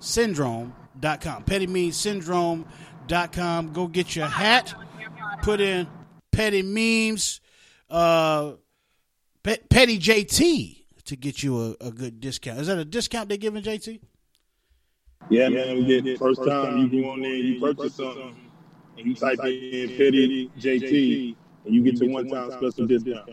Syndrome.com. 0.00 1.44
Petty 1.44 1.66
Memes 1.68 1.96
Syndrome.com. 1.96 3.72
Go 3.72 3.86
get 3.86 4.16
your 4.16 4.26
hat. 4.26 4.74
Put 5.42 5.60
in 5.60 5.86
Petty 6.32 6.62
Memes, 6.62 7.40
uh, 7.88 8.52
Pe- 9.42 9.58
Petty 9.70 9.98
JT 9.98 10.83
to 11.06 11.16
get 11.16 11.42
you 11.42 11.76
a, 11.80 11.86
a 11.86 11.90
good 11.90 12.20
discount. 12.20 12.60
Is 12.60 12.66
that 12.68 12.78
a 12.78 12.84
discount 12.84 13.28
they're 13.28 13.38
giving 13.38 13.62
JT? 13.62 14.00
Yeah, 15.30 15.48
man. 15.48 15.86
We 15.86 16.02
get 16.02 16.18
first 16.18 16.44
time 16.44 16.78
you 16.92 17.02
go 17.02 17.10
on 17.10 17.20
there, 17.20 17.34
you 17.34 17.60
purchase 17.60 17.94
something, 17.94 18.36
and 18.98 19.06
you 19.06 19.14
type 19.14 19.38
in 19.40 19.88
Petty 19.96 20.50
JT, 20.58 21.36
and 21.64 21.74
you 21.74 21.82
get 21.82 22.00
your 22.00 22.10
one 22.10 22.28
time 22.28 22.50
special 22.50 22.86
discount. 22.86 23.30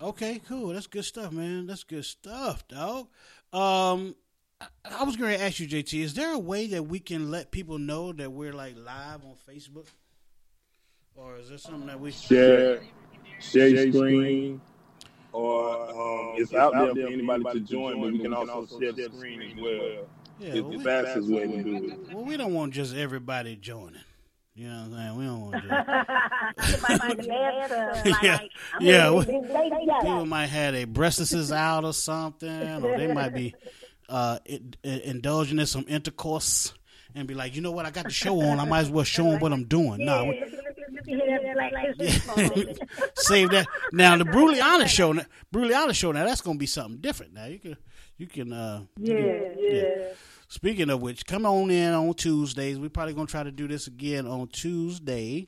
Okay, 0.00 0.40
cool. 0.48 0.68
That's 0.68 0.86
good 0.86 1.04
stuff, 1.04 1.32
man. 1.32 1.66
That's 1.66 1.82
good 1.82 2.04
stuff, 2.04 2.66
dog. 2.68 3.08
Um, 3.52 4.14
I- 4.84 5.02
was 5.04 5.16
going 5.16 5.36
to 5.36 5.42
ask 5.42 5.58
you, 5.58 5.66
JT, 5.66 6.00
is 6.02 6.14
there 6.14 6.32
a 6.32 6.38
way 6.38 6.66
that 6.68 6.84
we 6.84 7.00
can 7.00 7.30
let 7.30 7.50
people 7.50 7.78
know 7.78 8.12
that 8.12 8.30
we're 8.30 8.52
like 8.52 8.76
live 8.76 9.24
on 9.24 9.34
Facebook, 9.48 9.86
or 11.14 11.36
is 11.36 11.48
there 11.48 11.58
something 11.58 11.86
that 11.86 11.98
we 11.98 12.12
Share, 12.12 12.80
share 13.40 13.68
your 13.68 13.92
screen, 13.92 14.60
or 15.38 15.90
um, 15.90 16.34
it's 16.36 16.52
out 16.54 16.72
there 16.74 16.92
for 16.94 17.12
anybody 17.12 17.44
to 17.44 17.60
join, 17.60 18.00
but 18.00 18.12
we 18.12 18.18
can 18.18 18.34
also 18.34 18.80
share 18.80 18.92
the 18.92 19.04
screen 19.14 19.42
as 19.42 19.54
well. 19.56 20.06
Yeah, 20.40 20.48
it's 20.48 20.54
well, 20.60 20.70
the 20.70 20.76
we- 20.78 20.84
fastest 20.84 21.28
way 21.28 21.46
to 21.46 21.62
do 21.62 21.76
it. 21.76 22.14
Well, 22.14 22.24
we 22.24 22.36
don't 22.36 22.54
want 22.54 22.72
just 22.72 22.94
everybody 22.94 23.56
joining. 23.56 24.00
You 24.54 24.68
know 24.68 24.88
what 24.88 24.98
I'm 24.98 25.16
saying? 25.16 25.16
We 25.18 25.24
don't 25.24 25.40
want 25.40 25.54
to 25.62 27.18
just. 28.08 28.18
yeah, 28.22 28.38
yeah. 28.80 29.10
we- 29.12 29.24
People 29.24 30.26
might 30.26 30.46
have 30.46 30.74
their 30.74 30.86
breastises 30.86 31.52
out 31.54 31.84
or 31.84 31.92
something, 31.92 32.48
or 32.84 32.98
they 32.98 33.12
might 33.12 33.34
be 33.34 33.54
uh, 34.08 34.38
in- 34.46 34.74
in- 34.82 35.00
indulging 35.00 35.58
in 35.60 35.66
some 35.66 35.84
intercourse 35.88 36.72
and 37.14 37.26
be 37.28 37.34
like, 37.34 37.54
you 37.54 37.62
know 37.62 37.70
what? 37.70 37.86
I 37.86 37.90
got 37.90 38.04
the 38.04 38.10
show 38.10 38.40
on. 38.40 38.58
I 38.58 38.64
might 38.64 38.80
as 38.80 38.90
well 38.90 39.04
show 39.04 39.24
them 39.30 39.40
what 39.40 39.52
I'm 39.52 39.64
doing. 39.64 40.04
No, 40.04 40.24
we- 40.24 40.42
save 43.16 43.50
that. 43.50 43.66
Now 43.92 44.16
the 44.16 44.24
honest 44.60 44.94
show, 44.94 45.12
honest 45.74 46.00
show. 46.00 46.12
Now 46.12 46.24
that's 46.24 46.40
going 46.40 46.56
to 46.56 46.60
be 46.60 46.66
something 46.66 47.00
different. 47.00 47.34
Now 47.34 47.46
you 47.46 47.58
can, 47.58 47.76
you 48.16 48.26
can. 48.26 48.52
Uh, 48.52 48.84
you 48.98 49.16
Yeah, 49.16 49.54
yeah. 49.58 50.12
Speaking 50.48 50.88
of 50.88 51.02
which, 51.02 51.26
come 51.26 51.44
on 51.44 51.70
in 51.70 51.92
on 51.92 52.14
Tuesdays. 52.14 52.78
We're 52.78 52.88
probably 52.88 53.12
going 53.12 53.26
to 53.26 53.30
try 53.30 53.42
to 53.42 53.50
do 53.50 53.68
this 53.68 53.86
again 53.86 54.26
on 54.26 54.48
Tuesday, 54.48 55.46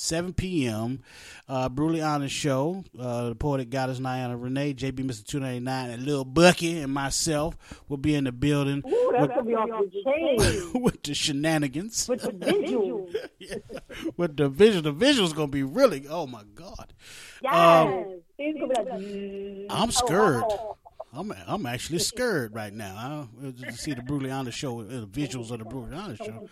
7 0.00 0.32
p.m. 0.32 1.02
Uh, 1.46 1.68
Brutally 1.68 2.00
Honest 2.00 2.34
Show. 2.34 2.84
Uh, 2.98 3.28
the 3.28 3.34
poetic 3.34 3.68
goddess 3.68 4.00
Niana 4.00 4.40
Renee, 4.40 4.72
JB 4.72 5.04
Mr. 5.04 5.24
299, 5.26 5.90
and 5.90 6.02
Lil 6.04 6.24
Bucky 6.24 6.80
and 6.80 6.92
myself 6.92 7.56
will 7.88 7.98
be 7.98 8.14
in 8.14 8.24
the 8.24 8.32
building 8.32 8.82
Ooh, 8.86 9.12
with, 9.18 9.28
gonna 9.28 9.44
be 9.44 9.54
off 9.54 9.68
the 9.68 10.02
chain. 10.02 10.72
with 10.82 11.02
the 11.02 11.12
shenanigans. 11.12 12.08
With 12.08 12.22
the 12.22 12.30
visuals. 12.30 13.14
with 14.16 14.36
the 14.38 14.48
visual. 14.48 14.82
The 14.82 14.92
visual's 14.92 15.34
going 15.34 15.48
to 15.48 15.52
be 15.52 15.62
really, 15.62 16.06
oh 16.08 16.26
my 16.26 16.44
God. 16.54 16.94
Yes. 17.42 17.54
Um, 17.54 18.20
It's 18.38 18.58
gonna 18.58 18.68
be 18.68 18.90
like, 18.90 19.00
mm, 19.02 19.66
I'm 19.68 19.88
oh, 19.88 19.90
scared. 19.90 20.44
oh, 20.48 20.76
I'm 21.12 21.32
I'm 21.46 21.66
actually 21.66 21.98
scared 21.98 22.54
right 22.54 22.72
now. 22.72 23.28
I 23.42 23.50
to 23.50 23.72
see 23.72 23.92
the 23.92 24.02
brutally 24.02 24.30
honest 24.30 24.56
show, 24.56 24.80
uh, 24.80 24.84
the 24.84 25.06
visuals 25.06 25.50
of 25.50 25.58
the 25.58 25.64
brutally 25.66 25.96
honest 25.96 26.24
show, 26.24 26.48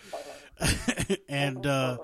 and 1.28 1.64
uh, 1.64 1.98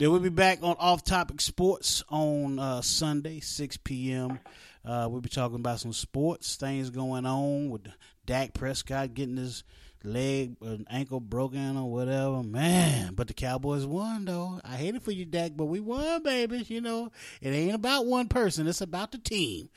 then 0.00 0.10
we'll 0.10 0.18
be 0.18 0.30
back 0.30 0.60
on 0.62 0.76
Off 0.78 1.04
Topic 1.04 1.42
Sports 1.42 2.02
on 2.08 2.58
uh, 2.58 2.80
Sunday, 2.80 3.40
six 3.40 3.76
p.m. 3.76 4.40
Uh, 4.82 5.06
we'll 5.10 5.20
be 5.20 5.28
talking 5.28 5.56
about 5.56 5.78
some 5.78 5.92
sports 5.92 6.56
things 6.56 6.88
going 6.88 7.26
on 7.26 7.68
with 7.68 7.82
Dak 8.24 8.54
Prescott 8.54 9.12
getting 9.12 9.36
his 9.36 9.62
leg 10.02 10.56
or 10.62 10.78
ankle 10.88 11.20
broken 11.20 11.76
or 11.76 11.92
whatever. 11.92 12.42
Man, 12.42 13.12
but 13.12 13.28
the 13.28 13.34
Cowboys 13.34 13.84
won 13.84 14.24
though. 14.24 14.58
I 14.64 14.76
hate 14.76 14.94
it 14.94 15.02
for 15.02 15.10
you, 15.10 15.26
Dak, 15.26 15.52
but 15.54 15.66
we 15.66 15.80
won, 15.80 16.22
baby. 16.22 16.64
You 16.66 16.80
know, 16.80 17.10
it 17.42 17.50
ain't 17.50 17.74
about 17.74 18.06
one 18.06 18.28
person; 18.28 18.66
it's 18.66 18.80
about 18.80 19.12
the 19.12 19.18
team. 19.18 19.68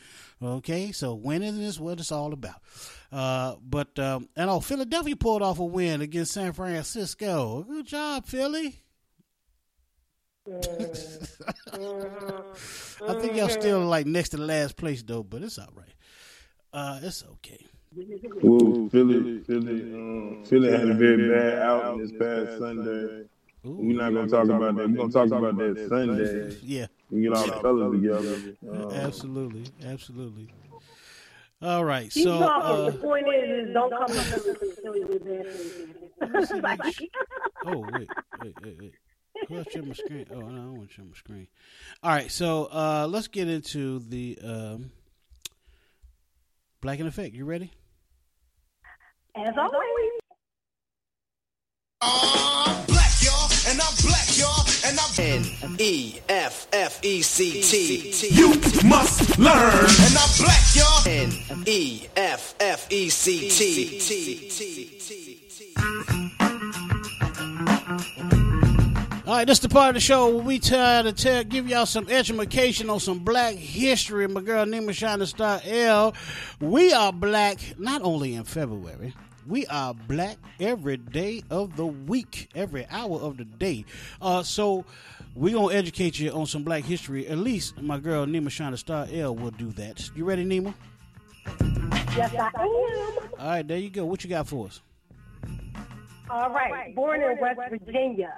Okay, 0.41 0.93
so 0.93 1.15
winning 1.15 1.61
is 1.61 1.81
what 1.81 1.99
it's 1.99 2.13
all 2.13 2.31
about. 2.31 2.61
Uh, 3.11 3.55
but 3.61 3.99
um, 3.99 4.29
and 4.37 4.49
oh, 4.49 4.61
Philadelphia 4.61 5.17
pulled 5.17 5.41
off 5.41 5.59
a 5.59 5.65
win 5.65 5.99
against 5.99 6.31
San 6.31 6.53
Francisco. 6.53 7.63
Good 7.63 7.87
job, 7.87 8.25
Philly. 8.25 8.82
I 13.07 13.13
think 13.21 13.35
y'all 13.37 13.47
still 13.47 13.79
like 13.85 14.05
next 14.05 14.29
to 14.29 14.37
the 14.37 14.43
last 14.43 14.75
place 14.75 15.01
though, 15.01 15.23
but 15.23 15.41
it's 15.41 15.57
all 15.57 15.69
right. 15.73 15.95
Uh, 16.73 16.99
it's 17.01 17.23
okay. 17.23 17.65
Whoa, 18.41 18.89
Philly, 18.89 19.39
Philly, 19.39 19.81
um, 19.93 20.43
Philly 20.45 20.71
had 20.71 20.89
a 20.89 20.93
very 20.95 21.29
bad 21.29 21.61
outing 21.61 21.99
this 21.99 22.11
past 22.11 22.57
Sunday. 22.59 23.25
We're 23.63 23.95
not 23.95 24.13
gonna 24.13 24.27
talk 24.27 24.45
about 24.45 24.75
that. 24.75 24.89
We're 24.89 24.97
gonna 24.97 25.11
talk 25.11 25.27
about 25.27 25.57
that 25.57 25.85
Sunday. 25.87 26.57
Yeah. 26.61 26.87
we 27.09 27.21
get 27.21 27.33
all 27.33 27.45
the 27.45 27.53
fellas 27.53 27.93
together. 27.93 28.57
Um, 28.69 28.91
absolutely, 28.91 29.65
absolutely. 29.85 30.49
All 31.61 31.85
right, 31.85 32.11
Keep 32.11 32.25
so 32.25 32.39
uh, 32.39 32.89
the 32.89 32.97
point 32.97 33.25
is, 33.33 33.67
is 33.67 33.73
don't 33.73 33.91
come 33.91 34.07
to 34.07 34.13
Philly 34.81 35.05
with 35.05 35.23
that. 35.23 36.63
Like, 36.79 37.09
oh 37.65 37.85
wait, 37.93 38.09
wait, 38.41 38.55
wait, 38.61 38.77
wait. 38.79 38.93
Go 39.49 39.55
ahead, 39.55 39.71
share 39.71 39.83
my 39.83 39.93
screen. 39.93 40.25
Oh 40.31 40.39
no, 40.39 40.45
I 40.47 40.49
don't 40.49 40.77
want 40.77 40.89
to 40.89 40.93
share 40.95 41.05
my 41.05 41.13
screen. 41.15 41.47
All 42.01 42.11
right, 42.11 42.31
so 42.31 42.65
uh, 42.65 43.07
let's 43.09 43.27
get 43.27 43.49
into 43.49 43.99
the 43.99 44.39
um, 44.43 44.91
Black 46.81 46.99
and 46.99 47.07
Effect. 47.07 47.35
You 47.35 47.45
ready? 47.45 47.71
As 49.35 49.53
always. 49.57 50.11
I'm 52.01 52.85
black, 52.85 53.11
y'all, 53.21 53.49
and 53.69 53.79
I'm 53.81 53.95
black, 54.03 54.37
y'all, 54.37 54.65
and 54.85 54.99
I'm 54.99 55.11
N 55.17 55.45
E 55.79 56.19
F 56.29 56.67
F 56.73 57.03
E 57.03 57.21
C 57.21 57.61
T. 57.61 58.29
You 58.29 58.49
must 58.87 59.37
learn, 59.39 59.55
and 59.55 60.17
I'm 60.17 60.29
black, 60.39 60.75
y'all. 60.75 61.07
N 61.07 61.31
E 61.65 62.07
F 62.15 62.55
F 62.59 62.91
E 62.91 63.09
C 63.09 63.49
T. 63.49 63.99
All 69.25 69.35
right, 69.35 69.47
this 69.47 69.59
is 69.59 69.61
the 69.61 69.69
part 69.69 69.87
of 69.87 69.93
the 69.93 70.01
show 70.01 70.35
where 70.35 70.43
we 70.43 70.59
try 70.59 71.01
to 71.01 71.13
tell, 71.13 71.45
give 71.45 71.69
y'all 71.69 71.85
some 71.85 72.09
education 72.09 72.89
on 72.89 72.99
some 72.99 73.19
black 73.19 73.55
history. 73.55 74.27
My 74.27 74.41
girl 74.41 74.65
Nima 74.65 74.93
Shining 74.93 75.25
Star 75.27 75.61
L. 75.63 76.13
We 76.59 76.91
are 76.91 77.13
black 77.13 77.57
not 77.79 78.01
only 78.01 78.35
in 78.35 78.43
February, 78.43 79.13
we 79.47 79.65
are 79.67 79.93
black 79.93 80.35
every 80.59 80.97
day 80.97 81.41
of 81.49 81.77
the 81.77 81.85
week, 81.85 82.49
every 82.53 82.85
hour 82.89 83.17
of 83.17 83.37
the 83.37 83.45
day. 83.45 83.85
Uh, 84.21 84.43
so 84.43 84.83
we're 85.35 85.53
going 85.53 85.69
to 85.69 85.75
educate 85.77 86.19
you 86.19 86.29
on 86.31 86.45
some 86.45 86.63
black 86.63 86.83
history. 86.83 87.25
At 87.25 87.37
least 87.37 87.81
my 87.81 87.99
girl 87.99 88.25
Nima 88.25 88.49
Shining 88.49 88.75
Star 88.75 89.07
L 89.09 89.37
will 89.37 89.51
do 89.51 89.71
that. 89.71 90.09
You 90.17 90.25
ready, 90.25 90.43
Nima? 90.43 90.73
Yes, 92.17 92.35
I 92.35 92.49
am. 92.61 93.29
All 93.39 93.47
right, 93.47 93.65
there 93.65 93.77
you 93.77 93.89
go. 93.89 94.03
What 94.05 94.21
you 94.25 94.29
got 94.29 94.49
for 94.49 94.67
us? 94.67 94.81
All 96.29 96.49
right. 96.49 96.93
Born 96.93 97.21
in 97.21 97.37
West 97.39 97.59
Virginia, 97.69 98.33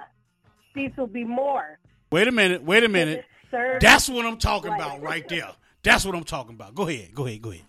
Cecil 0.76 1.06
B. 1.08 1.24
Moore. 1.24 1.78
Wait 2.12 2.28
a 2.28 2.32
minute. 2.32 2.62
Wait 2.62 2.84
a 2.84 2.88
minute. 2.88 3.24
That's 3.50 4.08
what 4.08 4.26
I'm 4.26 4.36
talking 4.36 4.72
about 4.72 5.00
right 5.00 5.26
there. 5.28 5.50
That's 5.82 6.04
what 6.04 6.14
I'm 6.14 6.24
talking 6.24 6.54
about. 6.54 6.74
Go 6.74 6.86
ahead. 6.86 7.14
Go 7.14 7.26
ahead. 7.26 7.42
Go 7.42 7.52
ahead. 7.52 7.64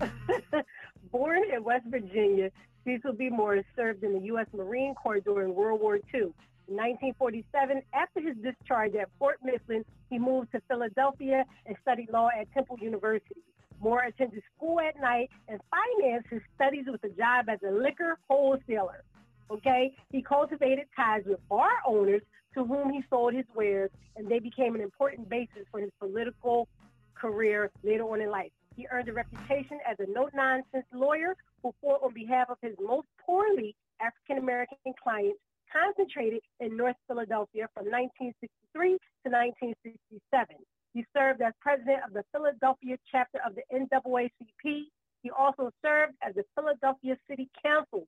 Born 1.12 1.42
in 1.52 1.64
West 1.64 1.86
Virginia, 1.88 2.50
Cecil 2.84 3.14
B. 3.14 3.28
Moore 3.30 3.62
served 3.74 4.04
in 4.04 4.12
the 4.14 4.20
U.S. 4.26 4.46
Marine 4.56 4.94
Corps 4.94 5.20
during 5.20 5.54
World 5.54 5.80
War 5.80 5.96
II. 6.14 6.32
In 6.68 6.76
1947, 6.76 7.82
after 7.92 8.20
his 8.20 8.36
discharge 8.36 8.94
at 8.94 9.08
Fort 9.18 9.38
Mifflin, 9.42 9.84
he 10.08 10.18
moved 10.18 10.52
to 10.52 10.62
Philadelphia 10.68 11.44
and 11.66 11.76
studied 11.82 12.10
law 12.12 12.28
at 12.38 12.50
Temple 12.52 12.78
University. 12.80 13.40
Moore 13.80 14.02
attended 14.04 14.42
school 14.56 14.78
at 14.78 15.00
night 15.00 15.30
and 15.48 15.58
financed 15.70 16.28
his 16.30 16.42
studies 16.54 16.84
with 16.86 17.02
a 17.02 17.08
job 17.08 17.48
as 17.48 17.58
a 17.66 17.72
liquor 17.72 18.18
wholesaler. 18.28 19.02
Okay, 19.50 19.92
he 20.10 20.22
cultivated 20.22 20.86
ties 20.94 21.22
with 21.26 21.40
bar 21.48 21.70
owners 21.84 22.22
to 22.54 22.64
whom 22.64 22.92
he 22.92 23.02
sold 23.10 23.34
his 23.34 23.46
wares, 23.54 23.90
and 24.16 24.28
they 24.28 24.38
became 24.38 24.74
an 24.74 24.80
important 24.80 25.28
basis 25.28 25.66
for 25.70 25.80
his 25.80 25.90
political 25.98 26.68
career 27.14 27.70
later 27.82 28.04
on 28.04 28.20
in 28.20 28.30
life. 28.30 28.52
He 28.76 28.86
earned 28.90 29.08
a 29.08 29.12
reputation 29.12 29.78
as 29.88 29.96
a 29.98 30.10
no-nonsense 30.10 30.86
lawyer 30.92 31.34
who 31.62 31.74
fought 31.80 32.02
on 32.02 32.14
behalf 32.14 32.48
of 32.48 32.58
his 32.62 32.74
most 32.80 33.08
poorly 33.24 33.74
African 34.00 34.38
American 34.38 34.78
clients 35.02 35.38
concentrated 35.72 36.40
in 36.60 36.76
North 36.76 36.96
Philadelphia 37.06 37.68
from 37.74 37.86
1963 37.86 38.98
to 39.24 39.28
1967. 39.30 40.56
He 40.94 41.04
served 41.14 41.40
as 41.42 41.52
president 41.60 42.02
of 42.06 42.12
the 42.12 42.24
Philadelphia 42.32 42.96
chapter 43.10 43.38
of 43.46 43.54
the 43.54 43.62
NAACP. 43.72 44.90
He 45.22 45.30
also 45.30 45.70
served 45.82 46.14
as 46.22 46.34
the 46.34 46.44
Philadelphia 46.54 47.16
City 47.28 47.48
Council. 47.62 48.06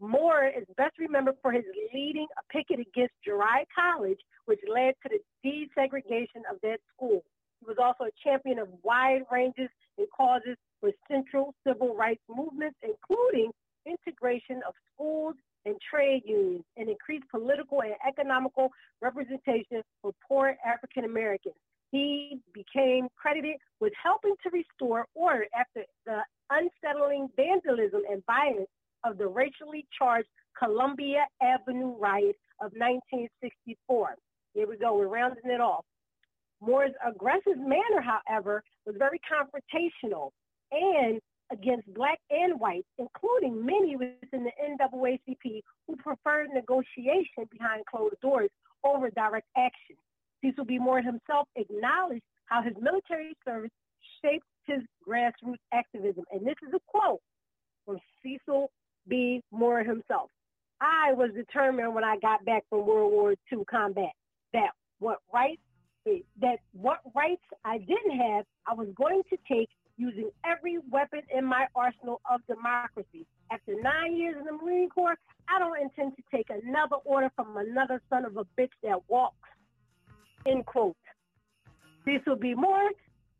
Moore 0.00 0.46
is 0.46 0.64
best 0.76 0.98
remembered 0.98 1.36
for 1.40 1.52
his 1.52 1.64
leading 1.92 2.26
a 2.38 2.52
picket 2.52 2.80
against 2.80 3.14
Girard 3.24 3.66
College, 3.74 4.18
which 4.46 4.60
led 4.68 4.94
to 5.02 5.08
the 5.08 5.20
desegregation 5.44 6.42
of 6.50 6.60
that 6.62 6.78
school. 6.94 7.22
He 7.60 7.66
was 7.66 7.76
also 7.80 8.04
a 8.04 8.10
champion 8.22 8.58
of 8.58 8.68
wide 8.82 9.22
ranges 9.30 9.68
in 9.96 10.06
causes 10.14 10.56
for 10.80 10.90
central 11.10 11.54
civil 11.66 11.94
rights 11.96 12.22
movements, 12.28 12.76
including 12.82 13.52
integration 13.86 14.60
of 14.66 14.74
schools 14.92 15.34
and 15.64 15.76
trade 15.80 16.22
unions 16.26 16.64
and 16.76 16.88
increased 16.88 17.24
political 17.30 17.80
and 17.82 17.94
economical 18.06 18.70
representation 19.00 19.82
for 20.02 20.12
poor 20.28 20.56
African 20.64 21.04
Americans. 21.04 21.54
He 21.90 22.40
became 22.52 23.08
credited 23.16 23.56
with 23.80 23.92
helping 24.02 24.34
to 24.42 24.50
restore 24.50 25.06
order 25.14 25.46
after 25.58 25.84
the 26.04 26.20
unsettling 26.50 27.28
vandalism 27.36 28.02
and 28.10 28.22
violence 28.26 28.68
of 29.04 29.18
the 29.18 29.26
racially 29.26 29.86
charged 29.96 30.28
Columbia 30.58 31.26
Avenue 31.42 31.96
riot 31.98 32.36
of 32.60 32.72
1964. 32.76 34.14
Here 34.54 34.68
we 34.68 34.76
go, 34.76 34.96
we're 34.96 35.08
rounding 35.08 35.50
it 35.50 35.60
off. 35.60 35.84
Moore's 36.60 36.92
aggressive 37.06 37.58
manner, 37.58 38.00
however, 38.00 38.62
was 38.86 38.96
very 38.98 39.20
confrontational 39.30 40.30
and 40.70 41.20
against 41.52 41.92
black 41.94 42.18
and 42.30 42.58
whites, 42.58 42.88
including 42.98 43.64
many 43.64 43.96
within 43.96 44.44
the 44.44 44.52
NAACP 44.62 45.60
who 45.86 45.96
preferred 45.96 46.48
negotiation 46.54 47.44
behind 47.50 47.84
closed 47.86 48.20
doors 48.22 48.50
over 48.84 49.10
direct 49.10 49.46
action. 49.56 49.96
Cecil 50.42 50.64
B. 50.64 50.78
Moore 50.78 51.02
himself 51.02 51.48
acknowledged 51.56 52.22
how 52.46 52.62
his 52.62 52.74
military 52.80 53.36
service 53.44 53.70
shaped 54.22 54.46
his 54.66 54.80
grassroots 55.06 55.60
activism. 55.72 56.24
And 56.32 56.46
this 56.46 56.56
is 56.66 56.72
a 56.74 56.80
quote 56.86 57.20
from 57.84 57.98
Cecil 58.22 58.70
B. 59.08 59.42
Moore 59.50 59.82
himself. 59.82 60.30
I 60.80 61.12
was 61.12 61.30
determined 61.34 61.94
when 61.94 62.04
I 62.04 62.18
got 62.18 62.44
back 62.44 62.64
from 62.68 62.86
World 62.86 63.12
War 63.12 63.34
II 63.52 63.64
combat 63.70 64.12
that 64.52 64.70
what 64.98 65.18
rights 65.32 65.60
that 66.40 66.58
what 66.72 66.98
rights 67.14 67.42
I 67.64 67.78
didn't 67.78 68.18
have, 68.18 68.44
I 68.66 68.74
was 68.74 68.88
going 68.94 69.22
to 69.30 69.38
take 69.50 69.70
using 69.96 70.30
every 70.44 70.78
weapon 70.90 71.20
in 71.34 71.44
my 71.44 71.66
arsenal 71.74 72.20
of 72.30 72.40
democracy. 72.46 73.26
After 73.50 73.80
nine 73.80 74.16
years 74.16 74.36
in 74.38 74.44
the 74.44 74.52
Marine 74.52 74.90
Corps, 74.90 75.16
I 75.48 75.58
don't 75.58 75.80
intend 75.80 76.14
to 76.16 76.22
take 76.34 76.48
another 76.50 76.96
order 77.04 77.30
from 77.36 77.56
another 77.56 78.02
son 78.10 78.24
of 78.24 78.36
a 78.36 78.44
bitch 78.60 78.70
that 78.82 78.98
walks. 79.08 79.48
End 80.46 80.66
quote. 80.66 80.96
Cecil 82.04 82.36
B. 82.36 82.54
Moore, 82.54 82.90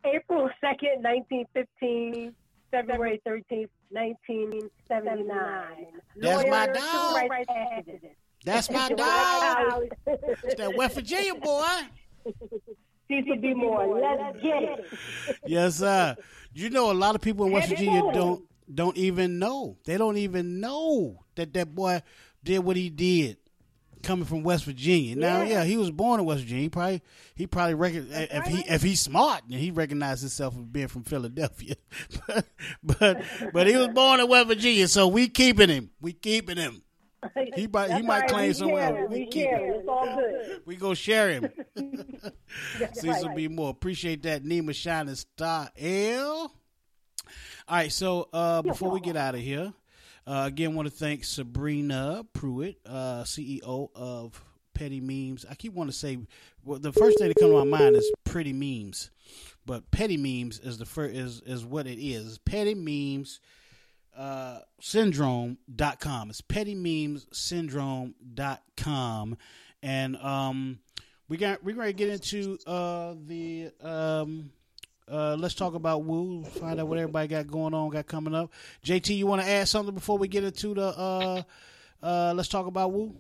April 0.07 0.49
2nd, 0.63 1.03
1915, 1.03 2.35
February 2.71 3.21
13th, 3.27 3.69
1979. 3.95 5.87
That's 6.17 6.45
my 6.51 6.67
Lawyer, 6.67 6.75
dog. 6.75 7.15
civil. 7.87 8.11
That's 8.45 8.71
my 8.71 8.89
dog. 8.89 9.89
It's 10.07 10.55
that 10.57 10.77
West 10.77 10.97
Virginia 10.97 11.35
boy. 11.37 11.65
Cecil 13.09 13.37
B. 13.37 13.55
Moore, 13.55 14.01
let's 14.01 14.43
get 14.43 14.63
it. 14.63 14.99
Yes, 15.47 15.77
sir. 15.77 16.17
You 16.53 16.71
know, 16.71 16.91
a 16.91 16.95
lot 16.95 17.15
of 17.15 17.21
people 17.21 17.47
in 17.47 17.53
West 17.53 17.69
Virginia 17.69 18.03
don't 18.13 18.45
don't 18.73 18.97
even 18.97 19.39
know. 19.39 19.77
They 19.85 19.97
don't 19.99 20.17
even 20.17 20.59
know 20.61 21.25
that 21.37 21.53
that 21.55 21.75
boy 21.75 22.03
did 22.43 22.59
what 22.61 22.77
he 22.77 22.91
did, 22.91 23.37
coming 24.05 24.25
from 24.25 24.43
West 24.45 24.65
Virginia. 24.65 25.17
Now, 25.17 25.43
Yeah. 25.43 25.49
yeah, 25.49 25.65
he 25.65 25.77
was 25.77 25.91
born 25.91 26.21
in 26.21 26.27
West 26.27 26.43
Virginia. 26.43 26.63
He 26.63 26.69
probably 26.69 27.03
he 27.35 27.47
probably 27.47 27.75
reckon 27.75 28.09
if 28.13 28.45
he 28.47 28.65
if 28.69 28.83
he's 28.83 29.01
smart, 29.01 29.43
then 29.49 29.59
he 29.59 29.71
recognized 29.73 30.21
himself 30.21 30.55
as 30.57 30.63
being 30.65 30.89
from 30.89 31.03
Philadelphia. 31.03 31.75
but, 32.29 32.47
but 32.83 33.23
but 33.53 33.67
he 33.67 33.77
was 33.77 33.89
born 33.95 34.21
in 34.21 34.29
West 34.29 34.47
Virginia, 34.49 34.87
so 34.87 35.09
we 35.09 35.29
keeping 35.29 35.69
him. 35.69 35.91
We 36.01 36.13
keeping 36.13 36.57
him. 36.57 36.83
He 37.57 37.67
might 37.67 37.91
he 37.91 38.03
might 38.03 38.21
right, 38.21 38.29
claim 38.31 38.49
we 38.49 38.53
somewhere. 38.55 39.07
We 39.09 39.21
we 39.21 39.27
keep 39.27 39.45
share 39.49 39.59
him. 39.67 39.73
it. 39.75 39.79
It's 39.79 39.89
all 39.89 40.15
good. 40.17 40.61
We 40.67 40.77
go 40.77 40.93
share 40.95 41.31
him. 41.31 41.49
Cecil 42.93 43.29
right. 43.29 43.37
B. 43.37 43.49
Moore. 43.49 43.71
Appreciate 43.71 44.23
that. 44.25 44.45
Nima 44.45 44.75
Shining 44.75 45.15
Star 45.15 45.71
L. 45.79 46.53
All 47.67 47.77
right, 47.79 47.91
so 47.91 48.29
uh, 48.33 48.61
before 48.61 48.91
we 48.91 49.01
get 49.01 49.17
out 49.17 49.35
of 49.35 49.41
here, 49.41 49.73
uh, 50.27 50.45
again, 50.47 50.75
want 50.75 50.89
to 50.89 50.95
thank 50.95 51.25
Sabrina 51.25 52.25
Pruitt, 52.33 52.79
uh, 52.87 53.23
CEO 53.25 53.89
of 53.95 54.43
Petty 54.75 55.01
Memes. 55.01 55.45
I 55.49 55.55
keep 55.55 55.73
wanting 55.73 55.93
to 55.93 55.99
say, 55.99 56.19
well, 56.65 56.79
the 56.79 56.93
first 56.93 57.19
thing 57.19 57.29
that 57.29 57.39
comes 57.39 57.53
to 57.53 57.65
my 57.65 57.79
mind 57.79 57.97
is 57.97 58.11
Pretty 58.25 58.53
Memes, 58.53 59.11
but 59.67 59.91
Petty 59.91 60.17
Memes 60.17 60.59
is 60.59 60.79
the 60.79 61.03
is 61.03 61.43
is 61.47 61.65
what 61.65 61.87
it 61.87 61.99
is. 61.99 62.39
Petty 62.39 62.75
Memes 62.75 63.41
uh, 64.17 64.61
syndrome.com. 64.81 66.31
It's 66.31 66.41
petty 66.41 66.75
memes 66.75 67.27
syndrome.com. 67.33 69.37
And 69.83 70.17
um, 70.17 70.79
we 71.29 71.37
got 71.37 71.63
we're 71.63 71.75
going 71.75 71.89
to 71.89 71.93
get 71.93 72.09
into 72.09 72.59
uh, 72.67 73.15
the 73.27 73.71
um, 73.83 74.51
uh, 75.11 75.37
let's 75.39 75.55
talk 75.55 75.75
about 75.75 76.05
Woo. 76.05 76.45
Find 76.45 76.81
out 76.81 76.89
what 76.89 76.99
everybody 76.99 77.29
got 77.29 77.47
going 77.47 77.75
on, 77.75 77.91
got 77.91 78.07
coming 78.07 78.35
up. 78.35 78.51
JT, 78.85 79.17
you 79.17 79.27
want 79.27 79.43
to 79.43 79.49
add 79.49 79.69
something 79.69 79.95
before 79.95 80.19
we 80.19 80.29
get 80.29 80.45
into 80.45 80.75
the 80.75 80.87
uh, 80.87 81.43
uh, 82.03 82.33
let's 82.35 82.49
talk 82.49 82.67
about 82.67 82.93
Woo? 82.93 83.15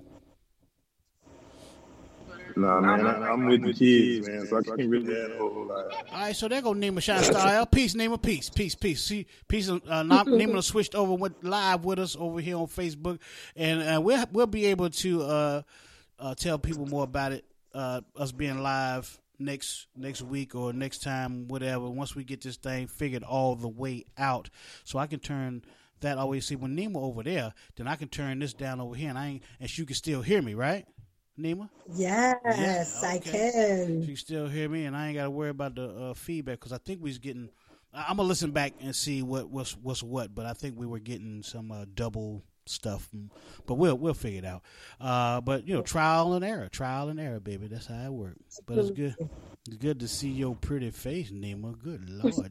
Nah, 2.57 2.81
man, 2.81 3.05
I, 3.05 3.31
I'm 3.31 3.47
with 3.47 3.63
the 3.63 3.73
kids, 3.73 4.29
man, 4.29 4.47
so 4.47 4.59
I 4.59 4.63
can't 4.63 4.89
really 4.89 5.13
add 5.13 5.33
a 5.33 5.39
whole 5.39 5.67
lot. 5.67 5.93
All 6.13 6.21
right, 6.21 6.37
so 6.37 6.47
there 6.47 6.63
go 6.63 6.73
Nima 6.73 7.03
Shine 7.03 7.25
Style. 7.25 7.67
Peace, 7.67 7.95
Nima. 7.95 8.21
Peace, 8.21 8.49
peace, 8.49 8.77
peace. 8.77 9.03
See, 9.03 9.27
peace. 9.49 9.69
Uh, 9.69 9.79
Nima 9.81 10.63
switched 10.63 10.95
over 10.95 11.15
went 11.15 11.43
live 11.43 11.85
with 11.85 11.99
us 11.99 12.15
over 12.17 12.41
here 12.41 12.57
on 12.57 12.67
Facebook, 12.67 13.19
and 13.57 13.83
uh, 13.83 14.01
we'll 14.01 14.25
we'll 14.31 14.47
be 14.47 14.67
able 14.67 14.89
to 14.91 15.23
uh, 15.23 15.63
uh, 16.21 16.35
tell 16.37 16.59
people 16.59 16.87
more 16.87 17.05
about 17.05 17.33
it. 17.33 17.45
Uh, 17.75 18.03
us 18.17 18.31
being 18.31 18.63
live 18.63 19.19
next 19.39 19.87
next 19.97 20.23
week 20.23 20.55
or 20.55 20.73
next 20.73 21.03
time, 21.03 21.49
whatever. 21.49 21.89
Once 21.91 22.15
we 22.15 22.25
get 22.25 22.41
this 22.43 22.57
thing 22.57 22.87
figured 22.87 23.23
all 23.23 23.57
the 23.57 23.69
way 23.69 24.05
out, 24.19 24.51
so 24.85 24.99
I 24.99 25.07
can 25.07 25.21
turn 25.21 25.63
that 26.01 26.19
always 26.19 26.47
see 26.47 26.57
when 26.57 26.77
Nima 26.77 26.97
over 26.97 27.23
there, 27.23 27.55
then 27.77 27.87
I 27.89 27.97
can 27.97 28.09
turn 28.09 28.39
this 28.39 28.53
down 28.53 28.81
over 28.81 28.95
here, 28.95 29.09
and 29.09 29.19
I 29.19 29.27
ain't, 29.29 29.43
and 29.61 29.71
she 29.71 29.87
can 29.87 29.97
still 29.97 30.21
hear 30.23 30.43
me, 30.43 30.53
right, 30.55 30.85
Nima? 31.39 31.71
Yes, 32.59 33.03
I 33.03 33.19
can. 33.19 34.05
She 34.05 34.17
still 34.17 34.47
hear 34.47 34.69
me, 34.69 34.85
and 34.85 34.95
I 34.97 35.09
ain't 35.09 35.17
got 35.17 35.25
to 35.25 35.31
worry 35.31 35.49
about 35.51 35.77
the 35.77 35.89
uh, 35.89 36.15
feedback 36.15 36.59
because 36.61 36.73
I 36.73 36.79
think 36.79 37.01
we 37.03 37.09
was 37.11 37.19
getting. 37.19 37.49
I- 37.93 38.07
I'm 38.09 38.17
gonna 38.17 38.29
listen 38.29 38.51
back 38.51 38.75
and 38.81 38.95
see 38.95 39.23
what 39.23 39.49
what's 39.49 39.73
what's 39.79 40.03
what, 40.03 40.35
but 40.35 40.45
I 40.47 40.53
think 40.53 40.79
we 40.79 40.85
were 40.87 40.99
getting 40.99 41.43
some 41.43 41.73
uh, 41.73 41.87
double 41.95 42.43
stuff, 42.67 43.09
but 43.67 43.75
we'll 43.75 43.97
we'll 43.97 44.15
figure 44.15 44.39
it 44.39 44.45
out. 44.45 44.63
Uh, 45.01 45.41
but 45.41 45.67
you 45.67 45.75
know, 45.75 45.83
trial 45.83 46.35
and 46.35 46.45
error, 46.45 46.69
trial 46.69 47.09
and 47.09 47.21
error, 47.21 47.41
baby. 47.41 47.67
That's 47.67 47.87
how 47.87 48.05
it 48.05 48.13
works. 48.13 48.61
But 48.67 48.79
it's 48.79 48.91
good. 48.91 49.15
It's 49.67 49.77
good 49.77 50.01
to 50.01 50.09
see 50.09 50.31
your 50.31 50.55
pretty 50.55 50.91
face, 50.91 51.31
Nima. 51.31 51.79
Good 51.79 52.09
lord. 52.11 52.51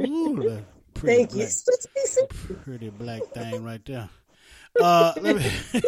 Ooh, 0.00 0.62
pretty 0.94 1.24
Thank 1.24 1.34
you. 1.34 1.46
black, 1.46 2.62
pretty 2.64 2.90
black 2.90 3.22
thing 3.34 3.64
right 3.64 3.84
there. 3.84 4.08
Uh, 4.80 5.12
let 5.20 5.36
me, 5.36 5.50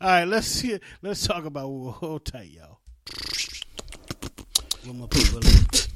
all 0.00 0.08
right, 0.08 0.24
let's 0.24 0.46
see. 0.46 0.78
Let's 1.02 1.26
talk 1.26 1.44
about 1.44 1.66
hold 1.68 2.24
tight, 2.24 2.50
y'all. 2.50 2.78
Where 4.84 4.94
my 4.94 5.06
people 5.08 5.38
at? 5.38 5.88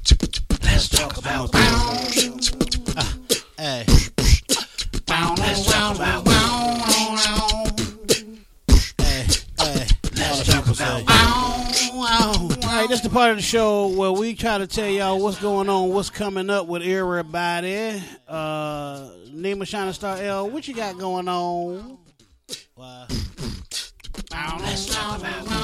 Let's 0.63 0.89
talk 0.89 1.17
about. 1.17 1.51
Ah, 1.55 3.15
hey. 3.57 3.85
Let's 5.53 5.71
talk 5.71 5.95
about. 5.95 6.27
Hey, 8.97 9.27
hey. 9.59 9.85
Let's 10.15 10.47
talk 10.47 10.65
about. 10.65 11.03
All 11.05 12.79
right, 12.79 12.89
this 12.89 12.97
is 12.97 13.03
the 13.03 13.11
part 13.11 13.29
of 13.29 13.37
the 13.37 13.43
show 13.43 13.89
where 13.89 14.11
we 14.11 14.33
try 14.33 14.57
to 14.57 14.65
tell 14.65 14.89
y'all 14.89 15.19
what's 15.19 15.39
going 15.39 15.69
on, 15.69 15.89
what's 15.89 16.09
coming 16.09 16.49
up 16.49 16.65
with 16.65 16.81
everybody. 16.81 18.01
Uh, 18.27 19.11
Nima 19.29 19.67
Shining 19.67 19.93
Star 19.93 20.17
L, 20.17 20.49
what 20.49 20.67
you 20.67 20.73
got 20.73 20.97
going 20.97 21.27
on? 21.27 21.99
Wow. 22.75 23.05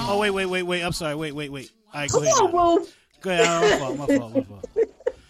Oh 0.08 0.20
wait, 0.20 0.30
wait, 0.30 0.46
wait, 0.46 0.62
wait. 0.62 0.84
I'm 0.84 0.92
sorry. 0.92 1.16
Wait, 1.16 1.32
wait, 1.32 1.52
wait. 1.52 1.72
All 1.92 2.02
right, 2.02 2.12
go 2.12 2.20
Come 2.20 2.28
ahead. 2.28 2.38
on, 2.38 2.52
now. 2.52 2.76
Woo. 2.78 2.88
Go 3.22 3.32
ahead. 3.32 3.82
Oh, 3.82 3.96
my 3.96 4.06
fault. 4.06 4.10
My 4.10 4.18
fault. 4.18 4.36
My 4.36 4.42
fault. 4.44 4.66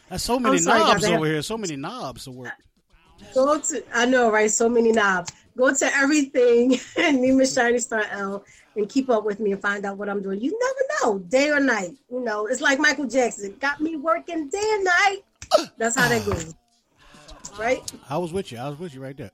There's 0.09 0.21
so 0.23 0.37
many 0.37 0.57
sorry 0.57 0.79
knobs 0.79 1.05
over 1.05 1.25
here. 1.27 1.41
So 1.43 1.57
many 1.57 1.77
knobs 1.77 2.25
to 2.25 2.31
work. 2.31 2.51
Go 3.33 3.59
to 3.59 3.83
I 3.93 4.05
know, 4.05 4.31
right? 4.31 4.49
So 4.51 4.69
many 4.69 4.91
knobs. 4.91 5.31
Go 5.57 5.73
to 5.73 5.85
everything 5.95 6.73
and 6.97 7.19
Nima 7.19 7.53
Shiny 7.53 7.79
Star 7.79 8.05
L 8.11 8.45
and 8.75 8.87
keep 8.89 9.09
up 9.09 9.25
with 9.25 9.39
me 9.39 9.51
and 9.51 9.61
find 9.61 9.85
out 9.85 9.97
what 9.97 10.09
I'm 10.09 10.21
doing. 10.21 10.41
You 10.41 10.57
never 10.59 11.13
know, 11.13 11.19
day 11.19 11.49
or 11.49 11.59
night. 11.59 11.95
You 12.09 12.21
know, 12.21 12.47
it's 12.47 12.61
like 12.61 12.79
Michael 12.79 13.07
Jackson. 13.07 13.55
Got 13.59 13.81
me 13.81 13.95
working 13.95 14.49
day 14.49 14.61
and 14.61 14.83
night. 14.83 15.17
That's 15.77 15.95
how 15.95 16.07
that 16.07 16.25
goes. 16.25 16.55
Right? 17.57 17.91
I 18.09 18.17
was 18.17 18.31
with 18.31 18.51
you. 18.51 18.57
I 18.57 18.69
was 18.69 18.79
with 18.79 18.93
you 18.93 19.01
right 19.01 19.17
there. 19.17 19.31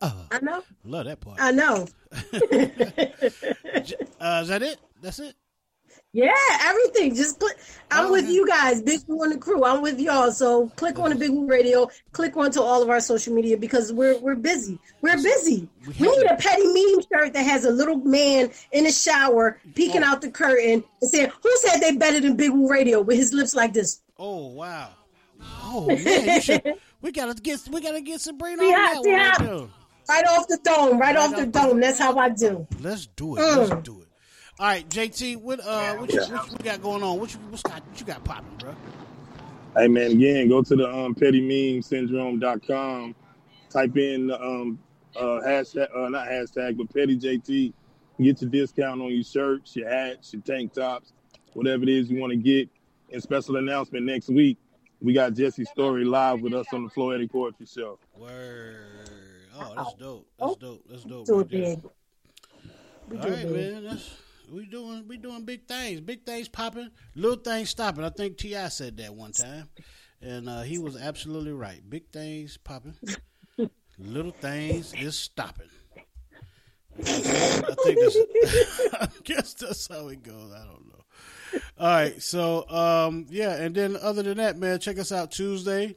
I 0.00 0.38
know. 0.40 0.62
Love 0.84 1.06
that 1.06 1.20
part. 1.20 1.38
I 1.40 1.52
know. 1.52 1.86
Uh, 4.18 4.40
is 4.42 4.48
that 4.48 4.62
it? 4.62 4.78
That's 5.02 5.18
it. 5.20 5.36
Yeah, 6.12 6.32
everything. 6.62 7.14
Just 7.14 7.38
click. 7.38 7.56
I'm 7.90 8.10
with 8.10 8.26
you 8.28 8.46
guys, 8.48 8.80
Big 8.80 9.00
Woo 9.06 9.22
and 9.22 9.32
the 9.32 9.38
crew. 9.38 9.64
I'm 9.64 9.82
with 9.82 10.00
y'all. 10.00 10.30
So 10.32 10.68
click 10.76 10.98
on 10.98 11.10
the 11.10 11.16
Big 11.16 11.30
Woo 11.30 11.46
Radio. 11.46 11.90
Click 12.12 12.34
onto 12.38 12.60
all 12.62 12.82
of 12.82 12.88
our 12.88 13.00
social 13.00 13.34
media 13.34 13.58
because 13.58 13.92
we're 13.92 14.18
we're 14.20 14.34
busy. 14.34 14.78
We're 15.02 15.16
busy. 15.22 15.68
We 16.00 16.08
need 16.16 16.26
a 16.26 16.36
petty 16.36 16.66
meme 16.66 17.02
shirt 17.12 17.34
that 17.34 17.44
has 17.44 17.66
a 17.66 17.70
little 17.70 17.98
man 17.98 18.50
in 18.72 18.84
the 18.84 18.90
shower 18.92 19.60
peeking 19.74 20.02
out 20.02 20.22
the 20.22 20.30
curtain 20.30 20.82
and 21.02 21.10
saying, 21.10 21.30
"Who 21.42 21.50
said 21.58 21.80
they 21.80 21.92
better 21.96 22.18
than 22.20 22.34
Big 22.36 22.50
Woo 22.50 22.66
Radio?" 22.68 23.02
with 23.02 23.18
his 23.18 23.34
lips 23.34 23.54
like 23.54 23.74
this. 23.74 24.00
Oh 24.18 24.46
wow. 24.48 24.88
Oh 25.64 25.86
man, 26.04 26.40
should, 26.40 26.62
we 27.02 27.12
gotta 27.12 27.34
get 27.34 27.60
we 27.70 27.82
gotta 27.82 28.00
get 28.00 28.22
Sabrina 28.22 28.62
See 28.62 28.72
on 28.72 28.80
how- 28.80 29.02
that 29.02 29.40
one. 29.40 29.48
how- 29.48 29.56
right. 29.60 29.68
Right 30.08 30.24
off 30.28 30.46
the 30.48 30.58
dome. 30.62 30.98
Right, 30.98 31.16
off 31.16 31.30
the 31.32 31.36
off 31.36 31.40
the 31.40 31.46
dome. 31.46 31.80
That's 31.80 31.98
how 31.98 32.16
I 32.16 32.28
do. 32.30 32.66
Let's 32.80 33.06
do 33.08 33.36
it. 33.36 33.40
Mm. 33.40 33.68
Let's 33.68 33.82
do 33.86 34.00
it. 34.00 34.05
All 34.58 34.66
right, 34.66 34.88
JT, 34.88 35.36
what 35.36 35.60
uh, 35.60 35.96
what 35.96 36.10
you, 36.10 36.18
what 36.20 36.50
you 36.50 36.56
got 36.58 36.80
going 36.80 37.02
on? 37.02 37.20
What 37.20 37.30
you 37.34 37.38
what's 37.50 37.62
got, 37.62 37.86
what 37.86 38.00
you 38.00 38.06
got 38.06 38.24
popping, 38.24 38.56
bro? 38.58 38.74
Hey 39.76 39.86
man, 39.88 40.12
again, 40.12 40.48
go 40.48 40.62
to 40.62 40.74
the 40.76 40.88
um, 40.90 41.14
pettymemesyndrome.com. 41.14 43.14
Type 43.68 43.96
in 43.98 44.30
um, 44.30 44.78
uh, 45.14 45.40
hashtag, 45.46 45.88
uh, 45.94 46.08
not 46.08 46.28
hashtag, 46.28 46.78
but 46.78 46.88
petty 46.94 47.18
JT. 47.18 47.74
Get 48.18 48.40
your 48.40 48.50
discount 48.50 49.02
on 49.02 49.12
your 49.12 49.24
shirts, 49.24 49.76
your 49.76 49.90
hats, 49.90 50.32
your 50.32 50.40
tank 50.40 50.72
tops, 50.72 51.12
whatever 51.52 51.82
it 51.82 51.90
is 51.90 52.10
you 52.10 52.18
want 52.18 52.30
to 52.30 52.38
get. 52.38 52.70
And 53.12 53.22
special 53.22 53.56
announcement 53.56 54.06
next 54.06 54.30
week, 54.30 54.56
we 55.02 55.12
got 55.12 55.34
Jesse 55.34 55.66
Story 55.66 56.06
live 56.06 56.40
with 56.40 56.54
us 56.54 56.64
on 56.72 56.84
the 56.84 56.90
Floetic 56.90 57.30
Poetry 57.30 57.66
Show. 57.66 57.98
Word. 58.16 59.10
Oh, 59.58 59.74
that's 59.76 59.92
dope. 59.94 60.26
That's 60.38 60.56
dope. 60.56 60.82
That's 60.88 61.04
dope. 61.04 61.26
Do 61.26 61.34
right 61.36 61.44
it 61.44 61.50
there. 61.50 61.76
big. 61.76 61.84
We 63.10 63.16
All 63.18 63.22
do 63.22 63.28
it 63.28 63.32
right, 63.36 63.52
big. 63.52 63.72
man. 63.74 63.84
That's 63.84 64.16
we 64.50 64.66
doing 64.66 65.06
we 65.08 65.16
doing 65.16 65.44
big 65.44 65.66
things. 65.66 66.00
Big 66.00 66.24
things 66.24 66.48
popping. 66.48 66.90
Little 67.14 67.38
things 67.38 67.70
stopping. 67.70 68.04
I 68.04 68.10
think 68.10 68.38
T.I. 68.38 68.68
said 68.68 68.96
that 68.98 69.14
one 69.14 69.32
time, 69.32 69.68
and 70.20 70.48
uh, 70.48 70.62
he 70.62 70.78
was 70.78 70.96
absolutely 70.96 71.52
right. 71.52 71.80
Big 71.88 72.10
things 72.10 72.56
popping. 72.56 72.96
Little 73.98 74.32
things 74.32 74.92
is 74.94 75.18
stopping. 75.18 75.68
I 76.98 77.02
think 77.02 78.00
that's. 78.00 78.16
I 78.94 79.08
guess 79.24 79.54
that's 79.54 79.88
how 79.88 80.08
it 80.08 80.22
goes. 80.22 80.52
I 80.52 80.64
don't 80.64 80.86
know. 80.86 81.60
All 81.78 81.86
right, 81.88 82.22
so 82.22 82.68
um, 82.68 83.26
yeah, 83.28 83.54
and 83.54 83.74
then 83.74 83.96
other 83.96 84.22
than 84.22 84.38
that, 84.38 84.58
man, 84.58 84.78
check 84.78 84.98
us 84.98 85.12
out 85.12 85.30
Tuesday. 85.30 85.96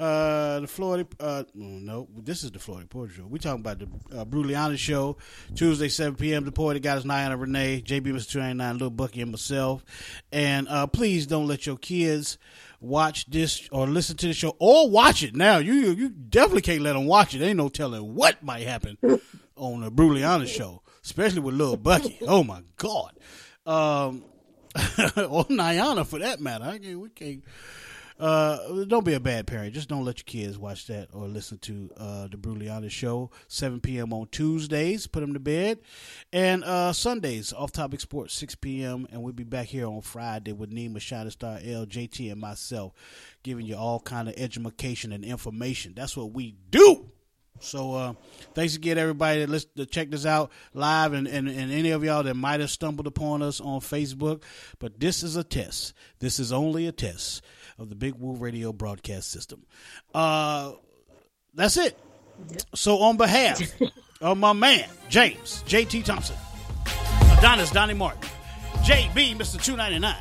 Uh, 0.00 0.60
the 0.60 0.66
Floetic, 0.66 1.08
uh, 1.20 1.44
no, 1.54 2.08
this 2.16 2.42
is 2.42 2.50
the 2.50 2.58
Floetic 2.58 2.88
Poetry 2.88 3.16
Show. 3.18 3.26
We 3.26 3.38
talking 3.38 3.60
about 3.60 3.80
the 3.80 4.18
uh, 4.18 4.24
Bruliana 4.24 4.78
Show, 4.78 5.18
Tuesday, 5.54 5.88
7 5.88 6.14
p.m. 6.14 6.46
The 6.46 6.52
Poetic 6.52 6.82
Goddess, 6.82 7.04
Niana 7.04 7.38
Renee, 7.38 7.82
JB 7.84 8.04
Mr. 8.04 8.30
299, 8.30 8.72
Little 8.72 8.88
Bucky, 8.88 9.20
and 9.20 9.30
myself. 9.30 9.84
And 10.32 10.68
uh, 10.68 10.86
please 10.86 11.26
don't 11.26 11.46
let 11.46 11.66
your 11.66 11.76
kids 11.76 12.38
watch 12.80 13.26
this 13.26 13.68
or 13.72 13.86
listen 13.86 14.16
to 14.16 14.28
the 14.28 14.32
show 14.32 14.56
or 14.58 14.88
watch 14.88 15.22
it 15.22 15.36
now. 15.36 15.58
You 15.58 15.74
you 15.74 16.08
definitely 16.08 16.62
can't 16.62 16.80
let 16.80 16.94
them 16.94 17.04
watch 17.04 17.34
it. 17.34 17.42
Ain't 17.42 17.58
no 17.58 17.68
telling 17.68 18.14
what 18.14 18.42
might 18.42 18.66
happen 18.66 18.96
on 19.56 19.82
the 19.82 19.90
Bruliana 19.92 20.46
Show, 20.46 20.80
especially 21.04 21.40
with 21.40 21.56
Little 21.56 21.76
Bucky. 21.76 22.16
Oh 22.26 22.42
my 22.42 22.62
God. 22.78 23.12
Um, 23.66 24.24
or 25.28 25.44
Niana 25.44 26.06
for 26.06 26.20
that 26.20 26.40
matter. 26.40 26.64
I 26.64 26.78
can't, 26.78 26.98
we 26.98 27.10
can't. 27.10 27.44
Uh, 28.20 28.84
don't 28.84 29.04
be 29.04 29.14
a 29.14 29.20
bad 29.20 29.46
parent. 29.46 29.72
Just 29.72 29.88
don't 29.88 30.04
let 30.04 30.18
your 30.18 30.24
kids 30.24 30.58
watch 30.58 30.86
that 30.88 31.08
or 31.14 31.26
listen 31.26 31.56
to 31.58 31.90
uh, 31.96 32.28
the 32.28 32.36
Bruliana 32.36 32.90
show. 32.90 33.30
7 33.48 33.80
p.m. 33.80 34.12
on 34.12 34.28
Tuesdays. 34.30 35.06
Put 35.06 35.20
them 35.20 35.32
to 35.32 35.40
bed. 35.40 35.78
And 36.30 36.62
uh, 36.62 36.92
Sundays, 36.92 37.54
Off 37.54 37.72
Topic 37.72 37.98
Sports, 37.98 38.34
6 38.34 38.56
p.m. 38.56 39.08
And 39.10 39.22
we'll 39.22 39.32
be 39.32 39.44
back 39.44 39.68
here 39.68 39.86
on 39.86 40.02
Friday 40.02 40.52
with 40.52 40.70
Nima, 40.70 41.00
Shining 41.00 41.30
Star, 41.30 41.58
L, 41.64 41.86
JT, 41.86 42.30
and 42.30 42.38
myself, 42.38 42.92
giving 43.42 43.64
you 43.64 43.76
all 43.76 44.00
kind 44.00 44.28
of 44.28 44.34
education 44.36 45.12
and 45.12 45.24
information. 45.24 45.94
That's 45.96 46.14
what 46.14 46.32
we 46.32 46.56
do. 46.70 47.10
So 47.60 47.94
uh, 47.94 48.12
thanks 48.54 48.76
again, 48.76 48.98
everybody 48.98 49.40
that 49.40 49.50
listen, 49.50 49.70
to 49.76 49.86
check 49.86 50.10
this 50.10 50.26
out 50.26 50.50
live, 50.74 51.12
and, 51.12 51.26
and, 51.26 51.48
and 51.48 51.70
any 51.70 51.90
of 51.90 52.02
y'all 52.02 52.22
that 52.22 52.34
might 52.34 52.60
have 52.60 52.70
stumbled 52.70 53.06
upon 53.06 53.42
us 53.42 53.60
on 53.60 53.80
Facebook. 53.80 54.42
But 54.78 55.00
this 55.00 55.22
is 55.22 55.36
a 55.36 55.44
test. 55.44 55.94
This 56.18 56.38
is 56.38 56.52
only 56.52 56.86
a 56.86 56.92
test 56.92 57.42
of 57.80 57.88
the 57.88 57.96
Big 57.96 58.14
Woo 58.14 58.36
Radio 58.36 58.72
broadcast 58.72 59.30
system. 59.32 59.64
Uh, 60.14 60.72
that's 61.54 61.76
it. 61.76 61.98
So 62.74 62.98
on 62.98 63.16
behalf 63.16 63.60
of 64.20 64.38
my 64.38 64.52
man 64.52 64.88
James 65.08 65.64
J.T. 65.66 66.02
Thompson, 66.02 66.36
Adonis 67.38 67.70
Donnie 67.70 67.94
Martin, 67.94 68.28
J.B. 68.84 69.34
Mr. 69.34 69.62
Two 69.62 69.76
Ninety 69.76 69.98
Nine, 69.98 70.16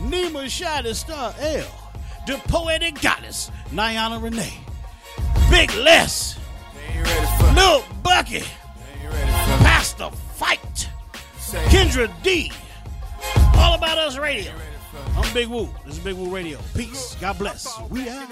Nima 0.00 0.48
Shining 0.48 0.94
Star 0.94 1.34
L, 1.40 1.92
the 2.26 2.36
Poetic 2.48 3.00
Goddess 3.00 3.50
Niana 3.70 4.22
Renee, 4.22 4.52
Big 5.50 5.74
Les. 5.74 6.38
Lil 7.54 7.84
Bucky. 8.02 8.42
Pastor 9.60 10.10
Fight. 10.34 10.88
Kendra 11.70 12.10
D. 12.22 12.52
All 13.56 13.74
About 13.74 13.98
Us 13.98 14.18
Radio. 14.18 14.52
I'm 15.16 15.32
Big 15.34 15.48
Woo. 15.48 15.68
This 15.84 15.98
is 15.98 16.04
Big 16.04 16.14
Woo 16.14 16.34
Radio. 16.34 16.58
Peace. 16.74 17.16
God 17.20 17.38
bless. 17.38 17.78
We 17.90 18.08
out. 18.08 18.30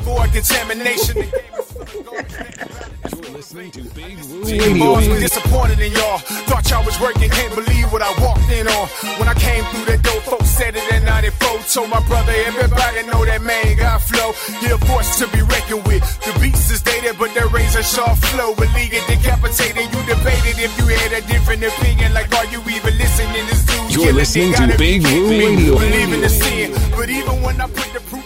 Avoid 0.00 0.32
contamination. 0.32 1.16
You're 1.26 3.32
listening 3.32 3.70
to 3.72 3.82
Big 3.94 4.18
Woo 4.24 4.40
Boys 4.42 5.08
were 5.08 5.14
Radio. 5.14 5.20
disappointed 5.20 5.80
in 5.80 5.92
y'all. 5.92 6.18
Thought 6.48 6.70
y'all 6.70 6.84
was 6.84 6.98
working, 7.00 7.30
can't 7.30 7.54
believe 7.54 7.90
what 7.92 8.02
I 8.02 8.12
walked 8.22 8.50
in 8.50 8.68
on. 8.68 8.88
When 9.18 9.28
I 9.28 9.34
came 9.34 9.64
through 9.72 9.84
that 9.96 10.02
door, 10.02 10.20
folks 10.22 10.48
said 10.48 10.76
it 10.76 10.92
in 10.92 11.04
94. 11.04 11.46
Told 11.72 11.90
my 11.90 12.00
brother, 12.06 12.32
everybody 12.46 13.02
know 13.10 13.24
that 13.26 13.42
man 13.42 13.76
got 13.76 14.00
flow. 14.00 14.32
He 14.60 14.66
a 14.70 14.78
force 14.86 15.18
to 15.18 15.26
be 15.34 15.42
reckoned 15.42 15.84
with. 15.86 16.00
The 16.24 16.32
beats 16.40 16.70
is 16.70 16.80
dated, 16.80 17.18
but 17.18 17.34
that 17.34 17.50
razor 17.52 17.82
sharp 17.82 18.16
flow. 18.30 18.54
Beleaguered, 18.54 19.02
decapitated. 19.10 19.90
You 19.90 20.00
debated 20.06 20.62
if 20.62 20.70
you 20.78 20.86
had 20.86 21.10
a 21.12 21.20
different 21.26 21.64
opinion. 21.64 22.14
Like, 22.14 22.30
are 22.38 22.46
you 22.46 22.62
even 22.70 22.94
listening? 22.96 23.44
This 23.50 23.66
dude 23.66 23.92
You're 23.98 24.12
listening 24.14 24.54
to 24.54 24.78
Big 24.78 25.02
kidding 25.02 25.66
Woo. 25.66 25.76
Radio. 25.76 26.05
In 26.06 26.28
sin. 26.28 26.72
But 26.94 27.10
even 27.10 27.42
when 27.42 27.60
I 27.60 27.66
put 27.66 27.92
the 27.92 28.00
proof 28.00 28.25